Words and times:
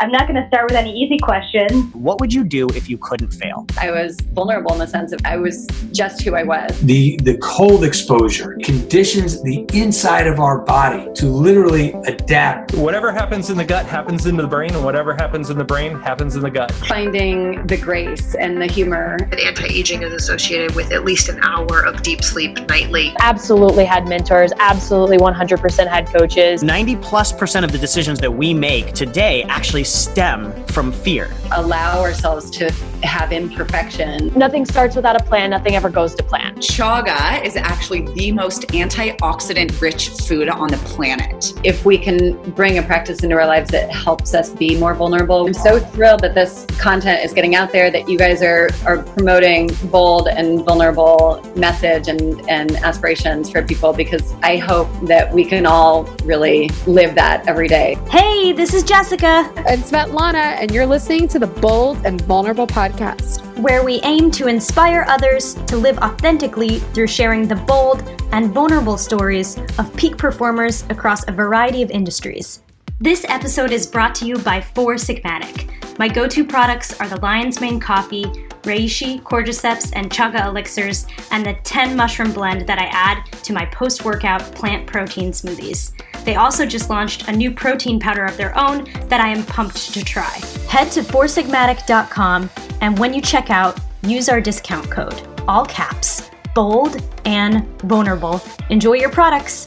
I'm 0.00 0.10
not 0.10 0.26
going 0.26 0.40
to 0.40 0.48
start 0.48 0.64
with 0.64 0.78
any 0.78 0.98
easy 0.98 1.18
questions. 1.18 1.94
What 1.94 2.20
would 2.20 2.32
you 2.32 2.42
do 2.42 2.66
if 2.68 2.88
you 2.88 2.96
couldn't 2.96 3.32
fail? 3.34 3.66
I 3.78 3.90
was 3.90 4.18
vulnerable 4.32 4.72
in 4.72 4.78
the 4.78 4.86
sense 4.86 5.12
of 5.12 5.20
I 5.26 5.36
was 5.36 5.66
just 5.92 6.22
who 6.22 6.34
I 6.34 6.42
was. 6.42 6.80
The 6.80 7.18
the 7.18 7.36
cold 7.36 7.84
exposure 7.84 8.56
conditions 8.62 9.42
the 9.42 9.66
inside 9.74 10.26
of 10.26 10.40
our 10.40 10.60
body 10.60 11.06
to 11.16 11.26
literally 11.26 11.92
adapt. 12.06 12.72
Whatever 12.76 13.12
happens 13.12 13.50
in 13.50 13.58
the 13.58 13.64
gut 13.64 13.84
happens 13.84 14.24
in 14.24 14.38
the 14.38 14.46
brain, 14.46 14.74
and 14.74 14.82
whatever 14.82 15.12
happens 15.12 15.50
in 15.50 15.58
the 15.58 15.64
brain 15.64 16.00
happens 16.00 16.34
in 16.34 16.40
the 16.40 16.50
gut. 16.50 16.72
Finding 16.72 17.66
the 17.66 17.76
grace 17.76 18.34
and 18.36 18.56
the 18.56 18.66
humor. 18.66 19.18
That 19.28 19.40
anti-aging 19.40 20.02
is 20.02 20.14
associated 20.14 20.74
with 20.74 20.92
at 20.92 21.04
least 21.04 21.28
an 21.28 21.40
hour 21.42 21.84
of 21.84 22.00
deep 22.00 22.24
sleep 22.24 22.58
nightly. 22.70 23.14
Absolutely 23.20 23.84
had 23.84 24.08
mentors, 24.08 24.50
absolutely 24.60 25.18
100% 25.18 25.86
had 25.88 26.06
coaches. 26.06 26.62
90 26.62 26.96
plus 26.96 27.34
percent 27.34 27.66
of 27.66 27.72
the 27.72 27.78
decisions 27.78 28.18
that 28.20 28.32
we 28.32 28.54
make 28.54 28.94
today 28.94 29.42
actually 29.42 29.84
stem 29.90 30.52
from 30.66 30.92
fear. 30.92 31.30
Allow 31.52 32.00
ourselves 32.00 32.50
to 32.52 32.70
have 33.02 33.32
imperfection. 33.32 34.32
Nothing 34.36 34.64
starts 34.64 34.94
without 34.94 35.20
a 35.20 35.24
plan, 35.24 35.50
nothing 35.50 35.74
ever 35.74 35.90
goes 35.90 36.14
to 36.14 36.22
plan. 36.22 36.54
Chaga 36.56 37.44
is 37.44 37.56
actually 37.56 38.02
the 38.14 38.32
most 38.32 38.62
antioxidant 38.68 39.80
rich 39.80 40.10
food 40.10 40.48
on 40.48 40.68
the 40.68 40.76
planet. 40.78 41.54
If 41.64 41.84
we 41.84 41.98
can 41.98 42.38
bring 42.52 42.78
a 42.78 42.82
practice 42.82 43.22
into 43.22 43.36
our 43.36 43.46
lives 43.46 43.70
that 43.70 43.90
helps 43.90 44.34
us 44.34 44.50
be 44.50 44.78
more 44.78 44.94
vulnerable, 44.94 45.46
I'm 45.46 45.54
so 45.54 45.80
thrilled 45.80 46.20
that 46.20 46.34
this 46.34 46.66
content 46.78 47.24
is 47.24 47.32
getting 47.32 47.54
out 47.54 47.72
there, 47.72 47.90
that 47.90 48.08
you 48.08 48.18
guys 48.18 48.42
are, 48.42 48.70
are 48.86 49.02
promoting 49.02 49.70
bold 49.84 50.28
and 50.28 50.64
vulnerable 50.64 51.42
message 51.56 52.08
and, 52.08 52.48
and 52.48 52.76
aspirations 52.76 53.50
for 53.50 53.62
people 53.62 53.92
because 53.92 54.34
I 54.42 54.56
hope 54.58 54.88
that 55.02 55.32
we 55.32 55.44
can 55.44 55.66
all 55.66 56.04
really 56.24 56.68
live 56.86 57.14
that 57.14 57.46
every 57.48 57.68
day. 57.68 57.96
Hey, 58.08 58.52
this 58.52 58.74
is 58.74 58.82
Jessica. 58.82 59.52
And 59.66 59.79
Svetlana, 59.82 60.56
and 60.60 60.70
you're 60.70 60.86
listening 60.86 61.26
to 61.28 61.38
the 61.38 61.46
Bold 61.46 62.04
and 62.04 62.20
Vulnerable 62.22 62.66
podcast, 62.66 63.44
where 63.58 63.82
we 63.82 64.00
aim 64.02 64.30
to 64.32 64.46
inspire 64.46 65.04
others 65.08 65.54
to 65.66 65.76
live 65.76 65.98
authentically 65.98 66.78
through 66.92 67.06
sharing 67.06 67.48
the 67.48 67.56
bold 67.56 68.02
and 68.32 68.50
vulnerable 68.52 68.96
stories 68.96 69.58
of 69.78 69.94
peak 69.96 70.16
performers 70.16 70.84
across 70.90 71.26
a 71.28 71.32
variety 71.32 71.82
of 71.82 71.90
industries. 71.90 72.62
This 73.02 73.24
episode 73.30 73.72
is 73.72 73.86
brought 73.86 74.14
to 74.16 74.26
you 74.26 74.36
by 74.40 74.60
Four 74.60 74.96
Sigmatic. 74.96 75.98
My 75.98 76.06
go 76.06 76.28
to 76.28 76.44
products 76.44 77.00
are 77.00 77.08
the 77.08 77.18
Lion's 77.20 77.58
Mane 77.58 77.80
Coffee, 77.80 78.24
Reishi, 78.64 79.22
Cordyceps, 79.22 79.90
and 79.96 80.10
Chaga 80.10 80.44
elixirs, 80.44 81.06
and 81.30 81.42
the 81.46 81.54
10 81.64 81.96
mushroom 81.96 82.30
blend 82.30 82.66
that 82.66 82.78
I 82.78 82.90
add 82.92 83.24
to 83.44 83.54
my 83.54 83.64
post 83.64 84.04
workout 84.04 84.42
plant 84.54 84.86
protein 84.86 85.30
smoothies. 85.30 85.92
They 86.26 86.34
also 86.34 86.66
just 86.66 86.90
launched 86.90 87.26
a 87.26 87.32
new 87.32 87.50
protein 87.50 87.98
powder 87.98 88.26
of 88.26 88.36
their 88.36 88.54
own 88.58 88.84
that 89.08 89.22
I 89.22 89.28
am 89.28 89.46
pumped 89.46 89.94
to 89.94 90.04
try. 90.04 90.38
Head 90.68 90.92
to 90.92 91.00
foursigmatic.com 91.00 92.50
and 92.82 92.98
when 92.98 93.14
you 93.14 93.22
check 93.22 93.48
out, 93.48 93.80
use 94.02 94.28
our 94.28 94.42
discount 94.42 94.90
code, 94.90 95.26
all 95.48 95.64
caps, 95.64 96.30
bold 96.54 97.02
and 97.24 97.66
vulnerable. 97.80 98.42
Enjoy 98.68 98.92
your 98.92 99.10
products. 99.10 99.64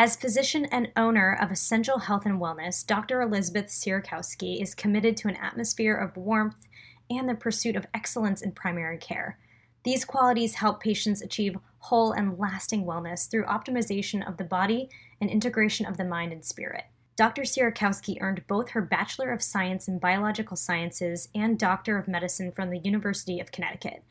As 0.00 0.14
physician 0.14 0.64
and 0.66 0.92
owner 0.94 1.36
of 1.40 1.50
Essential 1.50 1.98
Health 1.98 2.24
and 2.24 2.40
Wellness, 2.40 2.86
Dr. 2.86 3.20
Elizabeth 3.20 3.66
Sierakowski 3.66 4.62
is 4.62 4.72
committed 4.72 5.16
to 5.16 5.26
an 5.26 5.34
atmosphere 5.34 5.96
of 5.96 6.16
warmth 6.16 6.68
and 7.10 7.28
the 7.28 7.34
pursuit 7.34 7.74
of 7.74 7.88
excellence 7.92 8.40
in 8.40 8.52
primary 8.52 8.96
care. 8.96 9.40
These 9.82 10.04
qualities 10.04 10.54
help 10.54 10.80
patients 10.80 11.20
achieve 11.20 11.56
whole 11.80 12.12
and 12.12 12.38
lasting 12.38 12.84
wellness 12.84 13.28
through 13.28 13.46
optimization 13.46 14.24
of 14.24 14.36
the 14.36 14.44
body 14.44 14.88
and 15.20 15.28
integration 15.28 15.84
of 15.84 15.96
the 15.96 16.04
mind 16.04 16.32
and 16.32 16.44
spirit. 16.44 16.84
Dr. 17.16 17.42
Sierakowski 17.42 18.18
earned 18.20 18.46
both 18.46 18.68
her 18.68 18.82
Bachelor 18.82 19.32
of 19.32 19.42
Science 19.42 19.88
in 19.88 19.98
Biological 19.98 20.56
Sciences 20.56 21.28
and 21.34 21.58
Doctor 21.58 21.98
of 21.98 22.06
Medicine 22.06 22.52
from 22.52 22.70
the 22.70 22.78
University 22.78 23.40
of 23.40 23.50
Connecticut. 23.50 24.04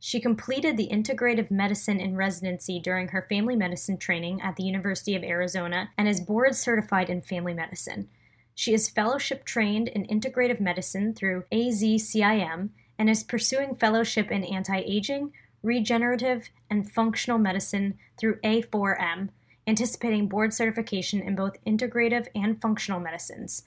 She 0.00 0.20
completed 0.20 0.76
the 0.76 0.88
integrative 0.92 1.50
medicine 1.50 1.98
in 1.98 2.16
residency 2.16 2.78
during 2.78 3.08
her 3.08 3.26
family 3.28 3.56
medicine 3.56 3.98
training 3.98 4.40
at 4.40 4.56
the 4.56 4.62
University 4.62 5.16
of 5.16 5.24
Arizona 5.24 5.90
and 5.98 6.08
is 6.08 6.20
board 6.20 6.54
certified 6.54 7.10
in 7.10 7.20
family 7.20 7.54
medicine. 7.54 8.08
She 8.54 8.74
is 8.74 8.88
fellowship 8.88 9.44
trained 9.44 9.88
in 9.88 10.06
integrative 10.06 10.60
medicine 10.60 11.14
through 11.14 11.44
AZCIM 11.52 12.70
and 12.98 13.10
is 13.10 13.24
pursuing 13.24 13.74
fellowship 13.74 14.30
in 14.30 14.44
anti 14.44 14.78
aging, 14.78 15.32
regenerative, 15.62 16.50
and 16.70 16.90
functional 16.90 17.38
medicine 17.38 17.98
through 18.16 18.40
A4M, 18.40 19.30
anticipating 19.66 20.28
board 20.28 20.52
certification 20.52 21.20
in 21.20 21.34
both 21.34 21.62
integrative 21.64 22.28
and 22.34 22.60
functional 22.60 23.00
medicines. 23.00 23.64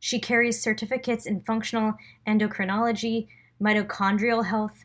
She 0.00 0.18
carries 0.18 0.60
certificates 0.60 1.26
in 1.26 1.40
functional 1.40 1.94
endocrinology, 2.26 3.28
mitochondrial 3.62 4.44
health, 4.46 4.84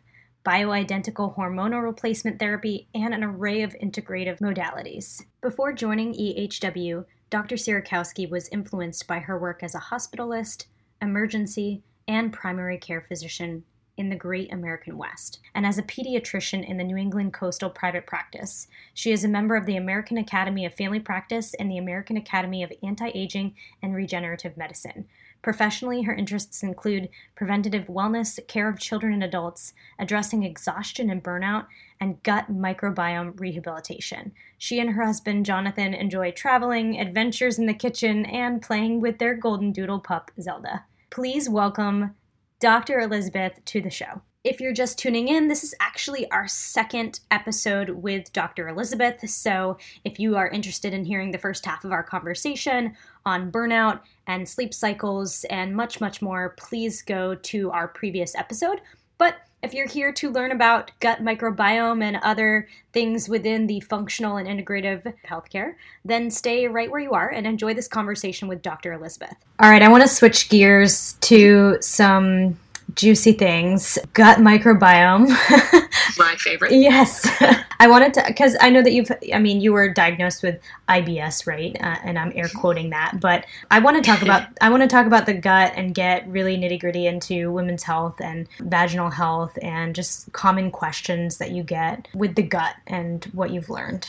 bioidentical 0.50 1.36
hormonal 1.36 1.84
replacement 1.84 2.40
therapy, 2.40 2.88
and 2.96 3.14
an 3.14 3.24
array 3.24 3.62
of 3.62 3.76
integrative 3.76 4.40
modalities. 4.40 5.22
Before 5.44 5.72
joining 5.72 6.16
EHW, 6.16 7.06
Dr. 7.30 7.56
Sierakowski 7.56 8.28
was 8.28 8.50
influenced 8.50 9.06
by 9.06 9.20
her 9.20 9.38
work 9.38 9.62
as 9.62 9.76
a 9.76 9.80
hospitalist, 9.80 10.66
emergency, 11.04 11.84
and 12.08 12.34
primary 12.34 12.80
care 12.80 13.00
physician 13.00 13.64
in 13.96 14.10
the 14.10 14.16
Great 14.16 14.52
American 14.52 14.98
West, 14.98 15.40
and 15.54 15.68
as 15.68 15.78
a 15.78 15.84
pediatrician 15.84 16.68
in 16.68 16.78
the 16.78 16.84
New 16.84 16.98
England 16.98 17.32
Coastal 17.32 17.70
Private 17.70 18.08
Practice. 18.08 18.68
She 18.96 19.12
is 19.12 19.24
a 19.24 19.28
member 19.28 19.56
of 19.56 19.68
the 19.68 19.76
American 19.76 20.18
Academy 20.18 20.66
of 20.66 20.74
Family 20.74 21.00
Practice 21.00 21.54
and 21.60 21.70
the 21.70 21.78
American 21.78 22.18
Academy 22.18 22.64
of 22.64 22.74
Anti 22.82 23.12
Aging 23.14 23.54
and 23.84 23.94
Regenerative 23.94 24.58
Medicine. 24.58 25.06
Professionally, 25.42 26.02
her 26.02 26.14
interests 26.14 26.64
include 26.64 27.10
preventative 27.36 27.88
wellness, 27.88 28.46
care 28.48 28.68
of 28.68 28.80
children 28.80 29.14
and 29.14 29.24
adults, 29.24 29.74
addressing 29.98 30.44
exhaustion 30.44 31.10
and 31.10 31.24
burnout, 31.24 31.66
and 32.02 32.22
gut 32.24 32.52
microbiome 32.52 33.40
rehabilitation. 33.40 34.34
She 34.58 34.80
and 34.80 34.90
her 34.92 35.06
husband, 35.06 35.46
Jonathan, 35.46 35.94
enjoy 35.94 36.32
traveling, 36.32 37.00
adventures 37.00 37.58
in 37.58 37.68
the 37.68 37.74
kitchen, 37.74 38.26
and 38.26 38.62
playing 38.62 39.00
with 39.00 39.18
their 39.18 39.36
golden 39.36 39.72
doodle 39.72 40.00
pup, 40.00 40.32
Zelda. 40.42 40.84
Please 41.10 41.50
welcome 41.50 42.16
Dr. 42.60 43.00
Elizabeth 43.00 43.64
to 43.66 43.82
the 43.82 43.90
show. 43.90 44.22
If 44.46 44.62
you're 44.62 44.72
just 44.72 44.98
tuning 44.98 45.28
in, 45.28 45.50
this 45.50 45.66
is 45.66 45.76
actually 45.82 46.30
our 46.32 46.48
second 46.48 47.20
episode 47.30 47.90
with 47.90 48.32
Dr. 48.32 48.70
Elizabeth. 48.70 49.30
So, 49.30 49.78
if 50.06 50.18
you 50.18 50.38
are 50.38 50.48
interested 50.48 50.94
in 50.94 51.04
hearing 51.04 51.32
the 51.32 51.38
first 51.38 51.66
half 51.66 51.84
of 51.84 51.92
our 51.92 52.04
conversation 52.04 52.96
on 53.30 53.52
burnout 53.52 54.02
and 54.28 54.48
sleep 54.48 54.74
cycles 54.74 55.46
and 55.46 55.76
much, 55.76 56.02
much 56.02 56.22
more, 56.22 56.56
please 56.58 57.02
go 57.02 57.36
to 57.36 57.72
our 57.72 57.88
previous 57.88 58.36
episode. 58.36 58.82
But 59.18 59.36
if 59.62 59.74
you're 59.74 59.88
here 59.88 60.14
to 60.14 60.32
learn 60.32 60.52
about 60.52 60.92
gut 61.02 61.22
microbiome 61.22 62.02
and 62.02 62.18
other 62.24 62.68
things 62.94 63.28
within 63.28 63.68
the 63.68 63.82
functional 63.82 64.38
and 64.38 64.48
integrative 64.48 65.14
healthcare, 65.28 65.74
then 66.06 66.32
stay 66.32 66.68
right 66.68 66.90
where 66.90 67.02
you 67.02 67.12
are 67.12 67.30
and 67.30 67.46
enjoy 67.46 67.74
this 67.74 67.88
conversation 67.88 68.48
with 68.48 68.62
Dr. 68.62 68.94
Elizabeth. 68.94 69.36
All 69.60 69.70
right, 69.70 69.82
I 69.82 69.90
want 69.90 70.04
to 70.04 70.08
switch 70.08 70.50
gears 70.50 71.14
to 71.22 71.78
some 71.82 72.58
juicy 72.96 73.34
things. 73.34 73.98
Gut 74.14 74.40
microbiome. 74.40 75.30
My 76.18 76.36
favorite. 76.38 76.72
yes. 76.72 77.28
I 77.80 77.88
wanted 77.88 78.14
to, 78.16 78.24
because 78.28 78.58
I 78.60 78.70
know 78.70 78.82
that 78.82 78.92
you've, 78.92 79.12
I 79.34 79.40
mean, 79.40 79.62
you 79.62 79.72
were 79.72 79.88
diagnosed 79.90 80.44
with 80.44 80.60
IBS, 80.90 81.48
right? 81.48 81.76
Uh, 81.80 81.96
and 82.04 82.20
I'm 82.20 82.32
air 82.36 82.50
quoting 82.56 82.90
that. 82.90 83.20
But 83.22 83.46
I 83.72 83.80
want 83.80 83.98
to 83.98 84.02
talk 84.04 84.22
about, 84.24 84.48
I 84.62 84.70
want 84.70 84.84
to 84.84 84.88
talk 84.88 85.06
about 85.06 85.26
the 85.26 85.34
gut 85.34 85.74
and 85.76 85.96
get 85.96 86.28
really 86.28 86.58
nitty 86.58 86.80
gritty 86.80 87.08
into 87.08 87.52
women's 87.52 87.84
health 87.84 88.20
and 88.22 88.48
vaginal 88.60 89.10
health 89.10 89.58
and 89.62 89.96
just 89.96 90.32
common 90.34 90.72
questions 90.72 91.38
that 91.38 91.52
you 91.52 91.64
get 91.64 92.08
with 92.14 92.36
the 92.36 92.44
gut 92.44 92.76
and 92.88 93.26
what 93.34 93.52
you've 93.52 93.70
learned. 93.70 94.08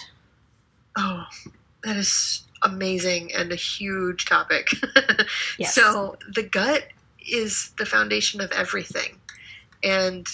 Oh, 0.97 1.25
that 1.85 1.97
is 1.97 2.43
amazing 2.63 3.33
and 3.35 3.53
a 3.53 3.57
huge 3.57 4.27
topic. 4.27 4.69
yes. 5.59 5.75
So 5.75 6.17
the 6.35 6.43
gut 6.43 6.85
is 7.33 7.73
the 7.79 7.87
foundation 7.87 8.41
of 8.41 8.51
everything. 8.53 9.19
And 9.83 10.27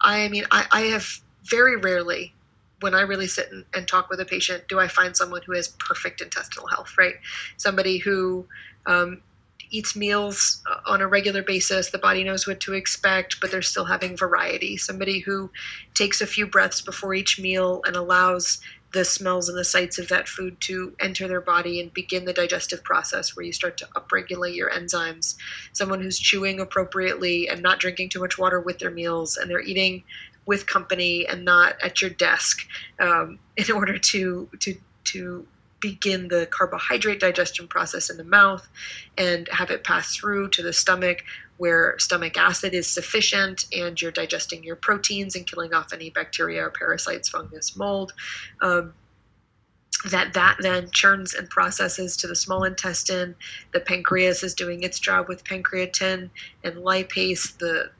I 0.00 0.28
mean, 0.28 0.44
I, 0.50 0.66
I 0.70 0.80
have 0.82 1.06
very 1.44 1.76
rarely, 1.76 2.34
when 2.80 2.94
I 2.94 3.02
really 3.02 3.26
sit 3.26 3.50
and, 3.50 3.64
and, 3.74 3.86
talk 3.86 4.08
with 4.08 4.20
a 4.20 4.24
patient, 4.24 4.64
do 4.68 4.80
I 4.80 4.88
find 4.88 5.16
someone 5.16 5.42
who 5.42 5.52
has 5.52 5.68
perfect 5.68 6.20
intestinal 6.20 6.66
health, 6.66 6.94
right? 6.98 7.14
Somebody 7.56 7.98
who 7.98 8.46
um, 8.86 9.20
eats 9.70 9.94
meals 9.94 10.62
on 10.86 11.00
a 11.00 11.06
regular 11.06 11.42
basis, 11.42 11.90
the 11.90 11.98
body 11.98 12.24
knows 12.24 12.46
what 12.46 12.60
to 12.60 12.74
expect, 12.74 13.40
but 13.40 13.50
they're 13.50 13.62
still 13.62 13.84
having 13.84 14.16
variety. 14.16 14.76
Somebody 14.76 15.20
who 15.20 15.50
takes 15.94 16.20
a 16.20 16.26
few 16.26 16.46
breaths 16.46 16.80
before 16.80 17.14
each 17.14 17.38
meal 17.38 17.82
and 17.86 17.96
allows 17.96 18.60
the 18.92 19.04
smells 19.04 19.48
and 19.48 19.56
the 19.56 19.64
sights 19.64 19.98
of 19.98 20.08
that 20.08 20.28
food 20.28 20.60
to 20.60 20.94
enter 20.98 21.28
their 21.28 21.40
body 21.40 21.80
and 21.80 21.94
begin 21.94 22.24
the 22.24 22.32
digestive 22.32 22.82
process 22.82 23.36
where 23.36 23.46
you 23.46 23.52
start 23.52 23.76
to 23.78 23.88
upregulate 23.96 24.56
your 24.56 24.70
enzymes. 24.70 25.36
Someone 25.72 26.00
who's 26.00 26.18
chewing 26.18 26.60
appropriately 26.60 27.48
and 27.48 27.62
not 27.62 27.78
drinking 27.78 28.08
too 28.08 28.20
much 28.20 28.38
water 28.38 28.60
with 28.60 28.78
their 28.78 28.90
meals 28.90 29.36
and 29.36 29.50
they're 29.50 29.60
eating 29.60 30.02
with 30.46 30.66
company 30.66 31.26
and 31.28 31.44
not 31.44 31.74
at 31.82 32.00
your 32.00 32.10
desk 32.10 32.66
um, 33.00 33.38
in 33.56 33.70
order 33.74 33.98
to 33.98 34.48
to 34.58 34.74
to 35.04 35.46
begin 35.80 36.28
the 36.28 36.46
carbohydrate 36.50 37.20
digestion 37.20 37.66
process 37.66 38.10
in 38.10 38.16
the 38.18 38.24
mouth 38.24 38.68
and 39.16 39.48
have 39.50 39.70
it 39.70 39.82
pass 39.82 40.14
through 40.14 40.48
to 40.50 40.62
the 40.62 40.72
stomach 40.72 41.22
where 41.60 41.94
stomach 41.98 42.38
acid 42.38 42.72
is 42.72 42.86
sufficient 42.86 43.66
and 43.76 44.00
you're 44.00 44.10
digesting 44.10 44.64
your 44.64 44.76
proteins 44.76 45.36
and 45.36 45.46
killing 45.46 45.74
off 45.74 45.92
any 45.92 46.08
bacteria 46.08 46.64
or 46.64 46.70
parasites, 46.70 47.28
fungus, 47.28 47.76
mold. 47.76 48.14
Um, 48.62 48.94
that 50.10 50.32
that 50.32 50.56
then 50.60 50.90
churns 50.90 51.34
and 51.34 51.50
processes 51.50 52.16
to 52.16 52.26
the 52.26 52.34
small 52.34 52.64
intestine. 52.64 53.34
The 53.74 53.80
pancreas 53.80 54.42
is 54.42 54.54
doing 54.54 54.84
its 54.84 54.98
job 54.98 55.28
with 55.28 55.44
pancreatin 55.44 56.30
and 56.64 56.76
lipase. 56.76 57.58
The 57.58 57.90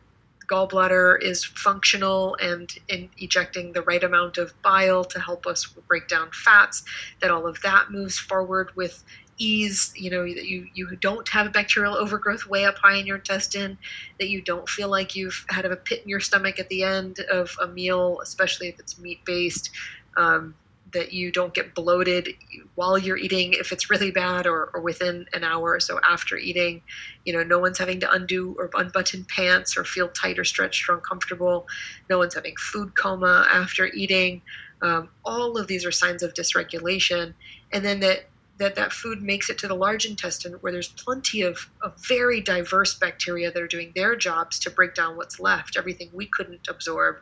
gallbladder 0.51 1.21
is 1.21 1.45
functional 1.45 2.37
and 2.37 2.73
in 2.89 3.11
ejecting 3.19 3.75
the 3.75 3.83
right 3.83 4.03
amount 4.03 4.39
of 4.39 4.55
bile 4.63 5.05
to 5.05 5.21
help 5.21 5.47
us 5.47 5.67
break 5.87 6.09
down 6.09 6.31
fats. 6.33 6.83
That 7.21 7.31
all 7.31 7.47
of 7.47 7.61
that 7.61 7.91
moves 7.91 8.19
forward 8.19 8.75
with 8.75 9.05
ease. 9.41 9.93
You 9.97 10.11
know 10.11 10.23
that 10.23 10.47
you 10.47 10.69
you 10.75 10.97
don't 10.97 11.29
have 11.31 11.47
a 11.47 11.51
bacterial 11.51 11.97
overgrowth 11.97 12.47
way 12.47 12.65
up 12.65 12.77
high 12.79 12.97
in 12.97 13.07
your 13.07 13.17
intestine. 13.17 13.79
That 14.21 14.29
you 14.29 14.43
don't 14.43 14.69
feel 14.69 14.89
like 14.89 15.17
you've 15.17 15.45
had 15.49 15.65
a 15.65 15.77
pit 15.77 16.03
in 16.03 16.09
your 16.09 16.21
stomach 16.21 16.61
at 16.61 16.69
the 16.69 16.85
end 16.85 17.19
of 17.31 17.57
a 17.61 17.67
meal, 17.67 18.21
especially 18.23 18.69
if 18.69 18.79
it's 18.79 18.99
meat 18.99 19.21
based. 19.25 19.71
Um, 20.17 20.55
that 20.93 21.13
you 21.13 21.31
don't 21.31 21.55
get 21.55 21.75
bloated 21.75 22.29
while 22.75 22.99
you're 22.99 23.17
eating 23.17 23.53
if 23.53 23.73
it's 23.73 23.91
really 23.91 24.11
bad 24.11 24.47
or, 24.47 24.71
or 24.75 24.81
within 24.81 25.27
an 25.33 25.45
hour 25.45 25.73
or 25.73 25.81
so 25.81 26.01
after 26.09 26.37
eating 26.37 26.83
you 27.25 27.33
know 27.33 27.43
no 27.43 27.59
one's 27.59 27.79
having 27.79 28.01
to 28.01 28.11
undo 28.11 28.57
or 28.59 28.71
unbutton 28.75 29.25
pants 29.25 29.77
or 29.77 29.85
feel 29.85 30.09
tight 30.09 30.39
or 30.39 30.45
stretched 30.45 30.89
or 30.89 30.95
uncomfortable 30.95 31.67
no 32.09 32.19
one's 32.19 32.35
having 32.35 32.55
food 32.59 32.95
coma 32.97 33.47
after 33.51 33.87
eating 33.95 34.43
um, 34.83 35.11
all 35.25 35.59
of 35.59 35.67
these 35.67 35.85
are 35.85 35.93
signs 35.93 36.23
of 36.23 36.35
dysregulation 36.35 37.35
and 37.73 37.85
then 37.85 38.01
that 38.01 38.30
that 38.61 38.77
that 38.77 38.93
food 38.93 39.21
makes 39.23 39.51
it 39.51 39.59
to 39.59 39.67
the 39.67 39.75
large 39.75 40.07
intestine 40.07 40.53
where 40.61 40.71
there's 40.71 40.89
plenty 40.89 41.43
of, 41.43 41.69
of 41.83 41.93
very 42.07 42.41
diverse 42.41 42.95
bacteria 42.95 43.51
that 43.51 43.62
are 43.62 43.67
doing 43.67 43.93
their 43.97 44.15
jobs 44.15 44.59
to 44.61 44.71
break 44.71 44.95
down 44.95 45.17
what's 45.17 45.41
left 45.41 45.77
everything 45.77 46.11
we 46.12 46.27
couldn't 46.27 46.69
absorb 46.69 47.17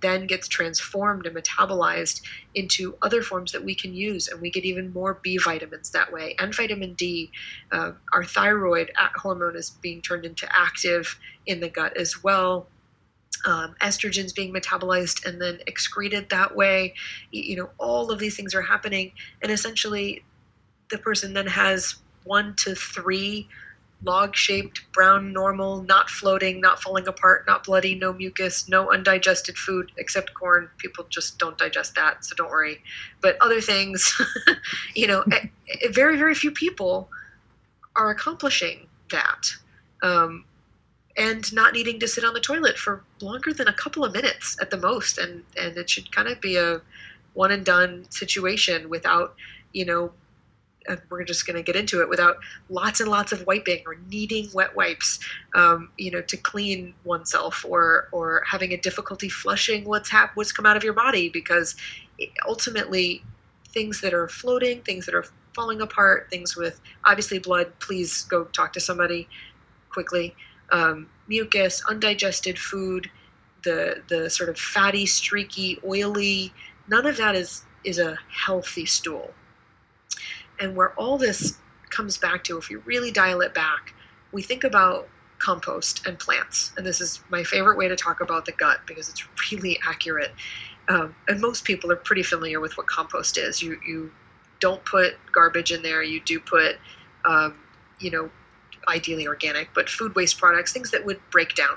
then 0.00 0.26
gets 0.26 0.48
transformed 0.48 1.26
and 1.26 1.36
metabolized 1.36 2.22
into 2.54 2.96
other 3.02 3.22
forms 3.22 3.52
that 3.52 3.64
we 3.64 3.74
can 3.74 3.94
use. 3.94 4.28
And 4.28 4.40
we 4.40 4.50
get 4.50 4.64
even 4.64 4.92
more 4.92 5.20
B 5.22 5.38
vitamins 5.38 5.90
that 5.90 6.12
way 6.12 6.34
and 6.38 6.54
vitamin 6.54 6.94
D. 6.94 7.30
Uh, 7.72 7.92
our 8.12 8.24
thyroid 8.24 8.90
hormone 9.16 9.56
is 9.56 9.70
being 9.70 10.02
turned 10.02 10.24
into 10.24 10.46
active 10.54 11.18
in 11.46 11.60
the 11.60 11.68
gut 11.68 11.96
as 11.96 12.22
well. 12.22 12.68
Um, 13.44 13.76
estrogens 13.80 14.34
being 14.34 14.52
metabolized 14.52 15.24
and 15.24 15.40
then 15.40 15.60
excreted 15.66 16.30
that 16.30 16.56
way. 16.56 16.94
You 17.30 17.56
know, 17.56 17.70
all 17.78 18.10
of 18.10 18.18
these 18.18 18.36
things 18.36 18.54
are 18.54 18.62
happening. 18.62 19.12
And 19.42 19.52
essentially, 19.52 20.24
the 20.90 20.98
person 20.98 21.34
then 21.34 21.46
has 21.46 21.96
one 22.24 22.54
to 22.56 22.74
three 22.74 23.48
log 24.04 24.36
shaped, 24.36 24.80
brown, 24.92 25.32
normal, 25.32 25.82
not 25.82 26.10
floating, 26.10 26.60
not 26.60 26.82
falling 26.82 27.08
apart, 27.08 27.46
not 27.46 27.64
bloody, 27.64 27.94
no 27.94 28.12
mucus, 28.12 28.68
no 28.68 28.92
undigested 28.92 29.56
food 29.56 29.90
except 29.96 30.34
corn. 30.34 30.68
People 30.78 31.06
just 31.08 31.38
don't 31.38 31.56
digest 31.56 31.94
that, 31.94 32.24
so 32.24 32.34
don't 32.36 32.50
worry. 32.50 32.82
But 33.20 33.36
other 33.40 33.60
things, 33.60 34.20
you 34.94 35.06
know, 35.06 35.24
very, 35.90 36.18
very 36.18 36.34
few 36.34 36.50
people 36.50 37.08
are 37.96 38.10
accomplishing 38.10 38.86
that. 39.10 39.50
Um, 40.02 40.44
and 41.16 41.50
not 41.54 41.72
needing 41.72 41.98
to 42.00 42.08
sit 42.08 42.24
on 42.24 42.34
the 42.34 42.40
toilet 42.40 42.76
for 42.76 43.02
longer 43.22 43.54
than 43.54 43.68
a 43.68 43.72
couple 43.72 44.04
of 44.04 44.12
minutes 44.12 44.56
at 44.60 44.70
the 44.70 44.76
most. 44.76 45.16
And, 45.16 45.42
and 45.56 45.76
it 45.78 45.88
should 45.88 46.14
kind 46.14 46.28
of 46.28 46.40
be 46.42 46.56
a 46.56 46.82
one 47.32 47.52
and 47.52 47.64
done 47.64 48.04
situation 48.10 48.90
without, 48.90 49.34
you 49.72 49.86
know, 49.86 50.12
and 50.88 51.00
we're 51.10 51.24
just 51.24 51.46
going 51.46 51.56
to 51.56 51.62
get 51.62 51.76
into 51.76 52.00
it 52.00 52.08
without 52.08 52.36
lots 52.68 53.00
and 53.00 53.10
lots 53.10 53.32
of 53.32 53.46
wiping 53.46 53.82
or 53.86 53.96
needing 54.08 54.48
wet 54.54 54.74
wipes, 54.76 55.18
um, 55.54 55.90
you 55.96 56.10
know, 56.10 56.22
to 56.22 56.36
clean 56.36 56.94
oneself 57.04 57.64
or 57.68 58.08
or 58.12 58.42
having 58.50 58.72
a 58.72 58.76
difficulty 58.76 59.28
flushing 59.28 59.84
what's 59.84 60.10
hap- 60.10 60.36
what's 60.36 60.52
come 60.52 60.66
out 60.66 60.76
of 60.76 60.84
your 60.84 60.92
body 60.92 61.28
because 61.28 61.76
ultimately 62.46 63.22
things 63.68 64.00
that 64.00 64.14
are 64.14 64.28
floating, 64.28 64.80
things 64.82 65.06
that 65.06 65.14
are 65.14 65.24
falling 65.54 65.80
apart, 65.80 66.28
things 66.30 66.56
with 66.56 66.80
obviously 67.04 67.38
blood, 67.38 67.72
please 67.80 68.24
go 68.24 68.44
talk 68.44 68.72
to 68.72 68.80
somebody 68.80 69.28
quickly. 69.90 70.34
Um, 70.72 71.08
mucus, 71.28 71.82
undigested 71.88 72.58
food, 72.58 73.10
the 73.64 74.02
the 74.08 74.30
sort 74.30 74.48
of 74.48 74.58
fatty, 74.58 75.06
streaky, 75.06 75.78
oily, 75.84 76.52
none 76.88 77.06
of 77.06 77.16
that 77.16 77.34
is 77.34 77.64
is 77.84 77.98
a 77.98 78.18
healthy 78.28 78.86
stool 78.86 79.32
and 80.60 80.76
where 80.76 80.92
all 80.94 81.18
this 81.18 81.58
comes 81.90 82.18
back 82.18 82.44
to, 82.44 82.58
if 82.58 82.70
you 82.70 82.82
really 82.84 83.10
dial 83.10 83.40
it 83.40 83.54
back, 83.54 83.94
we 84.32 84.42
think 84.42 84.64
about 84.64 85.08
compost 85.38 86.06
and 86.06 86.18
plants. 86.18 86.72
And 86.76 86.86
this 86.86 87.00
is 87.00 87.20
my 87.28 87.44
favorite 87.44 87.76
way 87.76 87.88
to 87.88 87.96
talk 87.96 88.20
about 88.20 88.44
the 88.44 88.52
gut 88.52 88.80
because 88.86 89.08
it's 89.08 89.26
really 89.50 89.78
accurate. 89.86 90.32
Um, 90.88 91.14
and 91.28 91.40
most 91.40 91.64
people 91.64 91.90
are 91.92 91.96
pretty 91.96 92.22
familiar 92.22 92.60
with 92.60 92.76
what 92.76 92.86
compost 92.86 93.38
is. 93.38 93.62
You, 93.62 93.78
you 93.86 94.12
don't 94.60 94.84
put 94.84 95.14
garbage 95.32 95.72
in 95.72 95.82
there, 95.82 96.02
you 96.02 96.20
do 96.20 96.40
put, 96.40 96.76
um, 97.24 97.56
you 97.98 98.10
know, 98.10 98.30
ideally 98.88 99.26
organic, 99.26 99.68
but 99.74 99.88
food 99.88 100.14
waste 100.14 100.38
products, 100.38 100.72
things 100.72 100.90
that 100.92 101.04
would 101.04 101.20
break 101.30 101.54
down. 101.54 101.76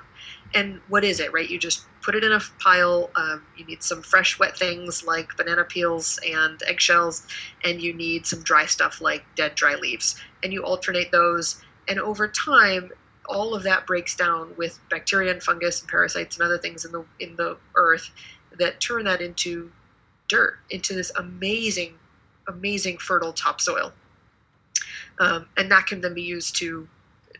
And 0.55 0.81
what 0.87 1.03
is 1.03 1.19
it, 1.19 1.31
right? 1.31 1.47
You 1.49 1.59
just 1.59 1.85
put 2.01 2.15
it 2.15 2.23
in 2.23 2.31
a 2.31 2.39
pile. 2.59 3.11
Um, 3.15 3.45
you 3.55 3.65
need 3.65 3.83
some 3.83 4.01
fresh, 4.01 4.39
wet 4.39 4.57
things 4.57 5.03
like 5.03 5.35
banana 5.37 5.63
peels 5.63 6.19
and 6.27 6.61
eggshells, 6.67 7.27
and 7.63 7.81
you 7.81 7.93
need 7.93 8.25
some 8.25 8.41
dry 8.41 8.65
stuff 8.65 8.99
like 8.99 9.23
dead, 9.35 9.55
dry 9.55 9.75
leaves. 9.75 10.19
And 10.43 10.51
you 10.51 10.63
alternate 10.63 11.11
those. 11.11 11.61
And 11.87 11.99
over 11.99 12.27
time, 12.27 12.91
all 13.27 13.53
of 13.53 13.63
that 13.63 13.85
breaks 13.85 14.15
down 14.15 14.53
with 14.57 14.79
bacteria 14.89 15.31
and 15.31 15.43
fungus 15.43 15.81
and 15.81 15.89
parasites 15.89 16.37
and 16.37 16.45
other 16.45 16.57
things 16.57 16.83
in 16.83 16.91
the 16.91 17.05
in 17.19 17.35
the 17.35 17.57
earth 17.75 18.09
that 18.57 18.79
turn 18.79 19.03
that 19.05 19.21
into 19.21 19.71
dirt, 20.27 20.57
into 20.69 20.93
this 20.93 21.11
amazing, 21.17 21.93
amazing 22.47 22.97
fertile 22.97 23.33
topsoil. 23.33 23.93
Um, 25.19 25.47
and 25.57 25.69
that 25.71 25.85
can 25.85 26.01
then 26.01 26.13
be 26.13 26.21
used 26.21 26.55
to 26.57 26.87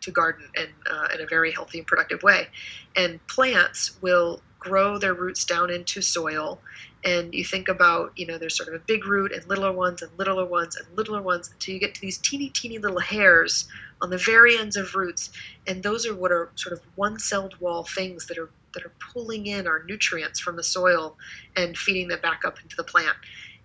to 0.01 0.11
garden 0.11 0.49
in, 0.55 0.67
uh, 0.89 1.07
in 1.13 1.21
a 1.21 1.27
very 1.27 1.51
healthy 1.51 1.79
and 1.79 1.87
productive 1.87 2.23
way. 2.23 2.47
And 2.95 3.25
plants 3.27 4.01
will 4.01 4.41
grow 4.59 4.97
their 4.97 5.13
roots 5.13 5.45
down 5.45 5.69
into 5.69 6.01
soil. 6.01 6.59
And 7.05 7.33
you 7.33 7.45
think 7.45 7.69
about, 7.69 8.11
you 8.17 8.25
know, 8.25 8.37
there's 8.37 8.57
sort 8.57 8.69
of 8.69 8.75
a 8.75 8.83
big 8.85 9.05
root 9.05 9.31
and 9.31 9.47
littler 9.47 9.71
ones 9.71 10.01
and 10.01 10.11
littler 10.17 10.45
ones 10.45 10.75
and 10.75 10.85
littler 10.97 11.21
ones 11.21 11.49
until 11.49 11.73
you 11.73 11.79
get 11.79 11.95
to 11.95 12.01
these 12.01 12.17
teeny, 12.17 12.49
teeny 12.49 12.77
little 12.77 12.99
hairs 12.99 13.67
on 14.01 14.09
the 14.09 14.17
very 14.17 14.57
ends 14.57 14.75
of 14.75 14.95
roots. 14.95 15.29
And 15.65 15.81
those 15.81 16.05
are 16.05 16.15
what 16.15 16.31
are 16.31 16.51
sort 16.55 16.73
of 16.73 16.81
one-celled 16.95 17.59
wall 17.61 17.83
things 17.83 18.25
that 18.27 18.37
are 18.37 18.49
that 18.73 18.85
are 18.85 18.93
pulling 19.13 19.47
in 19.47 19.65
our 19.65 19.83
nutrients 19.83 20.39
from 20.39 20.55
the 20.55 20.63
soil 20.63 21.17
and 21.55 21.75
feeding 21.75 22.07
them 22.07 22.21
back 22.21 22.41
up 22.45 22.61
into 22.61 22.75
the 22.75 22.83
plant. 22.83 23.17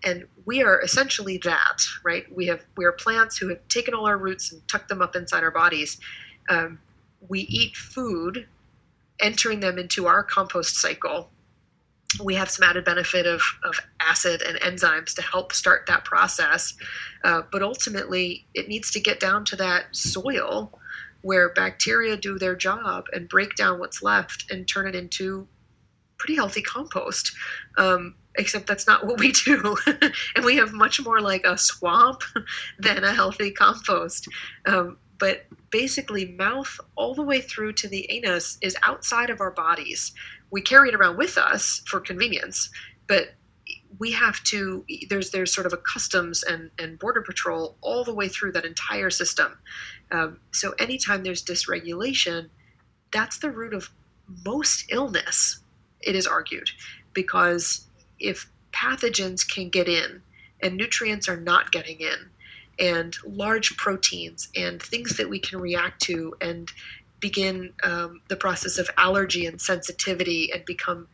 And 0.02 0.26
we 0.44 0.62
are 0.62 0.80
essentially 0.82 1.38
that, 1.44 1.82
right? 2.04 2.24
We 2.34 2.46
have 2.46 2.64
we 2.76 2.84
are 2.84 2.92
plants 2.92 3.36
who 3.36 3.48
have 3.48 3.66
taken 3.68 3.94
all 3.94 4.06
our 4.06 4.18
roots 4.18 4.52
and 4.52 4.66
tucked 4.68 4.88
them 4.88 5.02
up 5.02 5.16
inside 5.16 5.42
our 5.42 5.50
bodies. 5.50 5.98
Um, 6.48 6.78
we 7.28 7.40
eat 7.40 7.76
food 7.76 8.46
entering 9.20 9.60
them 9.60 9.78
into 9.78 10.06
our 10.06 10.22
compost 10.22 10.76
cycle, 10.76 11.30
we 12.22 12.34
have 12.34 12.50
some 12.50 12.68
added 12.68 12.84
benefit 12.84 13.26
of, 13.26 13.42
of 13.64 13.80
acid 14.00 14.42
and 14.42 14.58
enzymes 14.60 15.14
to 15.14 15.22
help 15.22 15.52
start 15.52 15.84
that 15.86 16.04
process. 16.04 16.74
Uh, 17.24 17.42
but 17.50 17.62
ultimately, 17.62 18.46
it 18.54 18.68
needs 18.68 18.90
to 18.92 19.00
get 19.00 19.18
down 19.20 19.44
to 19.46 19.56
that 19.56 19.84
soil 19.92 20.78
where 21.22 21.52
bacteria 21.54 22.16
do 22.16 22.38
their 22.38 22.54
job 22.54 23.06
and 23.12 23.28
break 23.28 23.56
down 23.56 23.78
what's 23.78 24.02
left 24.02 24.50
and 24.50 24.68
turn 24.68 24.86
it 24.86 24.94
into 24.94 25.48
pretty 26.18 26.36
healthy 26.36 26.62
compost. 26.62 27.34
Um, 27.78 28.14
except 28.36 28.66
that's 28.66 28.86
not 28.86 29.06
what 29.06 29.18
we 29.18 29.32
do. 29.32 29.76
and 30.36 30.44
we 30.44 30.56
have 30.56 30.72
much 30.72 31.02
more 31.02 31.20
like 31.20 31.44
a 31.44 31.56
swamp 31.56 32.22
than 32.78 33.04
a 33.04 33.12
healthy 33.12 33.50
compost. 33.50 34.28
Um, 34.66 34.98
but 35.18 35.46
basically 35.70 36.26
mouth 36.26 36.78
all 36.96 37.14
the 37.14 37.22
way 37.22 37.40
through 37.40 37.72
to 37.72 37.88
the 37.88 38.10
anus 38.10 38.58
is 38.62 38.76
outside 38.82 39.30
of 39.30 39.40
our 39.40 39.50
bodies. 39.50 40.12
We 40.50 40.60
carry 40.60 40.88
it 40.88 40.94
around 40.94 41.16
with 41.16 41.38
us 41.38 41.82
for 41.86 42.00
convenience, 42.00 42.70
but 43.06 43.34
we 43.98 44.12
have 44.12 44.42
to 44.44 44.84
there's 45.08 45.30
there's 45.30 45.54
sort 45.54 45.66
of 45.66 45.72
a 45.72 45.76
customs 45.78 46.42
and, 46.42 46.70
and 46.78 46.98
border 46.98 47.22
patrol 47.22 47.76
all 47.80 48.04
the 48.04 48.14
way 48.14 48.28
through 48.28 48.52
that 48.52 48.64
entire 48.64 49.10
system. 49.10 49.56
Um, 50.10 50.40
so 50.52 50.72
anytime 50.78 51.22
there's 51.22 51.44
dysregulation, 51.44 52.48
that's 53.12 53.38
the 53.38 53.50
root 53.50 53.74
of 53.74 53.90
most 54.44 54.86
illness. 54.90 55.60
It 56.00 56.14
is 56.14 56.26
argued 56.26 56.70
because 57.12 57.86
if 58.18 58.50
pathogens 58.72 59.48
can 59.48 59.68
get 59.68 59.88
in 59.88 60.22
and 60.62 60.76
nutrients 60.76 61.28
are 61.28 61.36
not 61.36 61.72
getting 61.72 62.00
in, 62.00 62.30
and 62.78 63.16
large 63.26 63.76
proteins 63.76 64.48
and 64.56 64.82
things 64.82 65.16
that 65.16 65.28
we 65.28 65.38
can 65.38 65.60
react 65.60 66.02
to 66.02 66.34
and 66.40 66.70
begin 67.20 67.72
um, 67.82 68.20
the 68.28 68.36
process 68.36 68.78
of 68.78 68.90
allergy 68.98 69.46
and 69.46 69.60
sensitivity 69.60 70.50
and 70.52 70.64
become 70.64 71.08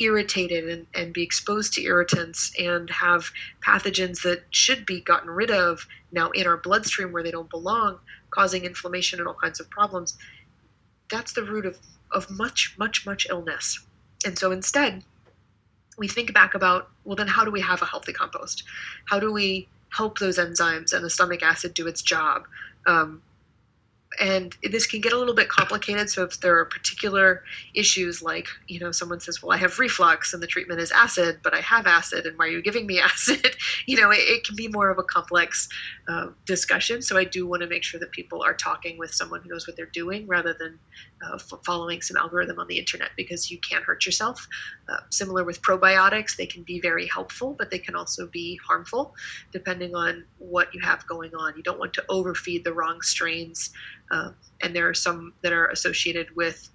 irritated 0.00 0.68
and, 0.68 0.86
and 0.94 1.12
be 1.12 1.22
exposed 1.22 1.72
to 1.74 1.82
irritants 1.82 2.52
and 2.58 2.90
have 2.90 3.30
pathogens 3.64 4.22
that 4.22 4.42
should 4.50 4.84
be 4.86 5.00
gotten 5.00 5.30
rid 5.30 5.50
of 5.50 5.86
now 6.10 6.30
in 6.30 6.46
our 6.46 6.56
bloodstream 6.56 7.12
where 7.12 7.22
they 7.22 7.30
don't 7.30 7.50
belong, 7.50 7.98
causing 8.30 8.64
inflammation 8.64 9.18
and 9.18 9.28
all 9.28 9.36
kinds 9.40 9.60
of 9.60 9.70
problems, 9.70 10.16
that's 11.10 11.32
the 11.32 11.44
root 11.44 11.66
of, 11.66 11.78
of 12.10 12.28
much, 12.30 12.74
much, 12.78 13.06
much 13.06 13.26
illness. 13.28 13.78
And 14.24 14.38
so 14.38 14.50
instead, 14.50 15.04
we 15.98 16.08
think 16.08 16.32
back 16.32 16.54
about 16.54 16.88
well, 17.04 17.16
then 17.16 17.28
how 17.28 17.44
do 17.44 17.50
we 17.50 17.60
have 17.60 17.82
a 17.82 17.86
healthy 17.86 18.12
compost? 18.12 18.64
How 19.06 19.20
do 19.20 19.32
we 19.32 19.68
help 19.92 20.18
those 20.18 20.38
enzymes 20.38 20.92
and 20.92 21.04
the 21.04 21.10
stomach 21.10 21.42
acid 21.42 21.74
do 21.74 21.86
its 21.86 22.02
job? 22.02 22.44
Um, 22.86 23.22
and 24.20 24.56
this 24.62 24.86
can 24.86 25.00
get 25.00 25.12
a 25.12 25.18
little 25.18 25.34
bit 25.34 25.48
complicated. 25.48 26.10
So 26.10 26.24
if 26.24 26.40
there 26.40 26.58
are 26.58 26.64
particular 26.64 27.42
issues 27.74 28.22
like, 28.22 28.46
you 28.68 28.78
know, 28.78 28.92
someone 28.92 29.20
says, 29.20 29.42
well, 29.42 29.52
I 29.52 29.56
have 29.58 29.78
reflux 29.78 30.34
and 30.34 30.42
the 30.42 30.46
treatment 30.46 30.80
is 30.80 30.90
acid, 30.90 31.40
but 31.42 31.54
I 31.54 31.60
have 31.60 31.86
acid 31.86 32.26
and 32.26 32.38
why 32.38 32.46
are 32.46 32.50
you 32.50 32.62
giving 32.62 32.86
me 32.86 33.00
acid? 33.00 33.56
you 33.86 34.00
know, 34.00 34.10
it, 34.10 34.20
it, 34.20 34.44
can 34.44 34.56
be 34.56 34.68
more 34.68 34.90
of 34.90 34.98
a 34.98 35.02
complex 35.02 35.68
uh, 36.08 36.28
discussion. 36.44 37.00
So 37.00 37.16
I 37.16 37.24
do 37.24 37.46
want 37.46 37.62
to 37.62 37.68
make 37.68 37.84
sure 37.84 38.00
that 38.00 38.10
people 38.10 38.42
are 38.42 38.54
talking 38.54 38.98
with 38.98 39.14
someone 39.14 39.40
who 39.42 39.48
knows 39.48 39.66
what 39.66 39.76
they're 39.76 39.86
doing 39.86 40.26
rather 40.26 40.54
than 40.58 40.78
uh, 41.24 41.34
f- 41.36 41.60
following 41.64 42.02
some 42.02 42.16
algorithm 42.16 42.58
on 42.58 42.66
the 42.66 42.78
internet 42.78 43.10
because 43.16 43.50
you 43.50 43.58
can 43.58 43.82
hurt 43.82 44.04
yourself. 44.04 44.46
Uh, 44.88 44.96
similar 45.10 45.44
with 45.44 45.62
probiotics, 45.62 46.36
they 46.36 46.46
can 46.46 46.62
be 46.64 46.80
very 46.80 47.06
helpful, 47.06 47.54
but 47.56 47.70
they 47.70 47.78
can 47.78 47.94
also 47.94 48.26
be 48.26 48.58
harmful 48.66 49.14
depending 49.52 49.94
on 49.94 50.24
what 50.38 50.74
you 50.74 50.80
have 50.80 51.06
going 51.06 51.34
on. 51.34 51.54
You 51.56 51.62
don't 51.62 51.78
want 51.78 51.94
to 51.94 52.04
overfeed 52.08 52.64
the 52.64 52.72
wrong 52.72 53.00
strains. 53.00 53.70
Uh, 54.12 54.30
and 54.62 54.76
there 54.76 54.88
are 54.88 54.94
some 54.94 55.32
that 55.42 55.52
are 55.52 55.66
associated 55.68 56.28
with, 56.36 56.68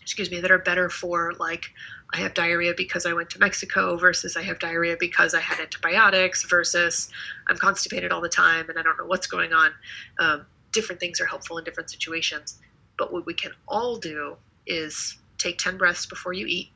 excuse 0.00 0.30
me, 0.30 0.40
that 0.40 0.50
are 0.50 0.58
better 0.58 0.88
for 0.88 1.34
like 1.38 1.66
I 2.14 2.18
have 2.18 2.34
diarrhea 2.34 2.74
because 2.76 3.06
I 3.06 3.12
went 3.12 3.30
to 3.30 3.38
Mexico 3.38 3.96
versus 3.96 4.36
I 4.36 4.42
have 4.42 4.58
diarrhea 4.58 4.96
because 4.98 5.34
I 5.34 5.40
had 5.40 5.60
antibiotics 5.60 6.44
versus 6.44 7.10
I'm 7.48 7.56
constipated 7.56 8.12
all 8.12 8.20
the 8.20 8.28
time 8.28 8.68
and 8.68 8.78
I 8.78 8.82
don't 8.82 8.98
know 8.98 9.06
what's 9.06 9.26
going 9.26 9.52
on. 9.52 9.72
Um, 10.18 10.46
different 10.72 11.00
things 11.00 11.20
are 11.20 11.26
helpful 11.26 11.58
in 11.58 11.64
different 11.64 11.90
situations. 11.90 12.58
But 12.98 13.12
what 13.12 13.24
we 13.26 13.34
can 13.34 13.52
all 13.66 13.96
do 13.96 14.36
is 14.66 15.18
take 15.38 15.58
10 15.58 15.78
breaths 15.78 16.06
before 16.06 16.32
you 16.34 16.46
eat, 16.46 16.70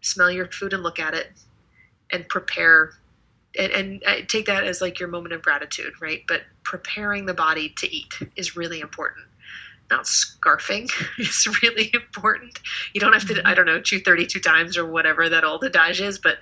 smell 0.00 0.30
your 0.30 0.46
food 0.46 0.72
and 0.72 0.82
look 0.82 0.98
at 0.98 1.14
it, 1.14 1.32
and 2.12 2.28
prepare. 2.28 2.94
And, 3.58 3.72
and 3.72 4.02
uh, 4.06 4.14
take 4.26 4.46
that 4.46 4.64
as 4.64 4.80
like 4.80 5.00
your 5.00 5.08
moment 5.08 5.32
of 5.32 5.42
gratitude, 5.42 5.92
right? 6.00 6.22
But 6.28 6.42
preparing 6.64 7.26
the 7.26 7.34
body 7.34 7.70
to 7.78 7.94
eat 7.94 8.12
is 8.36 8.56
really 8.56 8.80
important. 8.80 9.26
Not 9.90 10.04
scarfing 10.04 10.90
is 11.18 11.46
really 11.62 11.90
important. 11.94 12.58
You 12.92 13.00
don't 13.00 13.14
have 13.14 13.26
to, 13.28 13.40
I 13.46 13.54
don't 13.54 13.66
know, 13.66 13.80
chew 13.80 14.00
32 14.00 14.40
times 14.40 14.76
or 14.76 14.86
whatever 14.86 15.28
that 15.28 15.44
old 15.44 15.64
adage 15.64 16.00
is, 16.00 16.18
but 16.18 16.38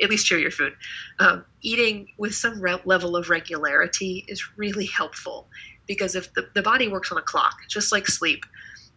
at 0.00 0.10
least 0.10 0.26
chew 0.26 0.38
your 0.38 0.50
food. 0.50 0.74
Um, 1.18 1.44
eating 1.62 2.08
with 2.18 2.34
some 2.34 2.60
re- 2.60 2.80
level 2.84 3.16
of 3.16 3.30
regularity 3.30 4.24
is 4.28 4.56
really 4.56 4.86
helpful 4.86 5.48
because 5.86 6.14
if 6.14 6.32
the, 6.34 6.48
the 6.54 6.62
body 6.62 6.88
works 6.88 7.10
on 7.10 7.18
a 7.18 7.22
clock, 7.22 7.56
just 7.68 7.90
like 7.90 8.06
sleep, 8.06 8.44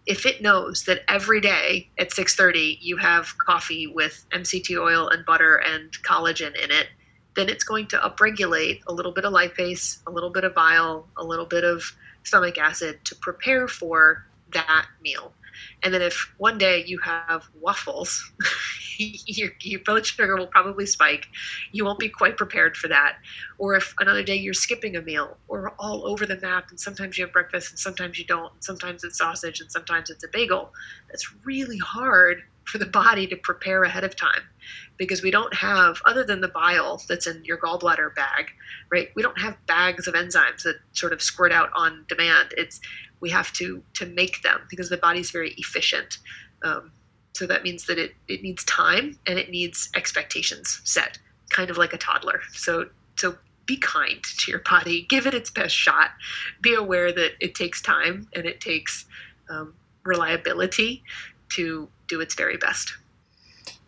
if 0.06 0.26
it 0.26 0.42
knows 0.42 0.84
that 0.86 1.04
every 1.08 1.40
day 1.40 1.90
at 1.98 2.10
6.30 2.10 2.78
you 2.82 2.98
have 2.98 3.38
coffee 3.38 3.88
with 3.88 4.26
mct 4.32 4.76
oil 4.80 5.08
and 5.10 5.26
butter 5.26 5.58
and 5.58 5.92
collagen 6.04 6.56
in 6.62 6.72
it 6.72 6.88
then 7.36 7.50
it's 7.50 7.64
going 7.64 7.88
to 7.88 7.98
upregulate 7.98 8.82
a 8.88 8.94
little 8.94 9.12
bit 9.12 9.26
of 9.26 9.34
lipase 9.34 10.00
a 10.08 10.12
little 10.12 10.30
bit 10.30 10.44
of 10.44 10.54
bile 10.54 11.08
a 11.18 11.24
little 11.24 11.46
bit 11.46 11.64
of 11.64 11.84
stomach 12.24 12.58
acid 12.58 13.00
to 13.04 13.16
prepare 13.16 13.68
for 13.68 14.26
that 14.52 14.86
meal 15.02 15.34
and 15.84 15.94
then 15.94 16.02
if 16.02 16.34
one 16.38 16.58
day 16.58 16.84
you 16.86 17.00
have 17.00 17.48
waffles, 17.60 18.32
your, 18.98 19.50
your 19.62 19.82
blood 19.84 20.06
sugar 20.06 20.36
will 20.36 20.48
probably 20.48 20.86
spike. 20.86 21.28
You 21.72 21.86
won't 21.86 22.00
be 22.00 22.10
quite 22.10 22.38
prepared 22.38 22.78
for 22.78 22.88
that. 22.90 23.18
Or 23.58 23.76
if 23.76 23.94
another 24.00 24.24
day 24.24 24.36
you're 24.36 24.54
skipping 24.54 24.96
a 24.96 25.02
meal, 25.02 25.38
or 25.48 25.74
all 25.80 26.06
over 26.06 26.26
the 26.26 26.40
map, 26.40 26.70
and 26.70 26.80
sometimes 26.80 27.18
you 27.18 27.26
have 27.26 27.34
breakfast 27.34 27.72
and 27.72 27.80
sometimes 27.80 28.20
you 28.20 28.26
don't, 28.26 28.54
and 28.54 28.64
sometimes 28.64 29.04
it's 29.04 29.18
sausage 29.18 29.60
and 29.60 29.72
sometimes 29.72 30.10
it's 30.10 30.24
a 30.24 30.28
bagel, 30.28 30.72
that's 31.10 31.34
really 31.44 31.78
hard 31.78 32.44
for 32.66 32.78
the 32.78 32.86
body 32.86 33.28
to 33.28 33.36
prepare 33.36 33.84
ahead 33.84 34.04
of 34.04 34.16
time 34.16 34.44
because 34.98 35.24
we 35.24 35.32
don't 35.32 35.54
have 35.54 36.00
other 36.06 36.24
than 36.24 36.42
the 36.42 36.48
bile 36.48 37.02
that's 37.10 37.28
in 37.28 37.44
your 37.44 37.58
gallbladder 37.58 38.14
bag 38.16 38.52
right 38.92 39.10
we 39.16 39.22
don't 39.22 39.40
have 39.40 39.58
bags 39.66 40.08
of 40.08 40.14
enzymes 40.14 40.64
that 40.64 40.76
sort 40.94 41.12
of 41.12 41.22
squirt 41.22 41.52
out 41.52 41.70
on 41.76 42.06
demand 42.08 42.54
it's 42.58 42.80
we 43.22 43.30
have 43.30 43.54
to 43.54 43.82
to 43.94 44.06
make 44.08 44.42
them 44.42 44.60
because 44.70 44.90
the 44.90 44.98
body's 44.98 45.32
very 45.32 45.52
efficient. 45.58 46.18
Um, 46.64 46.92
so 47.34 47.48
that 47.48 47.64
means 47.64 47.86
that 47.86 47.98
it, 47.98 48.14
it 48.28 48.42
needs 48.42 48.66
time 48.66 49.18
and 49.26 49.40
it 49.40 49.50
needs 49.50 49.90
expectations 49.96 50.82
set, 50.84 51.18
kind 51.50 51.70
of 51.70 51.78
like 51.78 51.94
a 51.94 51.98
toddler. 51.98 52.42
So 52.52 52.90
so 53.16 53.38
be 53.66 53.78
kind 53.78 54.22
to 54.24 54.52
your 54.52 54.62
body, 54.70 55.04
give 55.10 55.26
it 55.26 55.34
its 55.34 55.50
best 55.50 55.76
shot. 55.76 56.10
Be 56.62 56.74
aware 56.74 57.14
that 57.14 57.32
it 57.40 57.56
takes 57.56 57.82
time 57.82 58.28
and 58.36 58.46
it 58.46 58.60
takes 58.60 59.06
um, 59.50 59.74
reliability 60.04 61.04
to 61.50 61.88
do 62.12 62.22
its 62.22 62.36
very 62.36 62.58
best. 62.58 62.94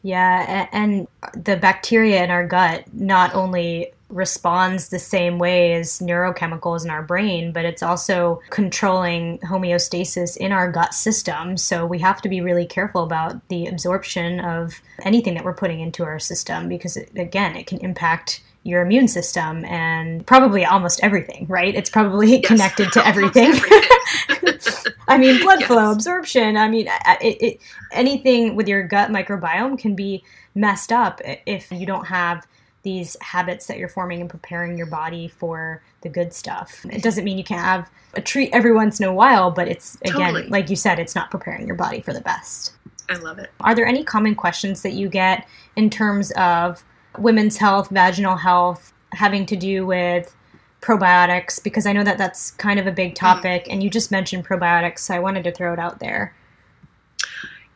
Yeah, 0.02 0.68
and 0.72 1.08
the 1.34 1.56
bacteria 1.58 2.24
in 2.24 2.32
our 2.32 2.48
gut 2.48 2.86
not 2.94 3.36
only 3.36 3.94
responds 4.10 4.90
the 4.90 5.00
same 5.00 5.40
way 5.40 5.74
as 5.74 6.00
neurochemicals 6.00 6.84
in 6.84 6.92
our 6.92 7.02
brain, 7.02 7.52
but 7.52 7.66
it's 7.66 7.82
also 7.82 8.42
controlling 8.50 9.40
homeostasis 9.40 10.38
in 10.38 10.52
our 10.52 10.72
gut 10.72 10.94
system. 10.94 11.58
So 11.58 11.86
we 11.86 12.00
have 12.00 12.22
to 12.22 12.30
be 12.30 12.42
really 12.42 12.66
careful 12.66 13.04
about 13.04 13.48
the 13.48 13.66
absorption 13.66 14.40
of 14.40 14.82
anything 15.04 15.34
that 15.36 15.46
we're 15.46 15.54
putting 15.54 15.80
into 15.80 16.04
our 16.04 16.20
system 16.20 16.70
because, 16.70 16.96
it, 16.98 17.10
again, 17.16 17.56
it 17.56 17.66
can 17.66 17.80
impact 17.80 18.44
your 18.64 18.82
immune 18.82 19.08
system 19.08 19.66
and 19.66 20.26
probably 20.26 20.66
almost 20.66 21.02
everything, 21.04 21.46
right? 21.48 21.76
It's 21.76 21.90
probably 21.90 22.38
yes, 22.38 22.46
connected 22.46 22.92
to 22.94 23.06
everything. 23.08 23.52
everything. 23.52 24.94
I 25.08 25.18
mean, 25.18 25.42
blood 25.42 25.60
yes. 25.60 25.68
flow, 25.68 25.92
absorption. 25.92 26.56
I 26.56 26.70
mean, 26.70 26.88
it, 27.22 27.42
it, 27.42 27.60
anything 27.92 28.56
with 28.56 28.68
your 28.68 28.84
gut 28.84 29.10
microbiome 29.10 29.78
can 29.78 29.96
be 29.96 30.24
messed 30.56 30.92
up 30.92 31.20
if 31.46 31.72
you 31.72 31.86
don't 31.86 32.06
have 32.06 32.48
these 32.84 33.16
habits 33.22 33.68
that 33.68 33.78
you're 33.78 33.90
forming 33.90 34.22
and 34.22 34.30
preparing 34.30 34.78
your 34.78 34.88
body 34.88 35.28
for 35.28 35.82
the 36.02 36.10
good 36.10 36.34
stuff. 36.34 36.86
It 36.90 37.02
doesn't 37.02 37.24
mean 37.24 37.38
you 37.38 37.44
can't 37.44 37.62
have 37.62 37.90
a 38.14 38.22
treat 38.22 38.50
every 38.54 38.74
once 38.74 39.00
in 39.00 39.08
a 39.08 39.14
while, 39.14 39.52
but 39.52 39.68
it's 39.68 39.96
again, 40.02 40.34
totally. 40.34 40.48
like 40.48 40.70
you 40.70 40.76
said, 40.76 41.00
it's 41.00 41.16
not 41.16 41.32
preparing 41.32 41.66
your 41.66 41.78
body 41.78 42.02
for 42.02 42.14
the 42.14 42.22
best. 42.22 42.74
I 43.10 43.16
love 43.18 43.40
it. 43.40 43.52
Are 43.62 43.74
there 43.74 43.86
any 43.86 44.04
common 44.04 44.36
questions 44.36 44.82
that 44.82 44.94
you 44.94 45.10
get 45.10 45.48
in 45.76 45.90
terms 45.90 46.32
of 46.32 46.84
women's 47.18 47.58
health, 47.58 47.90
vaginal 47.90 48.38
health, 48.38 48.94
having 49.12 49.46
to 49.48 49.56
do 49.56 49.86
with 49.86 50.36
probiotics? 50.82 51.64
Because 51.64 51.86
I 51.86 51.94
know 51.94 52.04
that 52.04 52.18
that's 52.18 52.52
kind 52.52 52.80
of 52.80 52.88
a 52.88 52.92
big 52.92 53.16
mm-hmm. 53.16 53.26
topic, 53.26 53.66
mm. 53.66 53.74
and 53.74 53.84
you 53.84 53.90
just 53.90 54.12
mentioned 54.12 54.46
probiotics, 54.46 55.00
so 55.00 55.16
I 55.16 55.20
wanted 55.20 55.44
to 55.46 55.52
throw 55.52 55.74
it 55.74 55.80
out 55.80 56.00
there. 56.00 56.34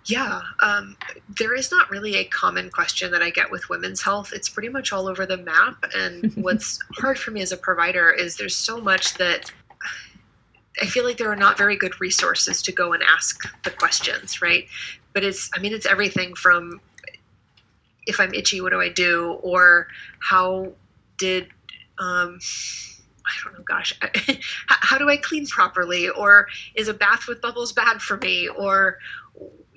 Yeah, 0.07 0.41
um, 0.61 0.95
there 1.37 1.53
is 1.53 1.69
not 1.69 1.89
really 1.89 2.15
a 2.15 2.23
common 2.25 2.69
question 2.69 3.11
that 3.11 3.21
I 3.21 3.29
get 3.29 3.51
with 3.51 3.67
women's 3.69 4.01
health. 4.01 4.31
It's 4.31 4.47
pretty 4.47 4.69
much 4.69 4.93
all 4.93 5.07
over 5.09 5.25
the 5.25 5.35
map. 5.35 5.83
And 5.93 6.33
what's 6.35 6.79
hard 6.95 7.19
for 7.19 7.31
me 7.31 7.41
as 7.41 7.51
a 7.51 7.57
provider 7.57 8.09
is 8.09 8.37
there's 8.37 8.55
so 8.55 8.79
much 8.79 9.15
that 9.15 9.51
I 10.81 10.85
feel 10.85 11.03
like 11.03 11.17
there 11.17 11.29
are 11.29 11.35
not 11.35 11.57
very 11.57 11.75
good 11.75 11.99
resources 11.99 12.61
to 12.63 12.71
go 12.71 12.93
and 12.93 13.03
ask 13.03 13.41
the 13.63 13.71
questions, 13.71 14.41
right? 14.41 14.67
But 15.13 15.25
it's, 15.25 15.49
I 15.53 15.59
mean, 15.59 15.73
it's 15.73 15.85
everything 15.85 16.35
from 16.35 16.79
if 18.07 18.19
I'm 18.19 18.33
itchy, 18.33 18.61
what 18.61 18.71
do 18.71 18.81
I 18.81 18.89
do? 18.89 19.39
Or 19.43 19.87
how 20.19 20.73
did, 21.17 21.47
um, 21.99 22.39
I 23.25 23.31
don't 23.43 23.53
know, 23.53 23.63
gosh, 23.67 23.93
how 24.67 24.97
do 24.97 25.09
I 25.09 25.17
clean 25.17 25.45
properly? 25.47 26.09
Or 26.09 26.47
is 26.75 26.87
a 26.87 26.93
bath 26.93 27.27
with 27.27 27.41
bubbles 27.41 27.73
bad 27.73 28.01
for 28.01 28.17
me? 28.17 28.47
Or 28.47 28.97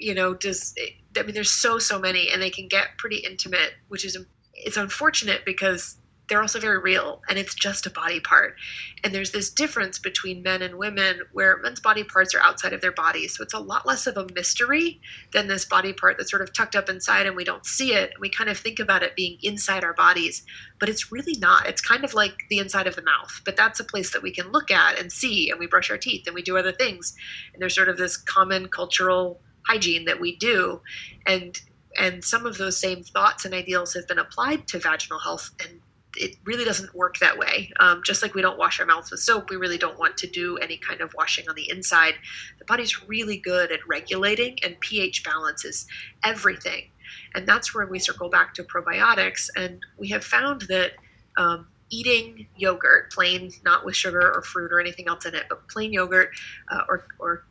you 0.01 0.15
know 0.15 0.35
does 0.35 0.75
i 1.17 1.23
mean 1.23 1.35
there's 1.35 1.51
so 1.51 1.79
so 1.79 1.99
many 1.99 2.31
and 2.31 2.41
they 2.41 2.51
can 2.51 2.67
get 2.67 2.97
pretty 2.97 3.19
intimate 3.19 3.75
which 3.89 4.05
is 4.05 4.17
it's 4.55 4.77
unfortunate 4.77 5.45
because 5.45 6.00
they're 6.31 6.41
also 6.41 6.61
very 6.61 6.79
real 6.79 7.21
and 7.29 7.39
it's 7.39 7.55
just 7.55 7.87
a 7.87 7.91
body 7.91 8.21
part. 8.21 8.55
And 9.03 9.13
there's 9.13 9.33
this 9.33 9.51
difference 9.51 9.99
between 9.99 10.43
men 10.43 10.63
and 10.63 10.77
women 10.77 11.21
where 11.33 11.59
men's 11.59 11.81
body 11.81 12.05
parts 12.05 12.35
are 12.35 12.41
outside 12.41 12.73
of 12.73 12.81
their 12.81 12.93
bodies 12.93 13.37
so 13.37 13.43
it's 13.43 13.53
a 13.53 13.59
lot 13.59 13.87
less 13.87 14.07
of 14.07 14.17
a 14.17 14.27
mystery 14.33 15.01
than 15.33 15.49
this 15.49 15.65
body 15.65 15.93
part 15.93 16.17
that's 16.17 16.31
sort 16.31 16.43
of 16.43 16.53
tucked 16.53 16.77
up 16.77 16.89
inside 16.89 17.27
and 17.27 17.37
we 17.37 17.45
don't 17.45 17.67
see 17.67 17.93
it. 17.93 18.13
We 18.21 18.31
kind 18.31 18.49
of 18.49 18.57
think 18.57 18.79
about 18.79 19.03
it 19.03 19.17
being 19.17 19.39
inside 19.43 19.85
our 19.85 19.95
bodies 19.95 20.45
but 20.79 20.89
it's 20.89 21.13
really 21.13 21.37
not. 21.39 21.67
It's 21.67 21.83
kind 21.83 22.05
of 22.05 22.15
like 22.15 22.35
the 22.49 22.59
inside 22.59 22.87
of 22.87 22.97
the 22.97 23.03
mouth 23.03 23.43
but 23.45 23.57
that's 23.57 23.81
a 23.81 23.85
place 23.85 24.13
that 24.13 24.23
we 24.23 24.31
can 24.31 24.53
look 24.53 24.71
at 24.71 24.99
and 24.99 25.13
see 25.13 25.51
and 25.51 25.59
we 25.59 25.67
brush 25.67 25.91
our 25.91 25.99
teeth 25.99 26.27
and 26.27 26.35
we 26.35 26.43
do 26.43 26.57
other 26.57 26.73
things. 26.73 27.15
And 27.53 27.61
there's 27.61 27.75
sort 27.75 27.89
of 27.89 27.99
this 27.99 28.17
common 28.17 28.69
cultural 28.69 29.41
hygiene 29.67 30.05
that 30.05 30.21
we 30.21 30.37
do. 30.37 30.81
And 31.27 31.61
and 31.99 32.25
some 32.25 32.47
of 32.47 32.57
those 32.57 32.79
same 32.79 33.03
thoughts 33.03 33.45
and 33.45 33.53
ideals 33.53 33.95
have 33.95 34.07
been 34.07 34.19
applied 34.19 34.69
to 34.69 34.79
vaginal 34.79 35.19
health 35.19 35.51
and 35.61 35.81
it 36.17 36.37
really 36.45 36.65
doesn't 36.65 36.95
work 36.95 37.19
that 37.19 37.39
way. 37.39 37.71
Um, 37.81 38.03
just 38.05 38.23
like 38.23 38.35
we 38.35 38.43
don't 38.43 38.59
wash 38.59 38.81
our 38.81 38.87
mouths 38.87 39.11
with 39.11 39.21
soap, 39.21 39.51
we 39.51 39.57
really 39.57 39.79
don't 39.79 39.99
want 39.99 40.17
to 40.19 40.27
do 40.27 40.57
any 40.59 40.77
kind 40.77 41.01
of 41.01 41.15
washing 41.15 41.49
on 41.49 41.55
the 41.55 41.71
inside. 41.71 42.15
The 42.59 42.65
body's 42.65 43.09
really 43.09 43.37
good 43.37 43.71
at 43.73 43.81
regulating, 43.87 44.59
and 44.63 44.79
pH 44.81 45.25
balance 45.25 45.65
is 45.65 45.87
everything. 46.25 46.91
And 47.35 47.47
that's 47.47 47.75
where 47.75 47.87
we 47.87 47.99
circle 47.99 48.29
back 48.29 48.55
to 48.55 48.65
probiotics. 48.65 49.49
And 49.57 49.81
we 49.99 50.09
have 50.09 50.25
found 50.25 50.63
that 50.63 50.93
um, 51.37 51.69
eating 51.91 52.47
yogurt, 52.57 53.13
plain, 53.13 53.53
not 53.65 53.85
with 53.85 53.97
sugar 53.97 54.33
or 54.35 54.43
fruit 54.43 54.73
or 54.73 54.81
anything 54.81 55.09
else 55.09 55.27
in 55.27 55.35
it, 55.35 55.45
but 55.49 55.69
plain 55.69 55.93
yogurt 55.93 56.31
uh, 56.71 56.83
or, 56.89 57.05
or 57.19 57.45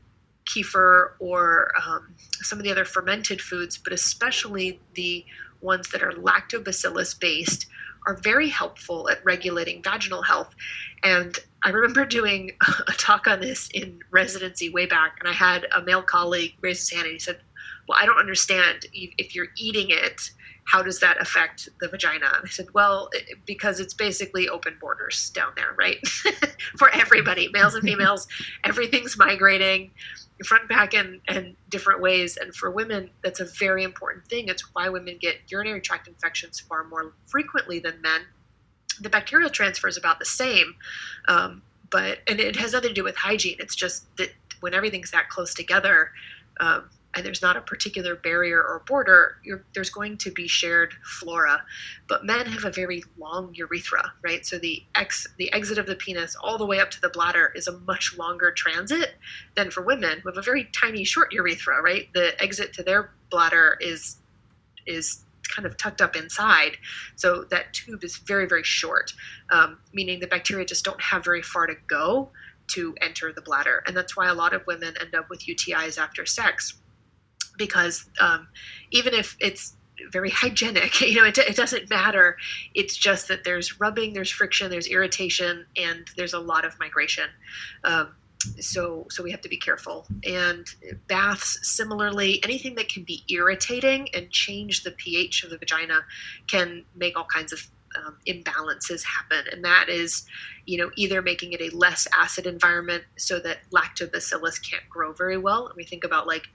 kefir 0.46 1.12
or 1.20 1.72
um, 1.86 2.16
some 2.42 2.58
of 2.58 2.64
the 2.64 2.72
other 2.72 2.86
fermented 2.86 3.42
foods, 3.42 3.78
but 3.78 3.94
especially 3.94 4.80
the 4.96 5.26
ones 5.62 5.90
that 5.90 6.02
are 6.02 6.12
lactobacillus 6.14 7.20
based, 7.20 7.68
are 8.10 8.16
very 8.24 8.50
helpful 8.50 9.08
at 9.08 9.24
regulating 9.24 9.84
vaginal 9.84 10.24
health. 10.24 10.56
And 11.04 11.38
I 11.64 11.70
remember 11.70 12.06
doing 12.06 12.52
a 12.88 12.92
talk 12.94 13.28
on 13.28 13.40
this 13.40 13.70
in 13.76 14.00
residency 14.10 14.70
way 14.70 14.88
back, 14.88 15.18
and 15.20 15.30
I 15.30 15.32
had 15.32 15.68
a 15.76 15.82
male 15.84 16.02
colleague 16.02 16.56
raise 16.62 16.80
his 16.80 16.90
hand 16.90 17.06
and 17.06 17.14
he 17.14 17.20
said, 17.20 17.40
Well, 17.88 18.00
I 18.02 18.08
don't 18.08 18.18
understand. 18.18 18.88
If 18.94 19.36
you're 19.36 19.50
eating 19.58 19.92
it, 19.92 20.32
how 20.72 20.82
does 20.82 21.00
that 21.00 21.20
affect 21.22 21.70
the 21.82 21.88
vagina? 21.88 22.26
And 22.36 22.46
I 22.46 22.50
said, 22.50 22.68
Well, 22.74 23.10
because 23.46 23.80
it's 23.80 23.94
basically 23.94 24.48
open 24.50 24.78
borders 24.80 25.30
down 25.32 25.52
there, 25.56 25.76
right? 25.78 26.06
For 26.78 26.90
everybody, 26.90 27.50
males 27.52 27.76
and 27.76 27.84
females, 27.84 28.28
everything's 28.64 29.18
migrating 29.18 29.92
front 30.46 30.70
back 30.70 30.94
and, 30.94 31.20
and 31.28 31.56
different 31.68 32.00
ways. 32.00 32.38
And 32.38 32.56
for 32.56 32.72
women, 32.72 33.10
that's 33.22 33.42
a 33.42 33.46
very 33.60 33.84
important 33.84 34.26
thing. 34.28 34.48
It's 34.48 34.74
why 34.74 34.88
women 34.88 35.18
get 35.20 35.36
urinary 35.50 35.82
tract 35.82 36.08
infections 36.08 36.62
far 36.62 36.86
more 36.86 37.12
frequently 37.28 37.80
than 37.80 38.02
men 38.02 38.22
the 39.00 39.10
bacterial 39.10 39.50
transfer 39.50 39.88
is 39.88 39.98
about 39.98 40.20
the 40.20 40.26
same, 40.26 40.76
um, 41.28 41.62
but 41.90 42.20
and 42.28 42.40
it 42.40 42.56
has 42.56 42.74
nothing 42.74 42.90
to 42.90 42.94
do 42.94 43.04
with 43.04 43.16
hygiene. 43.16 43.56
It's 43.60 43.76
just 43.76 44.06
that 44.18 44.30
when 44.60 44.74
everything's 44.74 45.12
that 45.12 45.30
close 45.30 45.54
together, 45.54 46.12
um, 46.60 46.90
and 46.90 46.90
there's 47.16 47.42
not 47.42 47.58
a 47.58 47.62
particular 47.62 48.16
barrier 48.16 48.62
or 48.62 48.84
border, 48.88 49.38
there's 49.74 49.90
going 49.90 50.18
to 50.20 50.32
be 50.32 50.48
shared 50.48 50.94
flora. 51.04 51.64
But 52.08 52.26
men 52.26 52.46
have 52.46 52.66
a 52.66 52.72
very 52.72 53.04
long 53.18 53.54
urethra, 53.56 54.14
right? 54.24 54.46
So 54.46 54.60
the 54.60 54.84
ex 54.96 55.28
the 55.38 55.52
exit 55.52 55.78
of 55.78 55.88
the 55.88 55.96
penis 55.96 56.36
all 56.42 56.58
the 56.58 56.66
way 56.66 56.80
up 56.80 56.92
to 56.92 57.02
the 57.02 57.10
bladder 57.10 57.52
is 57.56 57.68
a 57.68 57.80
much 57.80 58.16
longer 58.18 58.52
transit 58.52 59.16
than 59.56 59.72
for 59.72 59.82
women 59.82 60.20
who 60.20 60.30
have 60.30 60.38
a 60.38 60.42
very 60.42 60.70
tiny 60.80 61.04
short 61.04 61.34
urethra, 61.34 61.82
right? 61.82 62.08
The 62.14 62.42
exit 62.42 62.74
to 62.74 62.84
their 62.84 63.12
bladder 63.30 63.78
is 63.82 64.18
is 64.86 65.24
kind 65.50 65.66
of 65.66 65.78
tucked 65.78 66.02
up 66.02 66.16
inside. 66.16 66.78
So 67.16 67.44
that 67.50 67.74
tube 67.74 68.04
is 68.04 68.18
very, 68.18 68.48
very 68.48 68.64
short, 68.64 69.12
um, 69.52 69.80
meaning 69.94 70.20
the 70.20 70.28
bacteria 70.28 70.66
just 70.66 70.86
don't 70.86 71.02
have 71.02 71.24
very 71.24 71.42
far 71.42 71.66
to 71.66 71.76
go 71.88 72.30
to 72.68 72.96
enter 73.02 73.34
the 73.34 73.42
bladder. 73.42 73.84
And 73.88 73.98
that's 73.98 74.16
why 74.16 74.28
a 74.30 74.34
lot 74.34 74.54
of 74.54 74.66
women 74.68 74.94
end 75.02 75.16
up 75.16 75.30
with 75.30 75.42
UTIs 75.42 75.98
after 75.98 76.26
sex, 76.26 76.76
because 77.60 78.10
um, 78.20 78.48
even 78.90 79.14
if 79.14 79.38
it's 79.40 79.76
very 80.12 80.32
hygienic, 80.32 81.00
you 81.02 81.16
know, 81.16 81.26
it, 81.26 81.38
it 81.38 81.56
doesn't 81.56 81.90
matter. 81.92 82.38
It's 82.74 82.98
just 82.98 83.28
that 83.28 83.44
there's 83.44 83.80
rubbing, 83.80 84.14
there's 84.14 84.32
friction, 84.32 84.72
there's 84.72 84.88
irritation, 84.88 85.68
and 85.78 86.10
there's 86.18 86.34
a 86.34 86.40
lot 86.40 86.66
of 86.66 86.80
migration. 86.80 87.26
Um, 87.84 88.16
so 88.60 89.06
so 89.10 89.22
we 89.22 89.32
have 89.32 89.42
to 89.42 89.50
be 89.50 89.58
careful 89.58 90.08
and 90.26 90.66
baths 91.08 91.60
similarly 91.62 92.42
anything 92.42 92.74
that 92.76 92.88
can 92.88 93.04
be 93.04 93.22
irritating 93.30 94.08
and 94.14 94.32
change 94.32 94.84
the 94.84 94.92
ph 94.92 95.44
of 95.44 95.50
the 95.50 95.58
vagina 95.58 96.00
can 96.48 96.86
make 96.96 97.18
all 97.18 97.26
kinds 97.26 97.52
of 97.52 97.68
um, 97.98 98.16
imbalances 98.28 99.04
happen 99.04 99.44
and 99.52 99.66
that 99.66 99.90
is 99.90 100.26
you 100.66 100.78
know 100.78 100.90
either 100.96 101.22
making 101.22 101.52
it 101.52 101.60
a 101.60 101.76
less 101.76 102.08
acid 102.14 102.46
environment 102.46 103.04
so 103.18 103.40
that 103.40 103.58
lactobacillus 103.72 104.58
can't 104.64 104.88
grow 104.90 105.12
very 105.12 105.38
well 105.38 105.68
and 105.68 105.76
we 105.76 105.84
think 105.84 106.06
about 106.06 106.26
like 106.26 106.48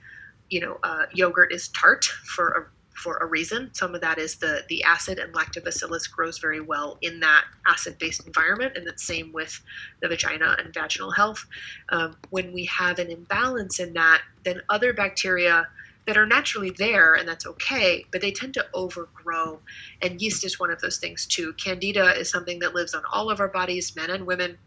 you 0.50 0.60
know 0.60 0.78
uh, 0.82 1.06
yogurt 1.12 1.52
is 1.52 1.68
tart 1.68 2.04
for 2.04 2.48
a 2.48 2.66
for 2.94 3.16
a 3.18 3.26
reason. 3.26 3.70
Some 3.74 3.94
of 3.94 4.00
that 4.00 4.18
is 4.18 4.36
the 4.36 4.62
the 4.68 4.82
acid 4.84 5.18
and 5.18 5.34
lactobacillus 5.34 6.10
grows 6.10 6.38
very 6.38 6.60
well 6.60 6.98
in 7.02 7.20
that 7.20 7.44
acid 7.66 7.98
based 7.98 8.26
environment, 8.26 8.76
and 8.76 8.86
the 8.86 8.94
same 8.96 9.32
with 9.32 9.60
the 10.00 10.08
vagina 10.08 10.56
and 10.58 10.72
vaginal 10.72 11.10
health. 11.10 11.44
Um, 11.90 12.16
when 12.30 12.52
we 12.52 12.64
have 12.66 12.98
an 12.98 13.10
imbalance 13.10 13.80
in 13.80 13.92
that, 13.94 14.22
then 14.44 14.62
other 14.68 14.92
bacteria 14.92 15.68
that 16.06 16.16
are 16.16 16.26
naturally 16.26 16.70
there, 16.70 17.14
and 17.14 17.26
that's 17.26 17.46
okay, 17.46 18.04
but 18.12 18.20
they 18.20 18.30
tend 18.30 18.54
to 18.54 18.66
overgrow. 18.74 19.60
And 20.02 20.20
yeast 20.20 20.44
is 20.44 20.60
one 20.60 20.70
of 20.70 20.80
those 20.80 20.98
things 20.98 21.26
too. 21.26 21.54
Candida 21.54 22.18
is 22.18 22.30
something 22.30 22.58
that 22.58 22.74
lives 22.74 22.94
on 22.94 23.02
all 23.12 23.30
of 23.30 23.40
our 23.40 23.48
bodies, 23.48 23.96
men 23.96 24.10
and 24.10 24.26
women. 24.26 24.58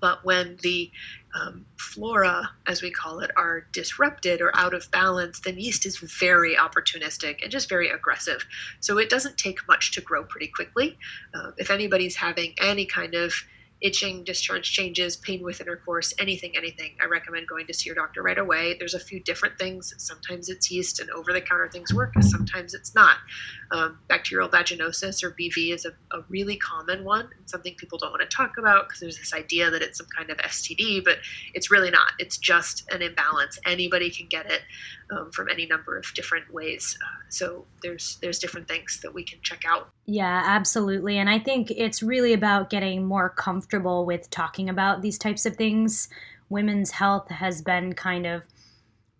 But 0.00 0.24
when 0.24 0.58
the 0.62 0.90
um, 1.34 1.66
flora, 1.78 2.50
as 2.66 2.82
we 2.82 2.90
call 2.90 3.20
it, 3.20 3.30
are 3.36 3.66
disrupted 3.72 4.40
or 4.40 4.56
out 4.56 4.74
of 4.74 4.90
balance, 4.90 5.40
then 5.40 5.58
yeast 5.58 5.84
is 5.86 5.98
very 5.98 6.54
opportunistic 6.56 7.42
and 7.42 7.50
just 7.50 7.68
very 7.68 7.90
aggressive. 7.90 8.44
So 8.80 8.98
it 8.98 9.10
doesn't 9.10 9.36
take 9.36 9.58
much 9.66 9.92
to 9.92 10.00
grow 10.00 10.24
pretty 10.24 10.48
quickly. 10.48 10.96
Uh, 11.34 11.50
if 11.56 11.70
anybody's 11.70 12.16
having 12.16 12.54
any 12.60 12.86
kind 12.86 13.14
of 13.14 13.34
itching, 13.84 14.24
discharge 14.24 14.72
changes, 14.72 15.16
pain 15.18 15.42
with 15.42 15.60
intercourse, 15.60 16.14
anything, 16.18 16.56
anything, 16.56 16.96
I 17.02 17.04
recommend 17.04 17.46
going 17.46 17.66
to 17.66 17.74
see 17.74 17.86
your 17.90 17.94
doctor 17.94 18.22
right 18.22 18.38
away. 18.38 18.76
There's 18.78 18.94
a 18.94 18.98
few 18.98 19.20
different 19.20 19.58
things. 19.58 19.92
Sometimes 19.98 20.48
it's 20.48 20.70
yeast 20.70 21.00
and 21.00 21.10
over 21.10 21.34
the 21.34 21.40
counter 21.42 21.68
things 21.68 21.92
work, 21.92 22.14
sometimes 22.22 22.72
it's 22.72 22.94
not. 22.94 23.18
Um, 23.72 23.98
bacterial 24.08 24.48
vaginosis 24.48 25.22
or 25.22 25.32
BV 25.32 25.74
is 25.74 25.84
a, 25.84 25.90
a, 26.16 26.24
really 26.30 26.56
common 26.56 27.04
one 27.04 27.28
something 27.46 27.74
people 27.74 27.98
don't 27.98 28.10
want 28.10 28.22
to 28.22 28.36
talk 28.36 28.56
about 28.56 28.88
because 28.88 29.00
there's 29.00 29.18
this 29.18 29.34
idea 29.34 29.70
that 29.70 29.82
it's 29.82 29.98
some 29.98 30.06
kind 30.16 30.30
of 30.30 30.38
STD, 30.38 31.04
but 31.04 31.18
it's 31.52 31.70
really 31.70 31.90
not. 31.90 32.12
It's 32.18 32.38
just 32.38 32.90
an 32.90 33.02
imbalance. 33.02 33.58
Anybody 33.66 34.10
can 34.10 34.26
get 34.28 34.50
it 34.50 34.62
um, 35.10 35.30
from 35.32 35.48
any 35.48 35.66
number 35.66 35.96
of 35.96 36.06
different 36.14 36.52
ways. 36.52 36.96
Uh, 37.02 37.22
so 37.28 37.64
there's 37.82 38.18
there's 38.20 38.38
different 38.38 38.68
things 38.68 39.00
that 39.02 39.12
we 39.12 39.24
can 39.24 39.38
check 39.42 39.64
out. 39.66 39.90
Yeah, 40.06 40.42
absolutely. 40.44 41.18
And 41.18 41.28
I 41.28 41.38
think 41.38 41.70
it's 41.70 42.02
really 42.02 42.32
about 42.32 42.70
getting 42.70 43.04
more 43.04 43.30
comfortable 43.30 44.06
with 44.06 44.30
talking 44.30 44.68
about 44.68 45.02
these 45.02 45.18
types 45.18 45.46
of 45.46 45.56
things. 45.56 46.08
Women's 46.48 46.90
health 46.90 47.30
has 47.30 47.62
been 47.62 47.94
kind 47.94 48.26
of 48.26 48.42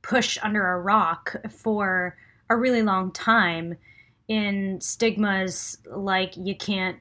pushed 0.03 0.39
under 0.45 0.67
a 0.73 0.81
rock 0.81 1.35
for 1.51 2.17
a 2.51 2.57
really 2.57 2.83
long 2.83 3.11
time 3.11 3.77
in 4.29 4.81
stigmas 4.81 5.79
like 5.87 6.35
you 6.37 6.55
can't 6.55 6.99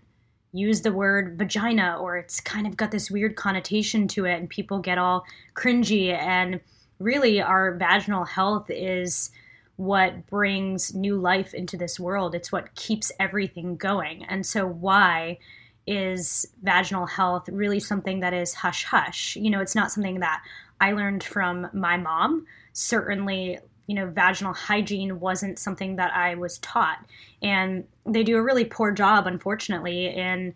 use 0.53 0.81
the 0.81 0.91
word 0.91 1.37
vagina 1.37 1.97
or 1.99 2.17
it's 2.17 2.39
kind 2.39 2.67
of 2.67 2.77
got 2.77 2.91
this 2.91 3.09
weird 3.09 3.35
connotation 3.35 4.07
to 4.07 4.25
it 4.25 4.35
and 4.35 4.49
people 4.49 4.79
get 4.79 4.97
all 4.97 5.25
cringy 5.55 6.13
and 6.13 6.61
really 7.03 7.41
our 7.41 7.75
vaginal 7.75 8.25
health 8.25 8.69
is 8.69 9.31
what 9.75 10.27
brings 10.27 10.93
new 10.93 11.17
life 11.17 11.53
into 11.53 11.77
this 11.77 11.99
world. 11.99 12.35
It's 12.35 12.51
what 12.51 12.73
keeps 12.75 13.11
everything 13.19 13.75
going. 13.75 14.23
And 14.25 14.45
so, 14.45 14.65
why 14.65 15.39
is 15.85 16.45
vaginal 16.61 17.05
health 17.05 17.49
really 17.49 17.79
something 17.79 18.21
that 18.21 18.33
is 18.33 18.53
hush 18.53 18.85
hush? 18.85 19.35
You 19.35 19.49
know, 19.49 19.59
it's 19.59 19.75
not 19.75 19.91
something 19.91 20.19
that 20.19 20.41
I 20.79 20.91
learned 20.91 21.23
from 21.23 21.69
my 21.73 21.97
mom. 21.97 22.45
Certainly, 22.73 23.59
you 23.87 23.95
know, 23.95 24.07
vaginal 24.07 24.53
hygiene 24.53 25.19
wasn't 25.19 25.59
something 25.59 25.97
that 25.97 26.15
I 26.15 26.35
was 26.35 26.59
taught. 26.59 27.05
And 27.41 27.85
they 28.05 28.23
do 28.23 28.37
a 28.37 28.43
really 28.43 28.65
poor 28.65 28.91
job, 28.91 29.27
unfortunately, 29.27 30.07
in 30.07 30.53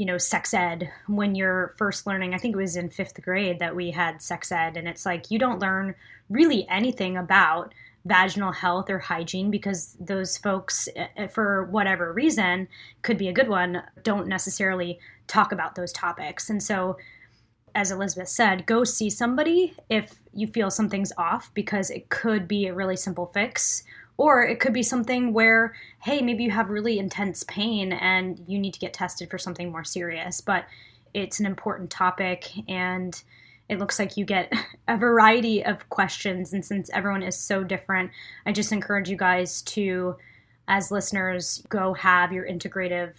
you 0.00 0.06
know, 0.06 0.16
sex 0.16 0.54
ed 0.54 0.90
when 1.08 1.34
you're 1.34 1.74
first 1.76 2.06
learning. 2.06 2.32
I 2.32 2.38
think 2.38 2.54
it 2.54 2.58
was 2.58 2.74
in 2.74 2.88
fifth 2.88 3.20
grade 3.20 3.58
that 3.58 3.76
we 3.76 3.90
had 3.90 4.22
sex 4.22 4.50
ed, 4.50 4.78
and 4.78 4.88
it's 4.88 5.04
like 5.04 5.30
you 5.30 5.38
don't 5.38 5.60
learn 5.60 5.94
really 6.30 6.66
anything 6.70 7.18
about 7.18 7.74
vaginal 8.06 8.50
health 8.50 8.88
or 8.88 8.98
hygiene 8.98 9.50
because 9.50 9.98
those 10.00 10.38
folks, 10.38 10.88
eh, 10.96 11.08
eh, 11.18 11.26
for 11.26 11.64
whatever 11.64 12.14
reason, 12.14 12.66
could 13.02 13.18
be 13.18 13.28
a 13.28 13.32
good 13.34 13.50
one, 13.50 13.82
don't 14.02 14.26
necessarily 14.26 14.98
talk 15.26 15.52
about 15.52 15.74
those 15.74 15.92
topics. 15.92 16.48
And 16.48 16.62
so, 16.62 16.96
as 17.74 17.90
Elizabeth 17.90 18.30
said, 18.30 18.64
go 18.64 18.84
see 18.84 19.10
somebody 19.10 19.74
if 19.90 20.14
you 20.32 20.46
feel 20.46 20.70
something's 20.70 21.12
off 21.18 21.50
because 21.52 21.90
it 21.90 22.08
could 22.08 22.48
be 22.48 22.68
a 22.68 22.74
really 22.74 22.96
simple 22.96 23.26
fix 23.26 23.84
or 24.20 24.42
it 24.42 24.60
could 24.60 24.74
be 24.74 24.82
something 24.82 25.32
where, 25.32 25.74
hey, 26.02 26.20
maybe 26.20 26.44
you 26.44 26.50
have 26.50 26.68
really 26.68 26.98
intense 26.98 27.42
pain 27.44 27.90
and 27.90 28.38
you 28.46 28.58
need 28.58 28.74
to 28.74 28.78
get 28.78 28.92
tested 28.92 29.30
for 29.30 29.38
something 29.38 29.72
more 29.72 29.82
serious. 29.82 30.42
But 30.42 30.66
it's 31.14 31.40
an 31.40 31.46
important 31.46 31.88
topic 31.88 32.50
and 32.68 33.18
it 33.70 33.78
looks 33.78 33.98
like 33.98 34.18
you 34.18 34.26
get 34.26 34.52
a 34.88 34.98
variety 34.98 35.64
of 35.64 35.88
questions. 35.88 36.52
And 36.52 36.62
since 36.62 36.90
everyone 36.90 37.22
is 37.22 37.38
so 37.38 37.64
different, 37.64 38.10
I 38.44 38.52
just 38.52 38.72
encourage 38.72 39.08
you 39.08 39.16
guys 39.16 39.62
to, 39.62 40.16
as 40.68 40.90
listeners, 40.90 41.62
go 41.70 41.94
have 41.94 42.30
your 42.30 42.46
integrative 42.46 43.14